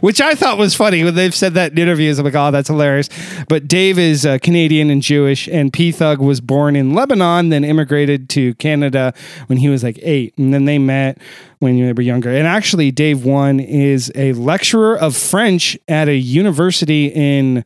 Which 0.00 0.20
I 0.20 0.34
thought 0.34 0.58
was 0.58 0.74
funny 0.74 1.02
when 1.04 1.14
they've 1.14 1.34
said 1.34 1.54
that 1.54 1.72
in 1.72 1.78
interviews. 1.78 2.18
I'm 2.18 2.24
like, 2.24 2.34
oh, 2.34 2.50
that's 2.50 2.68
hilarious. 2.68 3.08
But 3.48 3.66
Dave 3.66 3.98
is 3.98 4.26
uh, 4.26 4.38
Canadian 4.38 4.90
and 4.90 5.00
Jewish, 5.00 5.48
and 5.48 5.72
P-Thugg 5.72 6.18
was 6.18 6.40
born 6.40 6.76
in 6.76 6.92
Lebanon, 6.92 7.48
then 7.48 7.64
immigrated 7.64 8.28
to 8.30 8.54
Canada 8.54 9.14
when 9.46 9.58
he 9.58 9.68
was 9.68 9.82
like 9.82 9.98
eight. 10.02 10.36
And 10.36 10.52
then 10.52 10.66
they 10.66 10.78
met 10.78 11.18
when 11.60 11.78
they 11.78 11.92
were 11.92 12.02
younger. 12.02 12.30
And 12.30 12.46
actually, 12.46 12.90
Dave 12.90 13.24
One 13.24 13.58
is 13.58 14.12
a 14.14 14.34
lecturer 14.34 14.98
of 14.98 15.16
French 15.16 15.78
at 15.88 16.08
a 16.08 16.16
university 16.16 17.06
in 17.06 17.64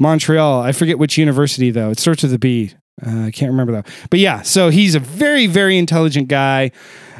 Montreal. 0.00 0.60
I 0.60 0.72
forget 0.72 0.98
which 0.98 1.16
university, 1.18 1.70
though. 1.70 1.90
It 1.90 2.00
starts 2.00 2.24
with 2.24 2.32
a 2.32 2.38
B. 2.38 2.72
Uh, 3.04 3.26
I 3.26 3.30
can't 3.30 3.50
remember, 3.50 3.72
though. 3.72 3.84
But 4.10 4.18
yeah, 4.18 4.42
so 4.42 4.70
he's 4.70 4.94
a 4.94 5.00
very, 5.00 5.46
very 5.46 5.78
intelligent 5.78 6.28
guy. 6.28 6.72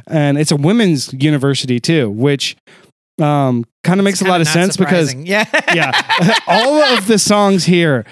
And 0.06 0.38
it's 0.38 0.50
a 0.50 0.56
women's 0.56 1.12
university, 1.14 1.80
too, 1.80 2.10
which 2.10 2.56
um, 3.20 3.64
kind 3.82 4.00
of 4.00 4.04
makes 4.04 4.20
a 4.22 4.24
lot 4.26 4.40
of 4.40 4.48
sense 4.48 4.76
because 4.76 5.14
yeah, 5.14 5.44
yeah, 5.74 6.38
all 6.46 6.82
of 6.82 7.06
the 7.06 7.18
songs 7.18 7.64
here, 7.64 8.04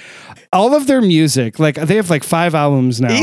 all 0.53 0.75
of 0.75 0.87
their 0.87 1.01
music, 1.03 1.59
like 1.59 1.75
they 1.77 1.97
have 1.97 2.11
like 2.11 2.25
five 2.25 2.55
albums 2.55 3.01
now. 3.01 3.19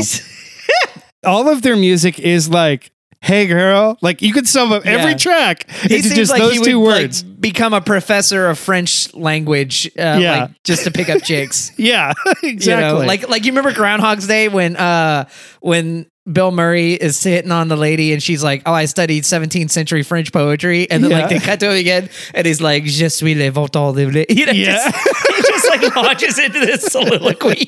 All 1.24 1.48
of 1.50 1.60
their 1.60 1.76
music 1.76 2.18
is 2.18 2.48
like, 2.48 2.92
"Hey, 3.20 3.46
girl," 3.46 3.98
like 4.00 4.22
you 4.22 4.32
could 4.32 4.48
sum 4.48 4.72
up 4.72 4.86
every 4.86 5.10
Yeah. 5.10 5.16
track 5.18 5.70
he 5.70 5.96
into 5.96 6.14
just 6.14 6.30
like 6.32 6.40
those 6.40 6.60
two 6.62 6.80
words. 6.80 7.22
like, 7.22 7.40
become 7.40 7.74
a 7.74 7.82
professor 7.82 8.46
of 8.48 8.58
French 8.58 9.12
language, 9.12 9.86
uh, 9.98 10.16
Yeah. 10.18 10.40
like 10.44 10.50
just 10.64 10.84
to 10.84 10.90
pick 10.90 11.10
up 11.10 11.22
chicks. 11.24 11.72
yeah, 11.76 12.14
You 12.42 12.48
exactly. 12.48 13.00
know, 13.00 13.06
like 13.06 13.28
like 13.28 13.44
you 13.44 13.52
remember 13.52 13.72
Groundhog's 13.72 14.26
Day 14.26 14.48
when 14.48 14.76
uh 14.76 15.26
when 15.60 16.06
Bill 16.32 16.50
Murray 16.50 16.92
is 16.94 17.22
hitting 17.22 17.50
on 17.52 17.68
the 17.68 17.76
lady 17.76 18.12
and 18.12 18.22
she's 18.22 18.42
like, 18.44 18.62
"Oh, 18.66 18.72
I 18.72 18.84
studied 18.84 19.24
17th 19.24 19.70
century 19.70 20.02
French 20.02 20.32
poetry," 20.32 20.90
and 20.90 21.02
then 21.02 21.10
Yeah. 21.10 21.20
like 21.20 21.28
they 21.30 21.38
cut 21.38 21.60
to 21.60 21.70
him 21.70 21.76
again, 21.76 22.08
and 22.34 22.46
he's 22.46 22.60
like, 22.60 22.84
"Je 22.84 23.08
suis 23.08 23.34
le 23.34 23.50
voltant 23.50 23.94
de 23.96 24.06
le-" 24.06 24.24
You 24.30 24.46
know, 24.46 24.52
Yeah. 24.52 24.90
just, 24.90 25.36
he 25.36 25.42
just 25.42 25.68
like 25.68 25.96
launches 25.96 26.38
into 26.38 26.60
this 26.60 26.82
soliloquy. 26.84 27.66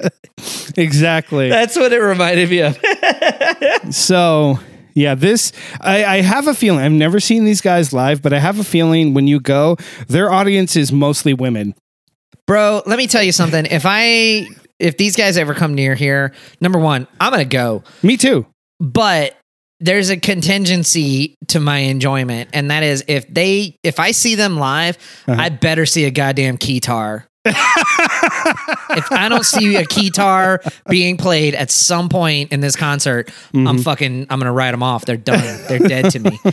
exactly. 0.76 1.48
That's 1.48 1.76
what 1.76 1.92
it 1.92 1.98
reminded 2.00 2.50
me 2.50 2.60
of. 2.62 2.78
So 3.92 4.58
yeah, 4.94 5.14
this 5.14 5.52
I, 5.80 6.04
I 6.04 6.20
have 6.22 6.46
a 6.46 6.54
feeling. 6.54 6.80
I've 6.80 6.92
never 6.92 7.20
seen 7.20 7.44
these 7.44 7.60
guys 7.60 7.92
live, 7.92 8.22
but 8.22 8.32
I 8.32 8.38
have 8.38 8.58
a 8.58 8.64
feeling 8.64 9.14
when 9.14 9.26
you 9.26 9.40
go, 9.40 9.76
their 10.08 10.30
audience 10.32 10.76
is 10.76 10.92
mostly 10.92 11.34
women. 11.34 11.74
Bro, 12.46 12.82
let 12.86 12.98
me 12.98 13.06
tell 13.06 13.22
you 13.22 13.32
something. 13.32 13.66
If 13.66 13.82
I 13.86 14.46
if 14.82 14.96
these 14.96 15.16
guys 15.16 15.38
ever 15.38 15.54
come 15.54 15.74
near 15.74 15.94
here, 15.94 16.32
number 16.60 16.78
one, 16.78 17.06
I'm 17.20 17.30
gonna 17.30 17.44
go. 17.44 17.84
Me 18.02 18.16
too. 18.16 18.46
but 18.80 19.36
there's 19.80 20.10
a 20.10 20.16
contingency 20.16 21.34
to 21.48 21.58
my 21.58 21.78
enjoyment 21.78 22.48
and 22.52 22.70
that 22.70 22.84
is 22.84 23.04
if 23.08 23.26
they 23.26 23.76
if 23.82 23.98
i 23.98 24.12
see 24.12 24.36
them 24.36 24.56
live 24.56 24.96
uh-huh. 25.26 25.40
i 25.40 25.48
better 25.48 25.84
see 25.86 26.04
a 26.04 26.10
goddamn 26.10 26.56
keytar 26.56 27.24
if 27.44 29.12
i 29.12 29.26
don't 29.28 29.44
see 29.44 29.76
a 29.76 29.84
keytar 29.84 30.58
being 30.88 31.16
played 31.16 31.54
at 31.54 31.70
some 31.70 32.08
point 32.08 32.52
in 32.52 32.60
this 32.60 32.76
concert 32.76 33.30
i'm 33.54 33.78
fucking 33.78 34.26
i'm 34.30 34.38
gonna 34.38 34.52
write 34.52 34.70
them 34.70 34.82
off 34.82 35.04
they're 35.04 35.16
done 35.16 35.58
they're 35.68 35.78
dead 35.80 36.10
to 36.10 36.18
me 36.20 36.38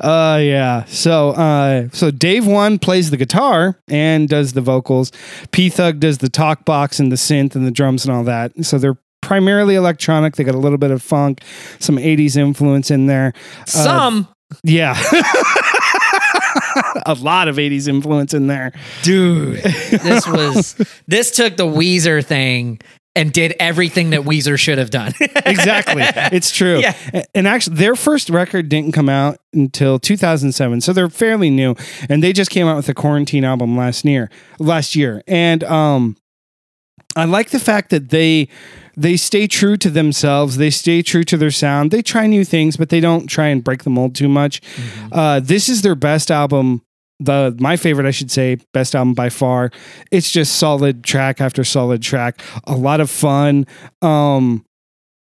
Uh 0.00 0.38
yeah. 0.42 0.84
So 0.84 1.30
uh 1.30 1.88
so 1.92 2.10
Dave 2.10 2.46
One 2.46 2.78
plays 2.78 3.10
the 3.10 3.16
guitar 3.16 3.78
and 3.88 4.28
does 4.28 4.52
the 4.52 4.60
vocals. 4.60 5.10
P-Thugg 5.52 5.98
does 6.00 6.18
the 6.18 6.28
talk 6.28 6.64
box 6.64 7.00
and 7.00 7.10
the 7.10 7.16
synth 7.16 7.54
and 7.56 7.66
the 7.66 7.70
drums 7.70 8.04
and 8.04 8.14
all 8.14 8.24
that. 8.24 8.52
So 8.64 8.78
they're 8.78 8.96
primarily 9.20 9.74
electronic. 9.74 10.36
They 10.36 10.44
got 10.44 10.54
a 10.54 10.58
little 10.58 10.78
bit 10.78 10.90
of 10.90 11.02
funk, 11.02 11.42
some 11.78 11.96
80s 11.96 12.36
influence 12.36 12.90
in 12.90 13.06
there. 13.06 13.32
some 13.66 14.28
Yeah. 14.62 14.94
a 17.06 17.14
lot 17.14 17.48
of 17.48 17.56
80s 17.56 17.88
influence 17.88 18.34
in 18.34 18.46
there. 18.46 18.72
dude 19.02 19.56
this 19.58 20.26
was 20.28 20.74
this 21.06 21.30
took 21.30 21.56
the 21.56 21.66
weezer 21.66 22.24
thing 22.24 22.80
and 23.16 23.32
did 23.32 23.54
everything 23.58 24.10
that 24.10 24.20
weezer 24.20 24.58
should 24.58 24.78
have 24.78 24.90
done 24.90 25.12
exactly. 25.44 26.02
It's 26.36 26.50
true. 26.50 26.78
Yeah. 26.78 26.94
And 27.34 27.48
actually, 27.48 27.76
their 27.76 27.96
first 27.96 28.30
record 28.30 28.68
didn't 28.68 28.92
come 28.92 29.08
out 29.08 29.38
until 29.52 29.98
2007, 29.98 30.80
so 30.80 30.92
they're 30.92 31.10
fairly 31.10 31.50
new. 31.50 31.74
And 32.08 32.22
they 32.22 32.32
just 32.32 32.50
came 32.50 32.68
out 32.68 32.76
with 32.76 32.88
a 32.88 32.94
quarantine 32.94 33.44
album 33.44 33.76
last 33.76 34.04
year. 34.04 34.30
Last 34.58 34.94
year, 34.94 35.22
and 35.26 35.64
um, 35.64 36.16
I 37.20 37.24
like 37.24 37.50
the 37.50 37.60
fact 37.60 37.90
that 37.90 38.08
they 38.08 38.48
they 38.96 39.16
stay 39.16 39.46
true 39.46 39.76
to 39.78 39.90
themselves. 39.90 40.56
They 40.56 40.70
stay 40.70 41.02
true 41.02 41.24
to 41.24 41.36
their 41.36 41.50
sound. 41.50 41.90
They 41.90 42.02
try 42.02 42.26
new 42.26 42.44
things, 42.44 42.76
but 42.76 42.88
they 42.88 43.00
don't 43.00 43.26
try 43.26 43.48
and 43.48 43.62
break 43.62 43.84
the 43.84 43.90
mold 43.90 44.14
too 44.14 44.28
much. 44.28 44.60
Uh, 45.12 45.40
this 45.40 45.68
is 45.68 45.82
their 45.82 45.94
best 45.94 46.30
album. 46.30 46.82
The 47.18 47.54
my 47.60 47.76
favorite, 47.76 48.06
I 48.06 48.10
should 48.10 48.30
say, 48.30 48.56
best 48.72 48.94
album 48.94 49.14
by 49.14 49.28
far. 49.28 49.70
It's 50.10 50.32
just 50.32 50.56
solid 50.56 51.04
track 51.04 51.40
after 51.40 51.64
solid 51.64 52.02
track. 52.02 52.40
A 52.64 52.74
lot 52.74 53.00
of 53.00 53.10
fun. 53.10 53.66
Um, 54.00 54.64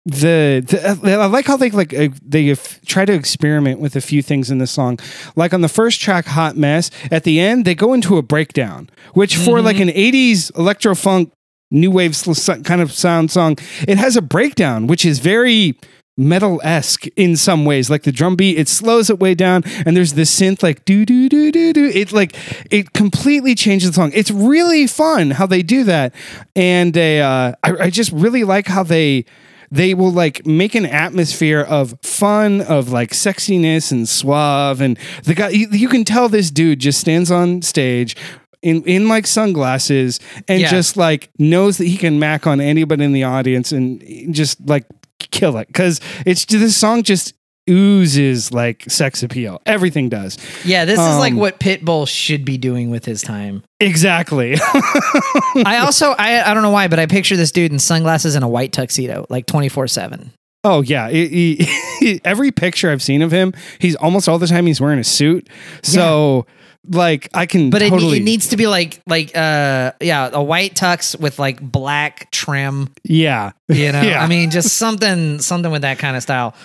the, 0.05 0.63
the 0.65 1.13
I 1.19 1.25
like 1.25 1.45
how 1.45 1.57
they 1.57 1.69
like 1.69 1.93
uh, 1.93 2.07
they 2.23 2.51
f- 2.51 2.79
try 2.85 3.05
to 3.05 3.13
experiment 3.13 3.79
with 3.79 3.95
a 3.97 4.01
few 4.01 4.21
things 4.21 4.49
in 4.49 4.57
the 4.57 4.67
song. 4.67 4.97
Like 5.35 5.53
on 5.53 5.61
the 5.61 5.69
first 5.69 5.99
track, 5.99 6.25
"Hot 6.25 6.55
Mess," 6.55 6.89
at 7.11 7.25
the 7.25 7.39
end 7.39 7.65
they 7.65 7.75
go 7.75 7.93
into 7.93 8.17
a 8.17 8.21
breakdown, 8.21 8.89
which 9.13 9.35
for 9.35 9.61
like 9.61 9.79
an 9.79 9.89
'80s 9.89 10.57
electro 10.57 10.95
funk 10.95 11.33
new 11.71 11.91
wave 11.91 12.15
kind 12.63 12.81
of 12.81 12.91
sound 12.91 13.31
song, 13.31 13.57
it 13.87 13.97
has 13.97 14.15
a 14.15 14.21
breakdown, 14.21 14.87
which 14.87 15.05
is 15.05 15.19
very 15.19 15.77
metal 16.19 16.59
esque 16.63 17.07
in 17.15 17.35
some 17.35 17.65
ways. 17.65 17.89
Like 17.89 18.03
the 18.03 18.11
drum 18.11 18.35
beat, 18.35 18.59
it 18.59 18.67
slows 18.67 19.09
it 19.09 19.19
way 19.19 19.33
down, 19.33 19.63
and 19.85 19.95
there's 19.95 20.13
this 20.13 20.37
synth 20.37 20.61
like 20.61 20.85
do 20.85 21.05
do 21.05 21.29
do 21.29 21.51
do 21.51 21.73
do. 21.73 21.85
It 21.85 22.11
like 22.11 22.35
it 22.69 22.93
completely 22.93 23.55
changes 23.55 23.89
the 23.89 23.93
song. 23.95 24.11
It's 24.13 24.31
really 24.31 24.85
fun 24.85 25.31
how 25.31 25.45
they 25.45 25.63
do 25.63 25.83
that, 25.85 26.13
and 26.55 26.97
uh, 26.97 27.55
I, 27.63 27.71
I 27.71 27.89
just 27.89 28.11
really 28.11 28.43
like 28.43 28.67
how 28.67 28.83
they 28.83 29.25
they 29.71 29.93
will 29.93 30.11
like 30.11 30.45
make 30.45 30.75
an 30.75 30.85
atmosphere 30.85 31.61
of 31.61 31.95
fun 32.01 32.61
of 32.61 32.91
like 32.91 33.11
sexiness 33.11 33.91
and 33.91 34.09
suave 34.09 34.81
and 34.81 34.97
the 35.25 35.35
guy 35.35 35.49
you, 35.49 35.67
you 35.69 35.87
can 35.87 36.03
tell 36.03 36.27
this 36.27 36.49
dude 36.49 36.79
just 36.79 36.99
stands 36.99 37.29
on 37.29 37.61
stage 37.61 38.15
in 38.61 38.83
in 38.83 39.07
like 39.07 39.25
sunglasses 39.27 40.19
and 40.47 40.61
Yeah. 40.61 40.69
just 40.69 40.97
like 40.97 41.29
knows 41.39 41.77
that 41.77 41.85
he 41.85 41.97
can 41.97 42.19
mac 42.19 42.45
on 42.47 42.59
anybody 42.61 43.03
in 43.05 43.13
the 43.13 43.23
audience 43.23 43.71
and 43.71 44.03
just 44.33 44.59
like 44.67 44.85
kill 45.31 45.57
it. 45.57 45.67
Because 45.67 46.01
it's 46.25 46.45
this 46.45 46.75
song 46.75 47.03
just 47.03 47.33
oozes 47.69 48.51
like 48.51 48.83
sex 48.89 49.21
appeal. 49.23 49.61
Everything 49.65 50.09
does. 50.09 50.37
Yeah 50.65 50.85
this 50.85 50.99
is 50.99 51.17
like 51.17 51.33
Um, 51.33 51.39
what 51.39 51.59
pitbull 51.59 52.07
should 52.07 52.43
be 52.43 52.57
doing 52.57 52.89
with 52.89 53.05
his 53.05 53.21
time. 53.21 53.63
Exactly. 53.79 54.55
I 55.65 55.79
also 55.85 56.15
I 56.17 56.41
I 56.49 56.53
don't 56.53 56.63
know 56.63 56.71
why, 56.71 56.87
but 56.87 56.99
I 56.99 57.05
picture 57.05 57.37
this 57.37 57.51
dude 57.51 57.71
in 57.71 57.79
sunglasses 57.79 58.35
and 58.35 58.43
a 58.43 58.47
white 58.47 58.71
tuxedo, 58.73 59.25
like 59.29 59.45
twenty 59.45 59.69
four 59.69 59.87
seven. 59.87 60.31
Oh 60.63 60.81
yeah, 60.81 61.09
He- 61.09 61.65
he- 61.99 62.21
every 62.25 62.51
picture 62.51 62.91
I've 62.91 63.01
seen 63.01 63.21
of 63.21 63.31
him, 63.31 63.53
he's 63.79 63.95
almost 63.95 64.27
all 64.27 64.37
the 64.39 64.47
time 64.47 64.65
he's 64.65 64.81
wearing 64.81 64.99
a 64.99 65.03
suit. 65.05 65.47
So 65.83 66.45
like 66.89 67.29
I 67.33 67.45
can 67.45 67.69
But 67.69 67.81
it, 67.81 67.89
totally 67.89 68.17
it 68.17 68.23
needs 68.23 68.47
to 68.49 68.57
be 68.57 68.67
like 68.67 69.01
like 69.07 69.35
uh 69.35 69.91
yeah 70.01 70.29
a 70.33 70.41
white 70.43 70.75
tux 70.75 71.19
with 71.19 71.39
like 71.39 71.61
black 71.61 72.31
trim. 72.31 72.89
yeah 73.03 73.51
You 73.67 73.91
know, 73.91 74.01
Yeah. 74.01 74.21
Uh, 74.21 74.25
I 74.25 74.27
mean 74.27 74.49
just 74.49 74.75
something 74.77 75.39
something 75.39 75.71
with 75.71 75.83
that 75.83 75.99
kind 75.99 76.17
of 76.17 76.23
style, 76.23 76.55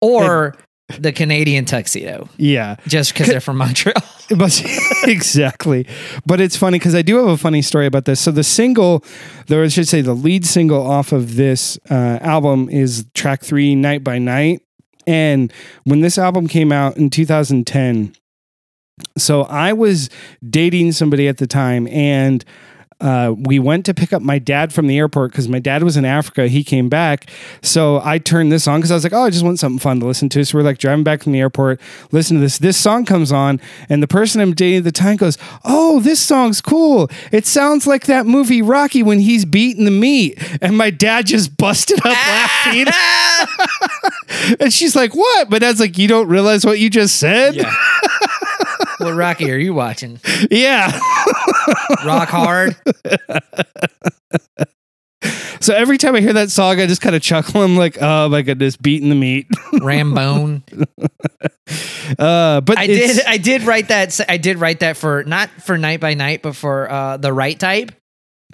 or 0.00 0.56
the 0.98 1.10
Canadian 1.12 1.64
tuxedo, 1.64 2.28
yeah 2.36 2.76
just 2.86 3.12
because 3.12 3.28
they're 3.28 3.40
from 3.40 3.56
Montreal. 3.56 3.94
but 4.36 4.62
exactly 5.04 5.86
but 6.26 6.40
it's 6.40 6.56
funny 6.56 6.78
because 6.78 6.94
I 6.94 7.02
do 7.02 7.16
have 7.16 7.28
a 7.28 7.36
funny 7.36 7.62
story 7.62 7.86
about 7.86 8.04
this. 8.04 8.20
So 8.20 8.30
the 8.30 8.44
single, 8.44 9.04
though 9.46 9.62
I 9.62 9.68
should 9.68 9.88
say 9.88 10.00
the 10.00 10.14
lead 10.14 10.46
single 10.46 10.86
off 10.86 11.12
of 11.12 11.36
this 11.36 11.78
uh, 11.90 12.18
album 12.20 12.68
is 12.68 13.06
track 13.14 13.42
three, 13.42 13.74
Night 13.74 14.04
by 14.04 14.18
Night, 14.18 14.62
and 15.06 15.52
when 15.84 16.00
this 16.00 16.18
album 16.18 16.46
came 16.46 16.70
out 16.72 16.96
in 16.96 17.10
2010. 17.10 18.14
So 19.16 19.42
I 19.42 19.72
was 19.72 20.10
dating 20.48 20.92
somebody 20.92 21.28
at 21.28 21.38
the 21.38 21.46
time, 21.46 21.86
and 21.88 22.44
uh, 23.02 23.34
we 23.36 23.58
went 23.58 23.84
to 23.84 23.92
pick 23.92 24.12
up 24.12 24.22
my 24.22 24.38
dad 24.38 24.72
from 24.72 24.86
the 24.86 24.96
airport 24.96 25.32
because 25.32 25.48
my 25.48 25.58
dad 25.58 25.82
was 25.82 25.96
in 25.96 26.04
Africa. 26.04 26.46
He 26.46 26.62
came 26.62 26.88
back. 26.88 27.28
So 27.60 28.00
I 28.04 28.18
turned 28.18 28.52
this 28.52 28.68
on 28.68 28.78
because 28.78 28.92
I 28.92 28.94
was 28.94 29.02
like, 29.02 29.12
oh, 29.12 29.24
I 29.24 29.30
just 29.30 29.44
want 29.44 29.58
something 29.58 29.80
fun 29.80 29.98
to 30.00 30.06
listen 30.06 30.28
to. 30.30 30.44
So 30.44 30.56
we're 30.56 30.64
like 30.64 30.78
driving 30.78 31.02
back 31.02 31.24
from 31.24 31.32
the 31.32 31.40
airport, 31.40 31.80
listen 32.12 32.36
to 32.36 32.40
this. 32.40 32.58
This 32.58 32.76
song 32.76 33.04
comes 33.04 33.32
on, 33.32 33.60
and 33.88 34.02
the 34.02 34.06
person 34.06 34.40
I'm 34.40 34.54
dating 34.54 34.78
at 34.78 34.84
the 34.84 34.92
time 34.92 35.16
goes, 35.16 35.36
oh, 35.64 35.98
this 35.98 36.20
song's 36.20 36.60
cool. 36.60 37.10
It 37.32 37.44
sounds 37.44 37.88
like 37.88 38.06
that 38.06 38.24
movie 38.24 38.62
Rocky 38.62 39.02
when 39.02 39.18
he's 39.18 39.44
beating 39.44 39.84
the 39.84 39.90
meat. 39.90 40.38
And 40.62 40.78
my 40.78 40.90
dad 40.90 41.26
just 41.26 41.56
busted 41.56 41.98
up 41.98 42.04
laughing. 42.04 42.86
and 44.60 44.72
she's 44.72 44.94
like, 44.94 45.14
what? 45.14 45.50
But 45.50 45.60
that's 45.60 45.80
like, 45.80 45.98
you 45.98 46.06
don't 46.06 46.28
realize 46.28 46.64
what 46.64 46.78
you 46.78 46.88
just 46.88 47.16
said? 47.16 47.56
Yeah. 47.56 47.74
what 48.98 49.14
Rocky 49.14 49.50
are 49.50 49.58
you 49.58 49.74
watching? 49.74 50.20
yeah. 50.50 50.90
Rock 52.04 52.28
hard. 52.28 52.76
So 55.60 55.74
every 55.74 55.96
time 55.96 56.16
I 56.16 56.20
hear 56.20 56.32
that 56.32 56.50
song, 56.50 56.80
I 56.80 56.86
just 56.86 57.00
kind 57.00 57.14
of 57.14 57.22
chuckle. 57.22 57.62
I'm 57.62 57.76
like, 57.76 57.96
oh 58.00 58.28
my 58.28 58.42
goodness, 58.42 58.76
beating 58.76 59.08
the 59.10 59.14
meat. 59.14 59.48
Rambone. 59.74 60.62
Uh, 62.18 62.60
but 62.60 62.76
I 62.76 62.86
did. 62.86 63.24
I 63.24 63.38
did 63.38 63.62
write 63.62 63.88
that. 63.88 64.20
I 64.28 64.36
did 64.36 64.58
write 64.58 64.80
that 64.80 64.98
for 64.98 65.24
not 65.24 65.48
for 65.62 65.78
night 65.78 66.00
by 66.00 66.12
night, 66.12 66.42
but 66.42 66.54
for 66.54 66.90
uh, 66.90 67.16
the 67.16 67.32
right 67.32 67.58
type. 67.58 67.92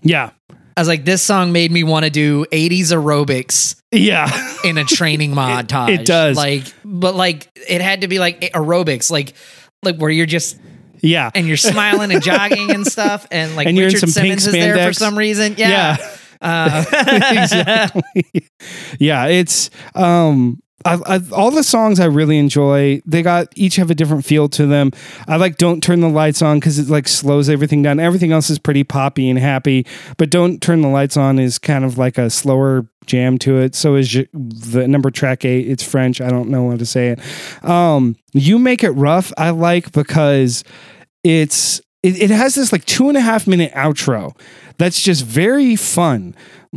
yeah, 0.03 0.31
I 0.77 0.81
was 0.81 0.87
like, 0.87 1.05
this 1.05 1.23
song 1.23 1.51
made 1.51 1.73
me 1.73 1.83
want 1.83 2.05
to 2.05 2.11
do 2.11 2.45
'80s 2.53 2.93
aerobics 2.93 3.81
yeah, 3.91 4.31
in 4.63 4.79
a 4.79 4.85
training 4.85 5.33
montage. 5.35 5.99
it 6.01 6.07
does. 6.07 6.37
Like, 6.37 6.63
but 6.85 7.17
like 7.17 7.49
it 7.69 7.81
had 7.81 8.03
to 8.03 8.09
be 8.09 8.21
like 8.21 8.41
aerobics, 8.53 9.11
like 9.11 9.33
like 9.83 9.97
where 9.97 10.11
you're 10.11 10.27
just 10.27 10.59
yeah. 11.01 11.31
and 11.35 11.47
you're 11.47 11.57
smiling 11.57 12.13
and 12.13 12.23
jogging 12.23 12.71
and 12.73 12.87
stuff, 12.87 13.27
and 13.31 13.57
like 13.57 13.67
And 13.69 13.79
Richard 13.79 14.09
Simmons 14.09 14.47
is 14.47 14.53
there 14.53 14.87
for 14.87 14.93
some 14.93 15.17
reason. 15.17 15.55
Yeah. 15.57 15.97
Yeah. 15.99 16.15
Uh, 16.41 16.85
exactly. 17.33 18.49
yeah, 19.01 19.27
it's 19.27 19.71
um 19.97 20.63
I, 20.85 20.95
I, 21.07 21.21
all 21.33 21.51
the 21.51 21.65
songs 21.65 21.99
I 21.99 22.07
really 22.07 22.39
enjoy. 22.39 23.03
They 23.05 23.23
got 23.23 23.49
each 23.57 23.77
have 23.77 23.91
a 23.91 23.95
different 23.95 24.25
feel 24.25 24.49
to 24.51 24.67
them. 24.67 24.93
I 25.27 25.37
like 25.37 25.57
"Don't 25.57 25.83
Turn 25.83 26.01
the 26.01 26.09
Lights 26.09 26.41
On" 26.41 26.59
because 26.59 26.79
it 26.79 26.89
like 26.89 27.09
slows 27.09 27.49
everything 27.49 27.83
down. 27.83 27.99
Everything 27.99 28.31
else 28.31 28.49
is 28.49 28.59
pretty 28.59 28.85
poppy 28.85 29.29
and 29.29 29.39
happy, 29.39 29.87
but 30.19 30.31
"Don't 30.31 30.63
Turn 30.63 30.83
the 30.83 30.89
Lights 30.89 31.17
On" 31.17 31.39
is 31.39 31.59
kind 31.59 31.85
of 31.85 31.99
like 31.99 32.17
a 32.17 32.31
slower 32.31 32.87
jam 33.07 33.39
to 33.39 33.59
it. 33.59 33.75
So 33.75 33.97
is 33.97 34.13
the 34.33 34.87
number 34.87 35.11
track 35.11 35.45
eight. 35.45 35.69
It's 35.69 35.83
French. 35.83 36.21
I 36.21 36.31
don't 36.31 36.49
know 36.49 36.71
how 36.71 36.77
to 36.77 36.87
say 36.87 37.09
it. 37.09 37.65
Um, 37.65 38.17
"You 38.33 38.59
Make 38.59 38.85
It 38.85 38.91
Rough" 38.91 39.33
I 39.37 39.51
like 39.51 39.91
because 39.91 40.63
it's 41.25 41.81
it, 42.05 42.23
it 42.23 42.31
has 42.31 42.55
this 42.55 42.71
like 42.71 42.85
two 42.85 43.09
and 43.09 43.19
a 43.19 43.21
half 43.21 43.49
minute 43.49 43.73
outro 43.73 44.39
that's 44.79 45.03
just 45.03 45.25
very 45.25 45.77
fun. 45.77 46.35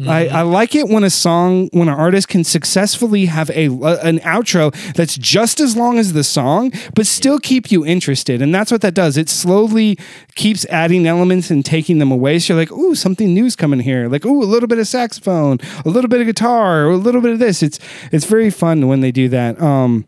I, 0.08 0.28
I 0.30 0.42
like 0.44 0.74
it 0.74 0.88
when 0.88 1.04
a 1.04 1.10
song, 1.10 1.68
when 1.74 1.90
an 1.90 1.94
artist 1.94 2.30
can 2.30 2.46
successfully 2.46 3.26
have 3.26 3.50
a 3.50 3.66
an 3.66 4.20
outro 4.20 4.74
that's 4.94 5.18
just 5.18 5.60
as 5.60 5.76
long 5.76 6.00
as 6.00 6.14
the 6.14 6.24
song, 6.24 6.72
but 6.96 7.06
still 7.06 7.40
keep 7.40 7.72
you 7.72 7.86
interested. 7.86 8.42
And 8.42 8.56
that's 8.56 8.72
what 8.72 8.80
that 8.82 8.94
does. 8.94 9.18
It 9.18 9.28
slowly 9.28 9.98
keeps 10.36 10.66
adding 10.68 11.06
elements 11.06 11.52
and 11.52 11.66
taking 11.66 12.00
them 12.00 12.10
away. 12.10 12.40
So 12.40 12.54
you're 12.54 12.62
like, 12.62 12.72
ooh, 12.72 12.96
something 12.96 13.34
new's 13.34 13.58
coming 13.58 13.82
here. 13.82 14.08
Like, 14.08 14.26
ooh, 14.26 14.42
a 14.42 14.46
little 14.46 14.68
bit 14.68 14.80
of 14.80 14.88
saxophone, 14.88 15.60
a 15.84 15.90
little 15.90 16.08
bit 16.10 16.22
of 16.22 16.28
guitar, 16.28 16.90
a 16.90 16.96
little 16.96 17.22
bit 17.22 17.34
of 17.34 17.40
this. 17.40 17.62
It's 17.62 17.78
it's 18.14 18.26
very 18.26 18.50
fun 18.50 18.88
when 18.88 19.02
they 19.02 19.12
do 19.12 19.28
that. 19.28 19.62
Um, 19.62 20.06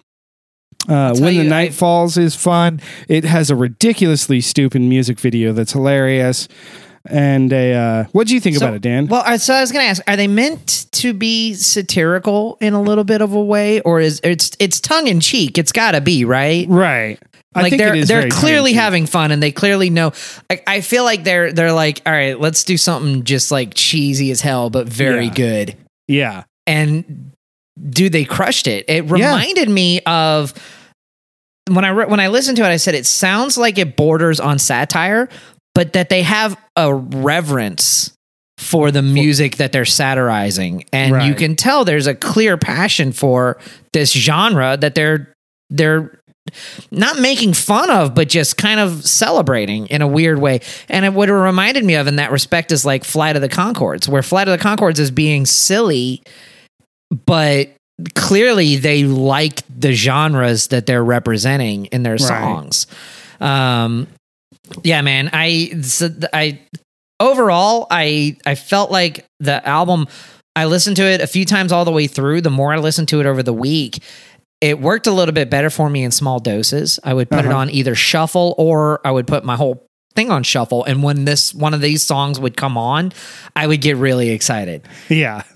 uh, 0.87 1.13
when 1.13 1.35
the 1.35 1.43
you, 1.43 1.49
night 1.49 1.71
I- 1.71 1.73
falls 1.73 2.17
is 2.17 2.35
fun. 2.37 2.79
It 3.09 3.25
has 3.25 3.49
a 3.49 3.55
ridiculously 3.55 4.39
stupid 4.39 4.81
music 4.81 5.19
video 5.19 5.51
that's 5.51 5.73
hilarious. 5.73 6.47
And 7.09 7.51
a 7.51 7.73
uh, 7.73 8.03
what 8.13 8.27
do 8.27 8.33
you 8.33 8.39
think 8.39 8.55
So- 8.57 8.65
about 8.65 8.75
it, 8.75 8.81
Dan? 8.81 9.07
Well, 9.07 9.23
uh, 9.25 9.37
so 9.37 9.53
I 9.53 9.59
was 9.61 9.71
going 9.71 9.83
to 9.85 9.89
ask: 9.89 10.01
Are 10.07 10.15
they 10.15 10.27
meant 10.27 10.85
to 10.93 11.13
be 11.13 11.53
satirical 11.53 12.57
in 12.61 12.73
a 12.73 12.81
little 12.81 13.03
bit 13.03 13.21
of 13.21 13.33
a 13.33 13.43
way, 13.43 13.81
or 13.81 13.99
is 13.99 14.21
it's 14.23 14.51
it's 14.59 14.79
tongue 14.79 15.07
in 15.07 15.19
cheek? 15.19 15.57
It's 15.57 15.73
got 15.73 15.91
to 15.91 16.01
be 16.01 16.23
right. 16.23 16.65
right. 16.69 17.19
I 17.55 17.61
like 17.61 17.71
think 17.71 17.81
they're 17.81 17.93
it 17.93 17.99
is 17.99 18.07
they're 18.07 18.29
clearly 18.29 18.71
having 18.73 19.05
fun, 19.05 19.31
and 19.31 19.43
they 19.43 19.51
clearly 19.51 19.89
know. 19.89 20.13
I, 20.49 20.61
I 20.65 20.81
feel 20.81 21.03
like 21.03 21.23
they're 21.25 21.51
they're 21.51 21.73
like, 21.73 22.01
all 22.05 22.13
right, 22.13 22.39
let's 22.39 22.63
do 22.63 22.77
something 22.77 23.25
just 23.25 23.51
like 23.51 23.73
cheesy 23.75 24.31
as 24.31 24.39
hell, 24.41 24.69
but 24.69 24.87
very 24.87 25.25
Yeah. 25.25 25.33
good. 25.33 25.75
Yeah. 26.07 26.43
And 26.65 27.31
dude, 27.89 28.13
they 28.13 28.23
crushed 28.25 28.65
it. 28.67 28.85
It 28.87 29.11
reminded 29.11 29.67
me 29.69 29.99
of 30.05 30.53
when 31.69 31.85
I 31.85 31.89
re- 31.89 32.05
when 32.05 32.19
I 32.19 32.29
listened 32.29 32.57
to 32.57 32.63
it. 32.63 32.67
I 32.69 32.77
said 32.77 32.95
it 32.95 33.05
sounds 33.05 33.57
like 33.57 33.77
it 33.77 33.95
borders 33.95 34.39
on 34.39 34.57
satire, 34.57 35.29
but 35.75 35.93
that 35.93 36.09
they 36.09 36.23
have 36.23 36.57
a 36.75 36.93
reverence 36.93 38.15
for 38.57 38.91
the 38.91 39.01
music 39.01 39.57
that 39.57 39.71
they're 39.71 39.85
satirizing, 39.85 40.85
and 40.93 41.11
you 41.27 41.33
can 41.33 41.55
tell 41.55 41.83
there's 41.85 42.07
a 42.07 42.15
clear 42.15 42.57
passion 42.57 43.11
for 43.11 43.57
this 43.91 44.11
genre 44.11 44.77
that 44.77 44.95
they're 44.95 45.33
they're 45.69 46.19
not 46.91 47.19
making 47.19 47.53
fun 47.53 47.89
of, 47.89 48.13
but 48.13 48.29
just 48.29 48.57
kind 48.57 48.79
of 48.79 49.05
celebrating 49.05 49.87
in 49.87 50.01
a 50.01 50.07
weird 50.07 50.39
way. 50.39 50.59
And 50.89 51.05
it, 51.05 51.13
what 51.13 51.29
it 51.29 51.33
reminded 51.33 51.83
me 51.85 51.95
of 51.95 52.07
in 52.07 52.17
that 52.17 52.31
respect 52.31 52.71
is 52.71 52.85
like 52.85 53.03
Flight 53.03 53.35
of 53.35 53.41
the 53.41 53.49
Conchords, 53.49 54.07
where 54.07 54.21
Flight 54.21 54.47
of 54.47 54.57
the 54.57 54.63
Conchords 54.63 54.99
is 54.99 55.09
being 55.09 55.45
silly, 55.45 56.21
but 57.25 57.69
clearly 58.15 58.75
they 58.75 59.03
like 59.03 59.61
the 59.67 59.93
genres 59.93 60.67
that 60.67 60.85
they're 60.85 61.03
representing 61.03 61.85
in 61.87 62.03
their 62.03 62.17
songs. 62.17 62.87
Um, 63.39 64.07
yeah, 64.83 65.01
man. 65.01 65.29
I 65.33 65.81
so 65.81 66.09
I 66.33 66.59
overall 67.19 67.87
I 67.89 68.37
I 68.45 68.55
felt 68.55 68.91
like 68.91 69.25
the 69.39 69.65
album. 69.67 70.07
I 70.55 70.65
listened 70.65 70.97
to 70.97 71.03
it 71.03 71.19
a 71.19 71.25
few 71.27 71.45
times 71.45 71.71
all 71.71 71.83
the 71.83 71.91
way 71.91 72.05
through. 72.07 72.41
The 72.41 72.51
more 72.51 72.73
I 72.73 72.77
listened 72.77 73.07
to 73.09 73.19
it 73.19 73.25
over 73.25 73.41
the 73.41 73.53
week, 73.53 74.03
it 74.61 74.79
worked 74.79 75.07
a 75.07 75.11
little 75.11 75.33
bit 75.33 75.49
better 75.49 75.71
for 75.71 75.89
me 75.89 76.03
in 76.03 76.11
small 76.11 76.39
doses. 76.39 76.99
I 77.03 77.13
would 77.15 77.29
put 77.29 77.39
it 77.39 77.47
Uh-huh. 77.47 77.57
on 77.57 77.69
either 77.71 77.95
shuffle 77.95 78.53
or 78.59 79.01
I 79.05 79.09
would 79.09 79.25
put 79.25 79.43
my 79.43 79.55
whole 79.55 79.87
thing 80.15 80.29
on 80.29 80.43
shuffle. 80.43 80.83
And 80.83 81.01
when 81.01 81.25
this 81.25 81.55
one 81.55 81.73
of 81.73 81.81
these 81.81 82.03
songs 82.05 82.39
would 82.39 82.55
come 82.55 82.77
on, 82.77 83.13
I 83.55 83.65
would 83.65 83.81
get 83.81 83.97
really 83.97 84.29
excited. 84.29 84.87
Yeah. 85.09 85.41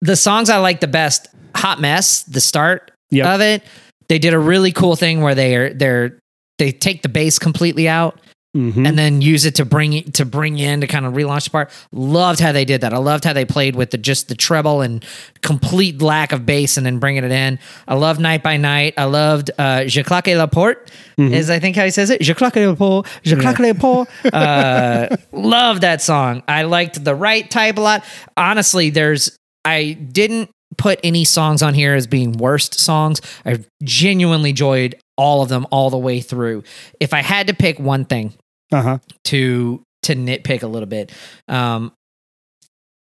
The 0.00 0.14
songs 0.14 0.48
I 0.48 0.58
like 0.58 0.78
the 0.78 0.86
best, 0.86 1.26
Hot 1.56 1.80
Mess, 1.80 2.22
the 2.22 2.40
start 2.40 2.92
Yep. 3.10 3.26
of 3.26 3.40
it, 3.40 3.64
they 4.08 4.20
did 4.20 4.32
a 4.32 4.38
really 4.38 4.70
cool 4.70 4.94
thing 4.94 5.22
where 5.22 5.34
they 5.34 5.56
are 5.56 5.74
they're 5.74 6.20
they 6.58 6.70
take 6.70 7.02
the 7.02 7.08
bass 7.08 7.40
completely 7.40 7.88
out 7.88 8.20
Mhm. 8.56 8.88
and 8.88 8.98
then 8.98 9.20
use 9.20 9.44
it 9.44 9.54
to 9.56 9.64
bring 9.66 9.92
it 9.92 10.14
to 10.14 10.24
bring 10.24 10.58
in 10.58 10.80
to 10.80 10.86
kind 10.86 11.04
of 11.04 11.12
relaunch 11.12 11.44
the 11.44 11.50
part. 11.50 11.70
Loved 11.92 12.40
how 12.40 12.50
they 12.50 12.64
did 12.64 12.80
that. 12.80 12.94
I 12.94 12.96
loved 12.98 13.24
how 13.24 13.34
they 13.34 13.44
played 13.44 13.76
with 13.76 13.90
the 13.90 13.98
just 13.98 14.28
the 14.28 14.34
treble 14.34 14.80
and 14.80 15.04
complete 15.42 16.00
lack 16.00 16.32
of 16.32 16.46
bass 16.46 16.76
and 16.78 16.86
then 16.86 16.98
bringing 16.98 17.24
it 17.24 17.30
in. 17.30 17.58
I 17.86 17.94
loved 17.94 18.20
Night 18.20 18.42
by 18.42 18.56
Night. 18.56 18.94
I 18.96 19.04
loved 19.04 19.50
uh, 19.58 19.84
Je 19.84 20.02
claque 20.02 20.28
la 20.28 20.46
porte 20.46 20.90
is 21.18 21.50
I 21.50 21.58
think 21.58 21.76
how 21.76 21.84
he 21.84 21.90
says 21.90 22.08
it. 22.10 22.22
Je 22.22 22.32
claque 22.34 22.56
la 22.56 22.74
porte. 22.74 23.06
Je 23.22 23.36
claque 23.36 23.58
la 23.58 23.74
porte. 23.74 24.08
Uh, 24.32 25.14
love 25.32 25.82
that 25.82 26.00
song. 26.00 26.42
I 26.48 26.62
liked 26.62 27.04
the 27.04 27.14
right 27.14 27.48
type 27.50 27.76
a 27.76 27.80
lot. 27.80 28.04
Honestly, 28.36 28.88
there's 28.90 29.36
I 29.64 29.92
didn't 29.92 30.50
put 30.76 31.00
any 31.02 31.24
songs 31.24 31.60
on 31.62 31.74
here 31.74 31.94
as 31.94 32.06
being 32.06 32.32
worst 32.32 32.78
songs. 32.78 33.20
I 33.44 33.58
genuinely 33.82 34.50
enjoyed 34.50 34.96
all 35.18 35.42
of 35.42 35.50
them 35.50 35.66
all 35.70 35.90
the 35.90 35.98
way 35.98 36.20
through. 36.20 36.62
If 36.98 37.12
I 37.12 37.20
had 37.20 37.48
to 37.48 37.54
pick 37.54 37.78
one 37.78 38.06
thing 38.06 38.32
uh-huh. 38.72 38.98
to 39.24 39.82
to 40.04 40.14
nitpick 40.14 40.62
a 40.62 40.66
little 40.66 40.88
bit, 40.88 41.12
um, 41.48 41.92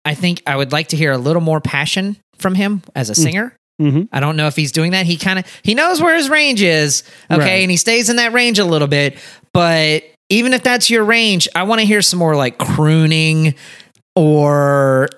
I 0.05 0.13
think 0.13 0.41
I 0.47 0.55
would 0.55 0.71
like 0.71 0.89
to 0.89 0.97
hear 0.97 1.11
a 1.11 1.17
little 1.17 1.41
more 1.41 1.59
passion 1.59 2.15
from 2.37 2.55
him 2.55 2.83
as 2.95 3.09
a 3.09 3.15
singer. 3.15 3.55
Mhm. 3.81 4.07
I 4.13 4.21
don't 4.21 4.37
know 4.37 4.47
if 4.47 4.55
he's 4.55 4.71
doing 4.71 4.91
that. 4.91 5.05
He 5.05 5.17
kind 5.17 5.39
of 5.39 5.45
he 5.63 5.73
knows 5.73 6.01
where 6.01 6.15
his 6.15 6.29
range 6.29 6.61
is, 6.61 7.03
okay, 7.29 7.39
Right. 7.41 7.61
and 7.63 7.71
he 7.71 7.75
stays 7.75 8.09
in 8.09 8.15
that 8.17 8.31
range 8.31 8.59
a 8.59 8.65
little 8.65 8.87
bit. 8.87 9.17
But 9.51 10.03
even 10.29 10.53
if 10.53 10.63
that's 10.63 10.89
your 10.89 11.03
range, 11.03 11.47
I 11.55 11.63
want 11.63 11.81
to 11.81 11.85
hear 11.85 12.01
some 12.01 12.19
more 12.19 12.35
like 12.35 12.57
crooning 12.57 13.55
or 14.15 15.09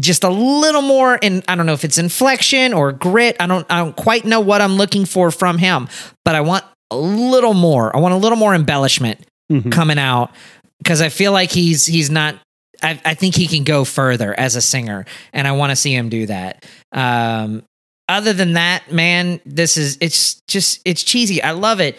just 0.00 0.24
a 0.24 0.28
little 0.28 0.82
more 0.82 1.16
in 1.16 1.42
I 1.48 1.54
don't 1.54 1.66
know 1.66 1.72
if 1.72 1.84
it's 1.84 1.98
inflection 1.98 2.72
or 2.72 2.92
grit. 2.92 3.36
I 3.40 3.46
don't 3.46 3.66
I 3.70 3.78
don't 3.78 3.96
quite 3.96 4.24
know 4.24 4.40
what 4.40 4.60
I'm 4.60 4.74
looking 4.74 5.04
for 5.04 5.30
from 5.30 5.58
him, 5.58 5.88
but 6.24 6.34
I 6.34 6.40
want 6.40 6.64
a 6.90 6.96
little 6.96 7.54
more. 7.54 7.94
I 7.94 8.00
want 8.00 8.14
a 8.14 8.18
little 8.18 8.38
more 8.38 8.54
embellishment 8.54 9.20
Mhm. 9.50 9.70
coming 9.72 9.98
out 9.98 10.30
because 10.78 11.00
I 11.00 11.08
feel 11.08 11.32
like 11.32 11.50
he's 11.50 11.86
he's 11.86 12.10
not. 12.10 12.36
I, 12.82 13.00
I 13.04 13.14
think 13.14 13.36
he 13.36 13.46
can 13.46 13.62
go 13.64 13.84
further 13.84 14.34
as 14.38 14.56
a 14.56 14.60
singer, 14.62 15.04
and 15.32 15.46
I 15.46 15.52
want 15.52 15.70
to 15.70 15.76
see 15.76 15.94
him 15.94 16.08
do 16.08 16.26
that. 16.26 16.64
Um, 16.90 17.62
other 18.08 18.32
than 18.32 18.54
that, 18.54 18.90
man, 18.90 19.40
this 19.46 19.76
is 19.76 19.98
it's 20.00 20.40
just 20.48 20.80
it's 20.84 21.02
cheesy. 21.02 21.42
I 21.42 21.52
love 21.52 21.80
it. 21.80 21.96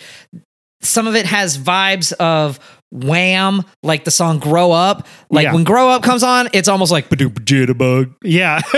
Some 0.82 1.08
of 1.08 1.16
it 1.16 1.26
has 1.26 1.58
vibes 1.58 2.12
of 2.14 2.60
Wham, 2.94 3.64
like 3.82 4.04
the 4.04 4.12
song 4.12 4.38
"Grow 4.38 4.72
Up." 4.72 5.08
Like 5.32 5.46
Yeah. 5.46 5.54
when 5.54 5.64
"Grow 5.64 5.90
Up" 5.90 6.04
comes 6.04 6.22
on, 6.22 6.48
it's 6.54 6.68
almost 6.68 6.92
like 6.92 7.10
Jitterbug. 7.10 8.14
Yeah. 8.22 8.62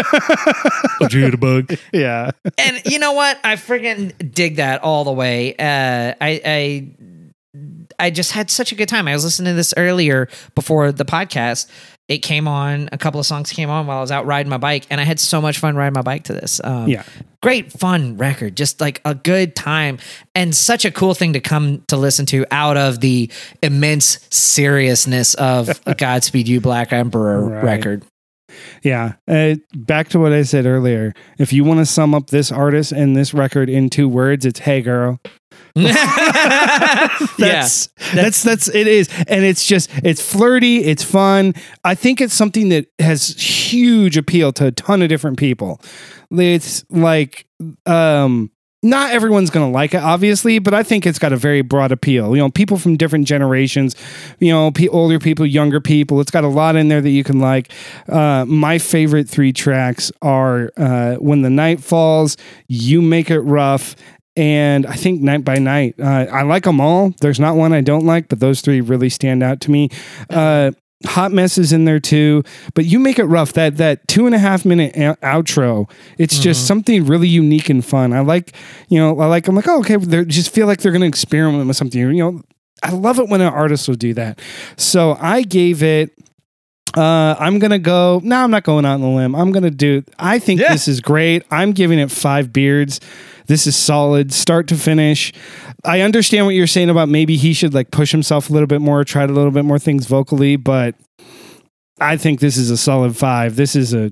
Jitterbug. 1.03 1.77
Yeah. 1.93 2.31
and 2.57 2.81
you 2.85 2.99
know 2.99 3.11
what? 3.11 3.37
I 3.43 3.55
freaking 3.57 4.13
dig 4.33 4.55
that 4.57 4.81
all 4.83 5.03
the 5.03 5.11
way. 5.11 5.53
Uh, 5.57 6.13
I, 6.21 6.41
I 6.45 6.87
I 7.99 8.09
just 8.09 8.31
had 8.31 8.49
such 8.49 8.71
a 8.71 8.75
good 8.75 8.89
time. 8.89 9.07
I 9.07 9.13
was 9.13 9.23
listening 9.23 9.51
to 9.51 9.55
this 9.55 9.73
earlier 9.77 10.27
before 10.55 10.91
the 10.91 11.05
podcast. 11.05 11.67
It 12.07 12.19
came 12.19 12.47
on, 12.47 12.87
a 12.91 12.99
couple 12.99 13.19
of 13.19 13.25
songs 13.25 13.51
came 13.51 13.69
on 13.71 13.87
while 13.87 13.97
I 13.97 14.01
was 14.01 14.11
out 14.11 14.27
riding 14.27 14.49
my 14.49 14.57
bike, 14.59 14.85
and 14.91 15.01
I 15.01 15.03
had 15.05 15.19
so 15.19 15.41
much 15.41 15.57
fun 15.57 15.75
riding 15.75 15.93
my 15.95 16.03
bike 16.03 16.25
to 16.25 16.33
this. 16.33 16.61
Um, 16.63 16.87
Yeah. 16.87 17.01
great 17.41 17.71
fun 17.71 18.17
record 18.17 18.55
just 18.57 18.79
like 18.81 19.01
a 19.05 19.13
good 19.15 19.55
time 19.55 19.97
and 20.35 20.55
such 20.55 20.83
a 20.85 20.91
cool 20.91 21.13
thing 21.13 21.33
to 21.33 21.39
come 21.39 21.83
to 21.87 21.95
listen 21.97 22.25
to 22.27 22.45
out 22.51 22.75
of 22.77 22.99
the 23.01 23.31
immense 23.63 24.19
seriousness 24.31 25.33
of 25.35 25.79
godspeed 25.97 26.47
you 26.47 26.59
black 26.61 26.91
emperor 26.93 27.43
Right. 27.47 27.63
record 27.63 28.03
Yeah. 28.85 29.13
Uh, 29.27 29.55
back 29.73 30.09
to 30.09 30.19
what 30.19 30.31
I 30.31 30.43
said 30.43 30.67
earlier. 30.67 31.15
If 31.39 31.51
you 31.51 31.63
want 31.63 31.79
to 31.79 31.87
sum 31.87 32.13
up 32.13 32.27
this 32.29 32.51
artist 32.51 32.91
and 32.91 33.15
this 33.15 33.33
record 33.33 33.67
in 33.67 33.89
two 33.89 34.07
words, 34.07 34.45
it's 34.45 34.59
"Hey, 34.59 34.81
girl." 34.81 35.19
yeah 35.75 37.07
That's, 37.37 37.89
that's 38.13 38.43
that's 38.43 38.67
it 38.69 38.87
is, 38.87 39.09
and 39.27 39.43
it's 39.43 39.65
just 39.65 39.89
it's 40.03 40.21
flirty, 40.21 40.83
it's 40.83 41.03
fun. 41.03 41.53
I 41.83 41.95
think 41.95 42.21
it's 42.21 42.33
something 42.33 42.69
that 42.69 42.87
has 42.99 43.29
huge 43.29 44.17
appeal 44.17 44.53
to 44.53 44.67
a 44.67 44.71
ton 44.71 45.01
of 45.01 45.09
different 45.09 45.37
people. 45.37 45.81
It's 46.31 46.85
like 46.89 47.47
um 47.85 48.51
not 48.85 49.11
everyone's 49.11 49.49
going 49.49 49.65
to 49.65 49.73
like 49.73 49.93
it 49.93 50.01
obviously 50.01 50.59
but 50.59 50.73
i 50.73 50.83
think 50.83 51.05
it's 51.05 51.19
got 51.19 51.33
a 51.33 51.37
very 51.37 51.61
broad 51.61 51.91
appeal 51.91 52.35
you 52.35 52.41
know 52.41 52.49
people 52.49 52.77
from 52.77 52.95
different 52.95 53.27
generations 53.27 53.95
you 54.39 54.51
know 54.51 54.71
older 54.91 55.19
people 55.19 55.45
younger 55.45 55.81
people 55.81 56.21
it's 56.21 56.31
got 56.31 56.43
a 56.43 56.47
lot 56.47 56.75
in 56.75 56.87
there 56.87 57.01
that 57.01 57.09
you 57.09 57.23
can 57.23 57.39
like 57.39 57.71
uh, 58.09 58.45
my 58.45 58.77
favorite 58.77 59.27
three 59.27 59.51
tracks 59.51 60.11
are 60.21 60.71
uh, 60.77 61.15
when 61.15 61.41
the 61.41 61.49
night 61.49 61.81
falls 61.81 62.37
you 62.67 63.01
make 63.01 63.29
it 63.29 63.39
rough 63.41 63.95
and 64.37 64.85
I 64.85 64.95
think 64.95 65.21
Night 65.21 65.45
by 65.45 65.59
Night. 65.59 65.95
Uh, 65.97 66.27
I 66.29 66.41
like 66.41 66.63
them 66.63 66.81
all. 66.81 67.13
There's 67.21 67.39
not 67.39 67.55
one 67.55 67.71
I 67.71 67.79
don't 67.79 68.05
like, 68.05 68.27
but 68.27 68.41
those 68.41 68.59
three 68.59 68.81
really 68.81 69.07
stand 69.09 69.41
out 69.41 69.61
to 69.61 69.71
me. 69.71 69.89
Uh, 70.29 70.71
Hot 71.03 71.31
messes 71.31 71.73
in 71.73 71.83
there 71.83 71.99
too, 71.99 72.41
but 72.73 72.85
you 72.85 72.99
make 72.99 73.19
it 73.19 73.25
rough. 73.25 73.53
That 73.53 73.77
that 73.77 74.07
two 74.07 74.25
and 74.25 74.33
a 74.33 74.39
half 74.39 74.63
minute 74.63 74.95
ou- 74.95 75.15
outro, 75.21 75.89
it's 76.17 76.39
just 76.39 76.61
mm-hmm. 76.61 76.67
something 76.67 77.05
really 77.05 77.27
unique 77.27 77.69
and 77.69 77.85
fun. 77.85 78.13
I 78.13 78.21
like, 78.21 78.55
you 78.87 78.97
know, 78.97 79.19
I 79.19 79.25
like. 79.25 79.47
I'm 79.47 79.55
like, 79.55 79.67
oh, 79.67 79.79
okay. 79.79 79.97
They 79.97 80.23
just 80.23 80.53
feel 80.53 80.67
like 80.67 80.79
they're 80.79 80.93
going 80.93 81.01
to 81.01 81.07
experiment 81.07 81.67
with 81.67 81.75
something. 81.75 81.99
You 81.99 82.13
know, 82.13 82.41
I 82.81 82.91
love 82.91 83.19
it 83.19 83.27
when 83.27 83.41
an 83.41 83.53
artist 83.53 83.87
will 83.89 83.95
do 83.95 84.13
that. 84.13 84.39
So 84.77 85.17
I 85.19 85.43
gave 85.43 85.83
it. 85.83 86.11
Uh, 86.95 87.35
I'm 87.39 87.59
gonna 87.59 87.79
go. 87.79 88.21
No, 88.23 88.37
I'm 88.43 88.51
not 88.51 88.63
going 88.63 88.85
out 88.85 88.95
on 88.95 89.01
the 89.01 89.07
limb. 89.07 89.35
I'm 89.35 89.51
gonna 89.51 89.71
do. 89.71 90.03
I 90.17 90.39
think 90.39 90.61
Yeah. 90.61 90.71
this 90.71 90.87
is 90.87 91.01
great. 91.01 91.43
I'm 91.51 91.73
giving 91.73 91.99
it 91.99 92.09
five 92.11 92.53
beards. 92.53 92.99
This 93.47 93.67
is 93.67 93.75
solid, 93.75 94.33
start 94.33 94.67
to 94.69 94.75
finish. 94.75 95.31
I 95.83 96.01
understand 96.01 96.45
what 96.47 96.55
you're 96.55 96.65
saying 96.67 96.89
about 96.89 97.09
maybe 97.09 97.37
he 97.37 97.53
should 97.53 97.73
like 97.73 97.91
push 97.91 98.11
himself 98.11 98.49
a 98.49 98.53
little 98.53 98.67
bit 98.67 98.81
more, 98.81 99.03
try 99.03 99.23
a 99.23 99.27
little 99.27 99.51
bit 99.51 99.65
more 99.65 99.77
things 99.77 100.07
vocally, 100.07 100.55
but 100.55 100.95
I 101.99 102.17
think 102.17 102.39
this 102.39 102.57
is 102.57 102.71
a 102.71 102.77
solid 102.77 103.15
five. 103.15 103.55
This 103.55 103.75
is 103.75 103.93
a. 103.93 104.11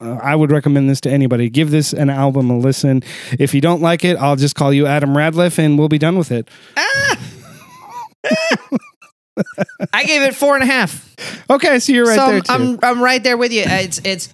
I 0.00 0.34
would 0.34 0.50
recommend 0.50 0.90
this 0.90 1.00
to 1.02 1.10
anybody. 1.10 1.48
Give 1.48 1.70
this 1.70 1.94
an 1.94 2.10
album 2.10 2.50
a 2.50 2.58
listen. 2.58 3.02
If 3.38 3.54
you 3.54 3.62
don't 3.62 3.80
like 3.80 4.04
it, 4.04 4.18
I'll 4.18 4.36
just 4.36 4.54
call 4.54 4.74
you 4.74 4.86
Adam 4.86 5.16
Radcliffe 5.16 5.58
and 5.58 5.78
we'll 5.78 5.88
be 5.88 5.98
done 5.98 6.18
with 6.18 6.30
it. 6.32 6.48
i 9.92 10.04
gave 10.04 10.22
it 10.22 10.34
four 10.34 10.54
and 10.54 10.62
a 10.62 10.66
half 10.66 11.04
Okay, 11.50 11.78
so 11.80 11.92
you're 11.92 12.06
right 12.06 12.16
so 12.18 12.26
there 12.30 12.42
I'm. 12.48 12.62
I'm 12.74 12.78
I'm 12.82 13.02
right 13.02 13.22
there 13.22 13.36
with 13.36 13.52
you. 13.52 13.62
It's 13.66 14.00
it's 14.04 14.32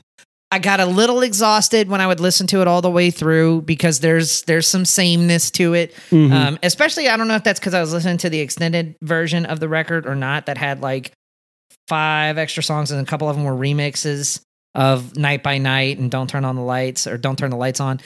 I 0.50 0.58
got 0.58 0.78
a 0.80 0.86
little 0.86 1.22
exhausted 1.22 1.88
when 1.88 2.00
I 2.00 2.06
would 2.06 2.20
listen 2.20 2.46
to 2.48 2.60
it 2.60 2.68
all 2.68 2.82
the 2.82 2.90
way 2.90 3.10
through 3.10 3.62
because 3.62 4.00
there's 4.00 4.42
there's 4.42 4.68
some 4.68 4.84
sameness 4.84 5.50
to 5.52 5.74
it. 5.74 5.94
Mhm. 6.10 6.30
Um, 6.32 6.58
especially 6.62 7.08
I 7.08 7.16
don't 7.16 7.26
know 7.28 7.36
if 7.36 7.42
that's 7.44 7.58
because 7.58 7.72
I 7.74 7.80
was 7.80 7.92
listening 7.92 8.18
to 8.18 8.30
the 8.30 8.40
extended 8.40 8.96
version 9.02 9.46
of 9.46 9.60
the 9.60 9.68
record 9.68 10.06
or 10.06 10.14
not 10.14 10.46
that 10.46 10.58
had 10.58 10.80
like 10.82 11.12
five 11.88 12.36
extra 12.38 12.62
songs 12.62 12.90
and 12.90 13.00
a 13.00 13.04
couple 13.08 13.28
of 13.28 13.36
them 13.36 13.44
were 13.44 13.52
remixes 13.52 14.40
of 14.74 15.16
Night 15.16 15.42
by 15.42 15.58
Night 15.58 15.98
and 15.98 16.10
Don't 16.10 16.28
Turn 16.28 16.44
on 16.44 16.56
the 16.56 16.62
Lights 16.62 17.06
or 17.06 17.16
Don't 17.16 17.38
Turn 17.38 17.50
the 17.50 17.56
Lights 17.56 17.80
on. 17.80 18.00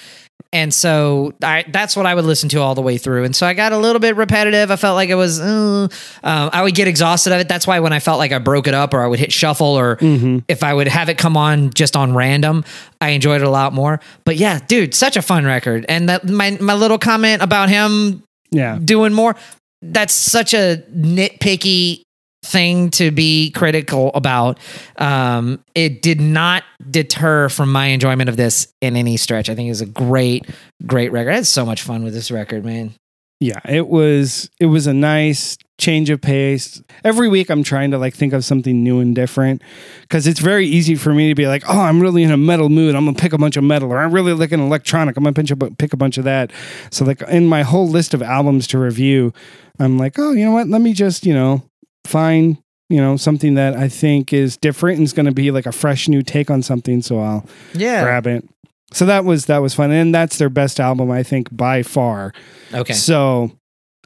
And 0.51 0.73
so 0.73 1.35
I, 1.43 1.67
that's 1.69 1.95
what 1.95 2.07
I 2.07 2.15
would 2.15 2.25
listen 2.25 2.49
to 2.51 2.61
all 2.63 2.75
the 2.75 2.81
way 2.81 2.97
through. 2.97 3.25
And 3.25 3.37
so 3.37 3.47
I 3.47 3.53
got 3.53 3.73
a 3.73 3.77
little 3.77 4.01
bit 4.01 4.17
repetitive. 4.17 4.71
I 4.71 4.77
felt 4.77 4.95
like 4.95 5.11
it 5.11 5.15
was, 5.15 5.39
uh, 5.41 5.89
um, 6.25 6.51
I 6.53 6.63
would 6.63 6.75
get 6.75 6.89
exhausted 6.89 7.35
of 7.35 7.41
it. 7.41 7.49
That's 7.49 7.67
why 7.67 7.81
when 7.81 7.93
I 7.93 7.99
felt 7.99 8.19
like 8.19 8.33
I 8.33 8.39
broke 8.39 8.67
it 8.67 8.73
up 8.73 8.95
or 8.95 9.03
I 9.03 9.07
would 9.09 9.19
hit 9.19 9.31
shuffle 9.31 9.67
or 9.67 9.97
Mhm. 9.97 10.45
if 10.49 10.63
I 10.65 10.73
would 10.73 10.89
have 10.89 11.11
it 11.11 11.19
come 11.19 11.37
on 11.37 11.69
just 11.75 11.97
on 11.97 12.15
random, 12.15 12.65
I 13.01 13.11
enjoyed 13.11 13.43
it 13.43 13.47
a 13.47 13.51
lot 13.51 13.75
more. 13.75 14.01
But 14.25 14.37
yeah, 14.37 14.59
dude, 14.67 14.95
such 14.95 15.19
a 15.19 15.23
fun 15.23 15.45
record. 15.45 15.85
And 15.87 16.09
that 16.09 16.27
my, 16.27 16.57
my 16.61 16.75
little 16.75 16.99
comment 16.99 17.43
about 17.43 17.69
him 17.69 18.23
Yeah. 18.51 18.79
doing 18.83 19.13
more, 19.13 19.37
that's 19.83 20.15
such 20.15 20.55
a 20.55 20.83
nitpicky 20.97 22.03
thing 22.43 22.91
to 22.91 23.11
be 23.11 23.51
critical 23.51 24.11
about. 24.14 24.59
Um, 24.97 25.64
it 25.74 26.03
did 26.03 26.20
not 26.20 26.64
deter 26.91 27.49
from 27.49 27.72
my 27.72 27.86
enjoyment 27.86 28.28
of 28.28 28.36
this 28.36 28.68
in 28.80 28.97
any 28.97 29.16
stretch. 29.16 29.49
I 29.49 29.55
think 29.55 29.66
it 29.66 29.70
was 29.70 29.80
a 29.80 29.86
great, 29.86 30.47
great 30.86 31.12
record. 31.12 31.30
I 31.30 31.36
had 31.36 31.47
so 31.47 31.66
much 31.66 31.82
fun 31.82 32.05
with 32.05 32.14
this 32.14 32.30
record, 32.30 32.64
man. 32.64 32.95
Yeah, 33.41 33.61
it 33.68 33.86
was 33.86 34.51
it 34.59 34.66
was 34.66 34.89
a 34.89 34.93
nice 34.93 35.57
change 35.78 36.11
of 36.11 36.20
pace. 36.20 36.82
Every 37.05 37.28
week 37.28 37.51
I'm 37.51 37.62
trying 37.62 37.93
to 37.93 37.99
like 37.99 38.12
think 38.12 38.32
of 38.32 38.45
something 38.45 38.82
new 38.82 38.99
and 38.99 39.14
different 39.14 39.62
cuz 40.09 40.26
it's 40.26 40.41
very 40.41 40.66
easy 40.66 40.97
for 40.97 41.14
me 41.14 41.28
to 41.28 41.36
be 41.36 41.47
like, 41.47 41.62
"Oh, 41.68 41.82
I'm 41.82 42.01
really 42.01 42.24
in 42.24 42.32
a 42.32 42.36
metal 42.36 42.68
mood. 42.68 42.97
I'm 42.97 43.05
going 43.05 43.14
to 43.14 43.22
pick 43.22 43.32
a 43.32 43.39
bunch 43.39 43.57
of 43.57 43.62
metal 43.62 43.93
or 43.93 43.99
I'm 43.99 44.11
really 44.11 44.32
looking 44.32 44.59
electronic. 44.59 45.16
I'm 45.16 45.22
going 45.22 45.34
to 45.34 45.70
pick 45.78 45.93
a 45.93 45.97
bunch 45.97 46.18
of 46.18 46.24
that." 46.24 46.51
So 46.91 47.05
like 47.05 47.22
in 47.22 47.47
my 47.47 47.62
whole 47.62 47.86
list 47.89 48.12
of 48.12 48.22
albums 48.22 48.66
to 48.68 48.78
review, 48.78 49.32
I'm 49.78 49.99
like, 49.99 50.18
"Oh, 50.18 50.32
you 50.32 50.45
know 50.45 50.53
what? 50.53 50.66
Let 50.66 50.80
me 50.80 50.93
just, 50.93 51.24
you 51.24 51.32
know, 51.32 51.62
find 52.09 52.59
you 52.89 52.99
know 53.01 53.17
something 53.17 53.55
that 53.55 53.75
I 53.77 53.89
think 53.89 54.33
is 54.33 54.57
different 54.57 54.97
and 54.99 55.05
is 55.05 55.13
going 55.13 55.27
to 55.27 55.33
be 55.33 55.51
like 55.51 55.67
a 55.67 55.73
fresh 55.73 56.09
new 56.09 56.23
take 56.23 56.51
on 56.51 56.63
something 56.63 57.03
so 57.03 57.19
I'll 57.21 57.47
Yeah. 57.75 58.03
grab 58.03 58.27
it. 58.27 58.49
So 58.93 59.05
that 59.07 59.25
was 59.25 59.45
that 59.47 59.59
was 59.59 59.75
fun 59.75 59.91
and 59.91 60.15
that's 60.15 60.39
their 60.39 60.49
best 60.49 60.81
album 60.81 61.11
I 61.11 61.23
think 61.23 61.55
by 61.55 61.83
far. 61.83 62.33
Okay. 62.73 62.95
So 62.95 63.53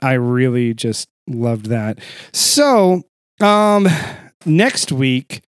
I 0.03 0.15
really 0.15 0.75
just 0.75 1.09
loved 1.29 1.67
that. 1.67 2.01
So 2.33 3.03
um 3.41 3.87
next 4.45 4.91
week 4.91 5.43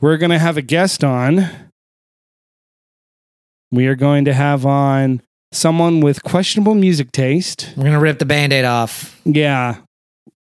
we're 0.00 0.16
going 0.16 0.30
to 0.30 0.38
have 0.40 0.56
a 0.56 0.62
guest 0.62 1.04
on. 1.04 1.48
We 3.70 3.86
are 3.86 3.94
going 3.94 4.24
to 4.26 4.34
have 4.34 4.66
on 4.66 5.22
someone 5.52 6.00
with 6.00 6.22
questionable 6.24 6.74
music 6.74 7.12
taste. 7.12 7.72
We're 7.76 7.84
going 7.84 7.94
to 7.94 8.00
rip 8.00 8.18
the 8.18 8.24
band 8.26 8.52
aid 8.52 8.64
off. 8.64 9.20
Yeah. 9.24 9.76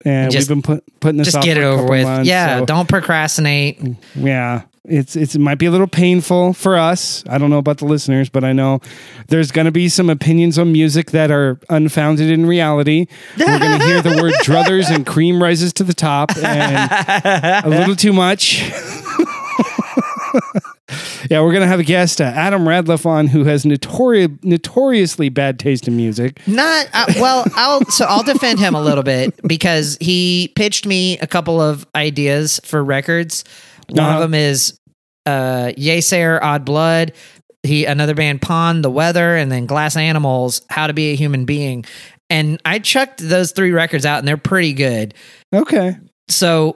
And 0.05 0.31
Just- 0.31 0.49
we've 0.49 0.55
been 0.55 0.61
put, 0.61 0.99
putting 0.99 1.17
this 1.17 1.27
Just 1.27 1.37
off 1.37 1.43
get 1.43 1.57
it 1.57 1.63
over 1.63 1.85
with. 1.85 2.03
months, 2.03 2.27
yeah. 2.29 2.59
so- 2.59 2.65
Don't 2.65 2.87
procrastinate. 2.89 3.79
yeah 4.15 4.63
it's 4.85 5.15
it's 5.15 5.33
it 5.33 5.39
might 5.39 5.57
be 5.57 5.65
a 5.65 5.71
little 5.71 5.87
painful 5.87 6.51
for 6.51 6.75
us 6.75 7.23
i 7.29 7.37
don't 7.37 7.49
know 7.49 7.57
about 7.57 7.77
the 7.77 7.85
listeners 7.85 8.27
but 8.27 8.43
i 8.43 8.51
know 8.51 8.81
there's 9.29 9.49
going 9.49 9.63
to 9.63 9.71
be 9.71 9.87
some 9.87 10.09
opinions 10.09 10.59
on 10.59 10.73
music 10.73 11.11
that 11.11 11.31
are 11.31 11.57
unfounded 11.69 12.29
in 12.29 12.45
reality 12.45 13.05
we're 13.39 13.59
going 13.59 13.79
to 13.79 13.85
hear 13.85 14.01
the 14.01 14.21
word 14.21 14.33
druthers 14.43 14.93
and 14.93 15.05
cream 15.07 15.41
rises 15.41 15.71
to 15.71 15.85
the 15.85 15.93
top 15.93 16.35
and 16.35 17.65
a 17.65 17.69
little 17.69 17.95
too 17.95 18.11
much 18.11 18.69
yeah 21.29 21.39
we're 21.41 21.51
going 21.51 21.61
to 21.61 21.67
have 21.67 21.79
a 21.79 21.83
guest 21.83 22.19
uh, 22.19 22.25
adam 22.25 22.67
radcliffe 22.67 23.05
on 23.05 23.27
who 23.27 23.45
has 23.45 23.63
notori- 23.63 24.37
notoriously 24.43 25.29
bad 25.29 25.57
taste 25.57 25.87
in 25.87 25.95
music 25.95 26.45
Not 26.45 26.87
uh, 26.93 27.05
well. 27.15 27.45
I'll 27.55 27.85
so 27.85 28.05
I'll 28.05 28.23
defend 28.23 28.59
him 28.59 28.75
a 28.75 28.81
little 28.81 29.03
bit 29.03 29.39
because 29.47 29.97
he 30.01 30.51
pitched 30.55 30.85
me 30.85 31.17
a 31.19 31.27
couple 31.27 31.61
of 31.61 31.87
ideas 31.95 32.59
for 32.65 32.83
records. 32.83 33.43
One 33.89 33.99
Uh-huh. 33.99 34.15
of 34.15 34.21
them 34.21 34.33
is 34.33 34.77
uh, 35.25 35.71
Yeasayer, 35.77 36.41
Odd 36.41 36.65
Blood. 36.65 37.13
He 37.63 37.85
another 37.85 38.13
band, 38.13 38.41
Pond, 38.41 38.83
The 38.83 38.91
Weather, 38.91 39.37
and 39.37 39.49
then 39.49 39.65
Glass 39.65 39.95
Animals, 39.95 40.61
How 40.69 40.87
to 40.87 40.93
Be 40.93 41.13
a 41.13 41.15
Human 41.15 41.45
Being. 41.45 41.85
And 42.29 42.59
I 42.65 42.79
chucked 42.79 43.19
those 43.19 43.53
three 43.53 43.71
records 43.71 44.05
out, 44.05 44.19
and 44.19 44.27
they're 44.27 44.35
pretty 44.37 44.73
good. 44.73 45.13
okay 45.53 45.95
So 46.27 46.75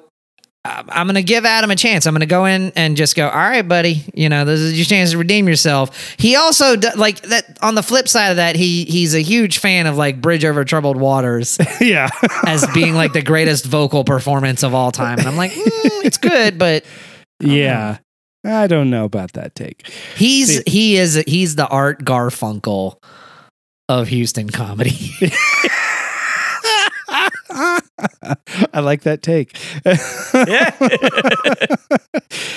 I'm 0.89 1.07
going 1.07 1.15
to 1.15 1.24
give 1.24 1.45
Adam 1.45 1.72
a 1.72 1.76
chance. 1.76 2.05
I'm 2.05 2.13
going 2.13 2.22
to 2.22 2.26
go 2.26 2.45
in 2.45 2.72
and 2.76 2.97
just 2.97 3.15
go, 3.15 3.28
all 3.28 3.38
right, 3.38 3.68
buddy. 3.68 4.03
You 4.13 4.30
know, 4.30 4.45
this 4.45 4.59
is 4.59 4.78
your 4.78 4.86
chance 4.86 5.11
to 5.11 5.18
redeem 5.18 5.47
yourself. 5.47 6.15
He 6.18 6.36
also 6.36 6.78
like 6.95 7.22
that. 7.22 7.57
On 7.61 7.76
the 7.76 7.84
flip 7.84 8.07
side 8.07 8.30
of 8.30 8.36
that, 8.38 8.55
he 8.55 8.86
he's 8.86 9.15
a 9.15 9.22
huge 9.22 9.57
fan 9.57 9.88
of 9.88 9.97
like 9.97 10.22
Bridge 10.22 10.45
Over 10.45 10.63
Troubled 10.63 10.97
Waters 10.97 11.57
yeah 11.82 12.09
as 12.45 12.65
being 12.74 12.93
like 12.93 13.13
the 13.13 13.22
greatest 13.22 13.65
vocal 13.65 14.03
performance 14.03 14.63
of 14.63 14.74
all 14.74 14.91
time. 14.91 15.20
And 15.20 15.28
I'm 15.28 15.38
like, 15.38 15.51
mm, 15.51 16.05
it's 16.05 16.18
good, 16.18 16.57
but 16.57 16.86
yeah 17.39 17.99
i 18.43 18.65
don't 18.65 18.89
know 18.89 19.05
about 19.05 19.34
that 19.34 19.53
take 19.53 19.88
he's 20.15 20.63
he 20.65 20.97
is 20.97 21.22
he's 21.28 21.55
the 21.55 21.68
Art 21.68 22.03
Garfunkel 22.03 22.95
of 23.89 24.07
Houston 24.09 24.49
comedy. 24.49 25.11
I 27.99 28.35
I 28.73 28.79
like 28.79 29.01
that 29.03 29.21
take. 29.21 29.57
yeah. 29.85 30.71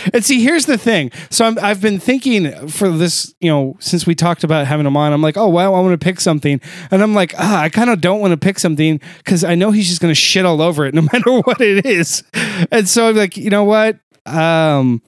and 0.13 0.25
see, 0.25 0.43
here's 0.43 0.67
the 0.67 0.79
thing. 0.79 1.11
So 1.31 1.45
I'm, 1.45 1.59
I've 1.61 1.81
been 1.81 1.99
thinking 1.99 2.69
for 2.69 2.91
this, 2.91 3.35
you 3.41 3.51
know, 3.51 3.77
since 3.81 4.07
we 4.07 4.15
talked 4.15 4.45
about 4.45 4.67
having 4.67 4.87
him 4.87 4.97
on, 4.97 5.13
I'm 5.13 5.23
like, 5.23 5.37
oh, 5.37 5.49
wow, 5.49 5.75
I 5.75 5.81
want 5.81 5.99
to 5.99 6.05
pick 6.05 6.21
something. 6.21 6.61
And 6.91 7.03
I'm 7.03 7.15
like, 7.15 7.35
ah, 7.39 7.61
I 7.63 7.69
kind 7.69 7.91
of 7.91 8.01
don't 8.01 8.21
want 8.21 8.33
to 8.33 8.37
pick 8.37 8.59
something 8.59 9.01
because 9.19 9.45
I 9.45 9.55
know 9.55 9.71
he's 9.71 9.89
just 9.89 10.01
going 10.01 10.11
to 10.11 10.21
shit 10.21 10.45
all 10.45 10.61
over 10.61 10.87
it 10.87 10.95
no 10.95 11.03
matter 11.13 11.41
what 11.41 11.61
it 11.61 11.87
is. 11.87 12.23
And 12.71 12.89
so 12.89 13.09
I'm 13.09 13.17
like, 13.17 13.37
you 13.37 13.51
know 13.51 13.65
what? 13.65 13.99
Um, 14.27 15.03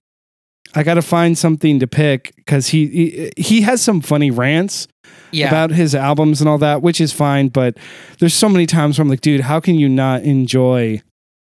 I 0.74 0.82
got 0.82 0.94
to 0.94 1.02
find 1.02 1.36
something 1.36 1.80
to 1.80 1.86
pick 1.86 2.34
because 2.36 2.68
he, 2.68 2.86
he 2.86 3.32
he 3.36 3.60
has 3.60 3.82
some 3.82 4.00
funny 4.00 4.30
rants 4.30 4.88
Yeah. 5.30 5.48
about 5.48 5.70
his 5.70 5.94
albums 5.94 6.40
and 6.40 6.48
all 6.48 6.58
that, 6.58 6.82
which 6.82 7.00
is 7.00 7.12
fine. 7.12 7.48
But 7.48 7.76
there's 8.18 8.34
so 8.34 8.48
many 8.48 8.66
times 8.66 8.98
where 8.98 9.02
I'm 9.02 9.08
like, 9.08 9.20
dude, 9.22 9.40
how 9.42 9.60
can 9.60 9.76
you 9.76 9.88
not 9.88 10.22
enjoy 10.22 11.02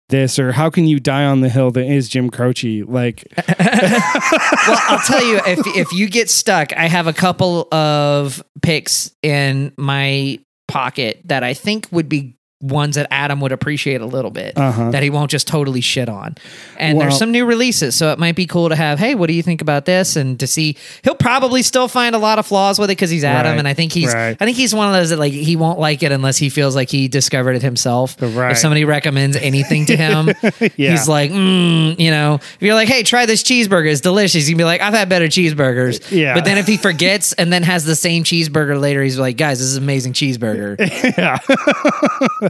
this, 0.09 0.37
or 0.37 0.51
how 0.51 0.69
can 0.69 0.85
you 0.87 0.99
die 0.99 1.25
on 1.25 1.41
the 1.41 1.49
hill 1.49 1.71
that 1.71 1.85
is 1.85 2.07
Jim 2.09 2.29
Croce? 2.29 2.83
Like, 2.83 3.25
well, 3.47 4.81
I'll 4.87 4.99
tell 4.99 5.25
you 5.25 5.41
if 5.45 5.65
if 5.75 5.91
you 5.93 6.09
get 6.09 6.29
stuck, 6.29 6.71
I 6.77 6.87
have 6.87 7.07
a 7.07 7.13
couple 7.13 7.67
of 7.73 8.43
picks 8.61 9.11
in 9.23 9.73
my 9.77 10.39
pocket 10.67 11.21
that 11.25 11.43
I 11.43 11.53
think 11.53 11.87
would 11.91 12.09
be 12.09 12.35
ones 12.65 12.95
that 12.95 13.07
Adam 13.11 13.39
would 13.41 13.51
appreciate 13.51 14.01
a 14.01 14.05
little 14.05 14.31
bit 14.31 14.53
Uh-huh. 14.57 14.91
that 14.91 15.03
he 15.03 15.09
won't 15.09 15.31
just 15.31 15.47
totally 15.47 15.81
shit 15.81 16.09
on. 16.09 16.35
And 16.77 16.97
Well- 16.97 17.07
there's 17.07 17.17
some 17.19 17.31
new 17.31 17.45
releases, 17.45 17.95
so 17.95 18.11
it 18.11 18.19
might 18.19 18.35
be 18.35 18.45
cool 18.45 18.69
to 18.69 18.75
have, 18.75 18.99
hey, 18.99 19.15
what 19.15 19.27
do 19.27 19.33
you 19.33 19.43
think 19.43 19.61
about 19.61 19.85
this? 19.85 20.15
And 20.15 20.39
to 20.39 20.47
see 20.47 20.75
he'll 21.03 21.15
probably 21.15 21.61
still 21.61 21.87
find 21.87 22.15
a 22.15 22.19
lot 22.19 22.39
of 22.39 22.45
flaws 22.45 22.79
with 22.79 22.89
it 22.89 22.93
because 22.97 23.09
he's 23.09 23.23
Adam 23.23 23.51
Right. 23.53 23.59
and 23.59 23.67
I 23.67 23.73
think 23.73 23.91
he's 23.93 24.13
Right. 24.13 24.35
I 24.39 24.45
think 24.45 24.57
he's 24.57 24.73
one 24.73 24.87
of 24.87 24.93
those 24.93 25.09
that 25.09 25.19
like 25.19 25.33
he 25.33 25.55
won't 25.55 25.79
like 25.79 26.03
it 26.03 26.11
unless 26.11 26.37
he 26.37 26.49
feels 26.49 26.75
like 26.75 26.89
he 26.89 27.07
discovered 27.07 27.53
it 27.55 27.61
himself. 27.61 28.15
Right. 28.19 28.51
If 28.51 28.57
somebody 28.57 28.85
recommends 28.85 29.37
anything 29.37 29.85
to 29.87 29.95
him, 29.95 30.31
Yeah. 30.75 30.91
he's 30.91 31.07
like, 31.07 31.31
mm, 31.31 31.99
you 31.99 32.11
know, 32.11 32.35
if 32.35 32.57
you're 32.61 32.73
like, 32.75 32.87
hey, 32.89 33.03
try 33.03 33.25
this 33.25 33.43
cheeseburger, 33.43 33.91
it's 33.91 34.01
delicious. 34.01 34.47
He'd 34.47 34.57
be 34.57 34.63
like, 34.63 34.81
I've 34.81 34.93
had 34.93 35.09
better 35.09 35.27
cheeseburgers. 35.27 36.11
Yeah. 36.11 36.33
But 36.33 36.45
then 36.45 36.57
if 36.57 36.67
he 36.67 36.77
forgets 36.77 37.33
and 37.33 37.51
then 37.53 37.63
has 37.63 37.85
the 37.85 37.95
same 37.95 38.23
cheeseburger 38.23 38.79
later, 38.79 39.03
he's 39.03 39.19
like, 39.19 39.37
guys, 39.37 39.59
this 39.59 39.67
is 39.67 39.77
amazing 39.77 40.13
cheeseburger. 40.13 40.75
yeah. 41.17 41.37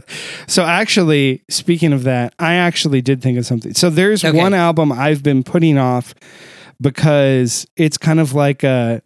so 0.46 0.64
actually, 0.64 1.42
speaking 1.48 1.92
of 1.92 2.04
that, 2.04 2.34
I 2.38 2.54
actually 2.54 3.00
did 3.02 3.22
think 3.22 3.38
of 3.38 3.46
something. 3.46 3.74
So 3.74 3.90
there's 3.90 4.24
Okay. 4.24 4.36
one 4.36 4.54
album 4.54 4.92
I've 4.92 5.22
been 5.22 5.42
putting 5.42 5.78
off 5.78 6.14
because 6.80 7.66
it's 7.76 7.98
kind 7.98 8.20
of 8.20 8.34
like 8.34 8.62
a 8.62 9.02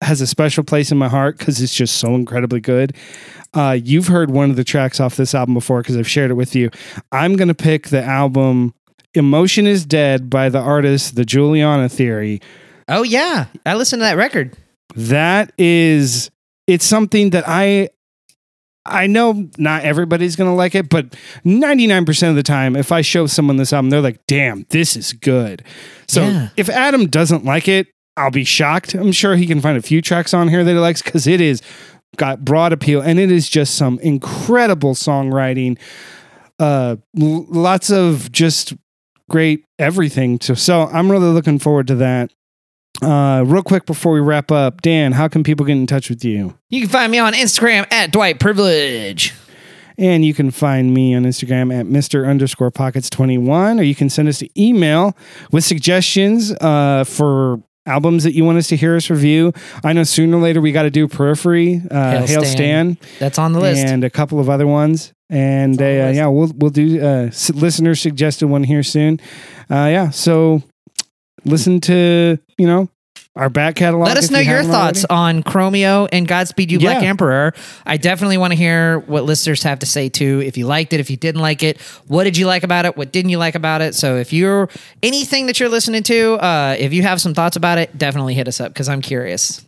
has 0.00 0.20
a 0.20 0.26
special 0.26 0.62
place 0.62 0.92
in 0.92 0.98
my 0.98 1.08
heart 1.08 1.38
because 1.38 1.60
it's 1.60 1.74
just 1.74 1.96
so 1.96 2.14
incredibly 2.14 2.60
good. 2.60 2.94
Uh, 3.54 3.76
you've 3.82 4.06
heard 4.06 4.30
one 4.30 4.48
of 4.50 4.54
the 4.56 4.62
tracks 4.62 5.00
off 5.00 5.16
this 5.16 5.34
album 5.34 5.54
before 5.54 5.82
because 5.82 5.96
I've 5.96 6.08
shared 6.08 6.30
it 6.30 6.34
with 6.34 6.54
you. 6.54 6.70
I'm 7.10 7.34
gonna 7.36 7.54
pick 7.54 7.88
the 7.88 8.02
album 8.02 8.74
"Emotion 9.14 9.66
Is 9.66 9.84
Dead" 9.84 10.30
by 10.30 10.48
the 10.50 10.60
artist 10.60 11.16
The 11.16 11.24
Juliana 11.24 11.88
Theory. 11.88 12.40
oh 12.88 13.02
yeah, 13.02 13.46
I 13.66 13.74
listened 13.74 14.00
to 14.00 14.04
that 14.04 14.16
record. 14.16 14.56
that 14.94 15.52
is 15.58 16.30
it's 16.66 16.84
something 16.84 17.30
that 17.30 17.44
i 17.46 17.88
i 18.86 19.06
know 19.06 19.48
not 19.58 19.82
everybody's 19.84 20.36
gonna 20.36 20.54
like 20.54 20.74
it 20.74 20.88
but 20.88 21.10
99% 21.44 22.30
of 22.30 22.36
the 22.36 22.42
time 22.42 22.74
if 22.76 22.90
i 22.92 23.00
show 23.00 23.26
someone 23.26 23.56
this 23.56 23.72
album 23.72 23.90
they're 23.90 24.00
like 24.00 24.24
damn 24.26 24.64
this 24.70 24.96
is 24.96 25.12
good. 25.12 25.62
So 26.06 26.22
Yeah. 26.22 26.48
if 26.56 26.68
adam 26.68 27.06
doesn't 27.08 27.44
like 27.44 27.68
it 27.68 27.88
i'll 28.16 28.30
be 28.30 28.44
shocked. 28.44 28.94
I'm 28.94 29.12
sure 29.12 29.36
he 29.36 29.46
can 29.46 29.60
find 29.60 29.76
a 29.78 29.82
few 29.82 30.00
tracks 30.02 30.32
on 30.34 30.48
here 30.48 30.64
that 30.64 30.70
he 30.72 30.78
likes 30.78 31.02
because 31.02 31.26
it 31.26 31.40
is 31.40 31.60
got 32.16 32.44
broad 32.44 32.72
appeal 32.72 33.00
and 33.00 33.18
it 33.18 33.30
is 33.30 33.48
just 33.48 33.74
some 33.76 33.98
incredible 34.00 34.94
songwriting 34.94 35.78
uh 36.58 36.96
l- 37.20 37.46
lots 37.48 37.90
of 37.90 38.32
just 38.32 38.74
great 39.28 39.64
everything 39.78 40.38
to 40.38 40.56
so 40.56 40.84
i'm 40.86 41.10
really 41.10 41.28
looking 41.28 41.58
forward 41.58 41.86
to 41.86 41.94
that 41.96 42.32
uh, 43.02 43.44
real 43.46 43.62
quick 43.62 43.86
before 43.86 44.12
we 44.12 44.20
wrap 44.20 44.50
up, 44.50 44.82
Dan, 44.82 45.12
how 45.12 45.28
can 45.28 45.42
people 45.44 45.64
get 45.64 45.72
in 45.76 45.86
touch 45.86 46.08
with 46.10 46.24
you? 46.24 46.58
You 46.68 46.80
can 46.80 46.90
find 46.90 47.12
me 47.12 47.18
on 47.18 47.32
Instagram 47.32 47.86
at 47.92 48.10
Dwight 48.12 48.40
Privilege. 48.40 49.34
And 49.96 50.24
you 50.24 50.32
can 50.32 50.50
find 50.52 50.94
me 50.94 51.14
on 51.14 51.24
Instagram 51.24 51.76
at 51.76 51.86
Mr. 51.86 52.28
underscore 52.28 52.70
pockets 52.70 53.10
21, 53.10 53.80
or 53.80 53.82
you 53.82 53.96
can 53.96 54.08
send 54.08 54.28
us 54.28 54.40
an 54.42 54.48
email 54.56 55.16
with 55.50 55.64
suggestions 55.64 56.52
uh, 56.52 57.02
for 57.04 57.60
albums 57.84 58.22
that 58.22 58.32
you 58.34 58.44
want 58.44 58.58
us 58.58 58.68
to 58.68 58.76
hear 58.76 58.94
us 58.94 59.10
review. 59.10 59.52
I 59.82 59.92
know 59.94 60.04
sooner 60.04 60.36
or 60.36 60.40
later 60.40 60.60
we 60.60 60.70
got 60.70 60.82
to 60.84 60.90
do 60.90 61.08
Periphery, 61.08 61.82
uh, 61.90 62.10
Hail 62.10 62.26
Hail, 62.26 62.44
Stan. 62.44 62.94
Stan, 62.96 62.98
That's 63.18 63.38
on 63.40 63.52
the 63.54 63.60
list. 63.60 63.84
and 63.86 64.04
a 64.04 64.10
couple 64.10 64.38
of 64.38 64.48
other 64.48 64.66
ones. 64.68 65.12
And 65.30 65.80
uh, 65.80 65.84
It's 65.84 65.90
on 65.90 65.96
the 65.98 66.04
list. 66.06 66.16
yeah, 66.16 66.26
we'll 66.28 66.52
we'll 66.56 66.70
do 66.70 67.00
uh, 67.04 67.30
listener 67.60 67.94
suggested 67.96 68.46
one 68.46 68.62
here 68.62 68.82
soon. 68.84 69.18
Uh, 69.68 69.88
yeah, 69.90 70.10
so 70.10 70.62
listen 71.48 71.80
to 71.80 72.38
you 72.56 72.66
know 72.66 72.88
our 73.38 73.48
back 73.48 73.76
catalog. 73.76 74.08
Let 74.08 74.16
us 74.16 74.30
know 74.30 74.40
you 74.40 74.50
your 74.50 74.64
thoughts 74.64 75.04
already. 75.04 75.38
on 75.38 75.42
Chromeo 75.44 76.08
and 76.10 76.26
Godspeed 76.26 76.72
You 76.72 76.80
Black 76.80 77.02
Emperor. 77.04 77.54
I 77.86 77.96
definitely 77.96 78.36
want 78.36 78.52
to 78.52 78.56
hear 78.56 78.98
what 79.00 79.24
listeners 79.24 79.62
have 79.62 79.78
to 79.78 79.86
say 79.86 80.08
too. 80.08 80.42
If 80.44 80.56
you 80.56 80.66
liked 80.66 80.92
it, 80.92 80.98
if 80.98 81.08
you 81.08 81.16
didn't 81.16 81.40
like 81.40 81.62
it, 81.62 81.80
what 82.08 82.24
did 82.24 82.36
you 82.36 82.46
like 82.46 82.64
about 82.64 82.84
it? 82.84 82.96
What 82.96 83.12
didn't 83.12 83.30
you 83.30 83.38
like 83.38 83.54
about 83.54 83.80
it? 83.80 83.94
So 83.94 84.16
if 84.16 84.32
you're 84.32 84.68
anything 85.04 85.46
that 85.46 85.60
you're 85.60 85.68
listening 85.68 86.02
to, 86.04 86.34
uh, 86.34 86.76
if 86.78 86.92
you 86.92 87.02
have 87.02 87.20
some 87.20 87.32
thoughts 87.32 87.56
about 87.56 87.78
it, 87.78 87.96
definitely 87.96 88.34
hit 88.34 88.48
us 88.48 88.60
up 88.60 88.72
because 88.72 88.88
I'm 88.88 89.00
curious. 89.00 89.64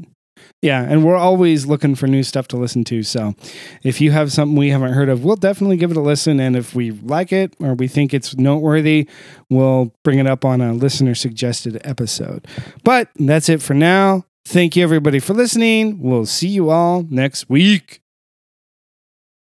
Yeah, 0.63 0.83
and 0.83 1.05
we're 1.05 1.17
always 1.17 1.65
looking 1.65 1.95
for 1.95 2.07
new 2.07 2.23
stuff 2.23 2.47
to 2.49 2.59
listen 2.59 2.85
to. 2.85 3.03
So 3.03 3.35
if 3.83 4.01
you 4.01 4.11
have 4.11 4.31
something 4.31 4.57
we 4.57 4.69
haven't 4.69 4.93
heard 4.93 5.09
of, 5.09 5.25
we'll 5.25 5.37
definitely 5.37 5.79
give 5.79 5.91
it 5.91 5.97
a 5.97 6.03
listen. 6.03 6.39
And 6.39 6.55
if 6.55 6.75
we 6.75 6.91
like 6.91 7.33
it 7.33 7.55
or 7.61 7.73
we 7.75 7.89
think 7.89 8.13
it's 8.13 8.37
noteworthy, 8.37 9.09
we'll 9.49 9.95
bring 10.03 10.19
it 10.19 10.27
up 10.27 10.45
on 10.45 10.61
a 10.61 10.75
listener 10.75 11.15
suggested 11.15 11.81
episode. 11.85 12.47
But 12.85 13.09
that's 13.17 13.49
it 13.49 13.63
for 13.63 13.73
now. 13.73 14.27
Thank 14.45 14.77
you, 14.77 14.83
everybody, 14.83 15.19
for 15.19 15.33
listening. 15.33 16.01
We'll 16.01 16.27
see 16.27 16.49
you 16.49 16.69
all 16.71 17.07
next 17.09 17.49
week. 17.49 18.03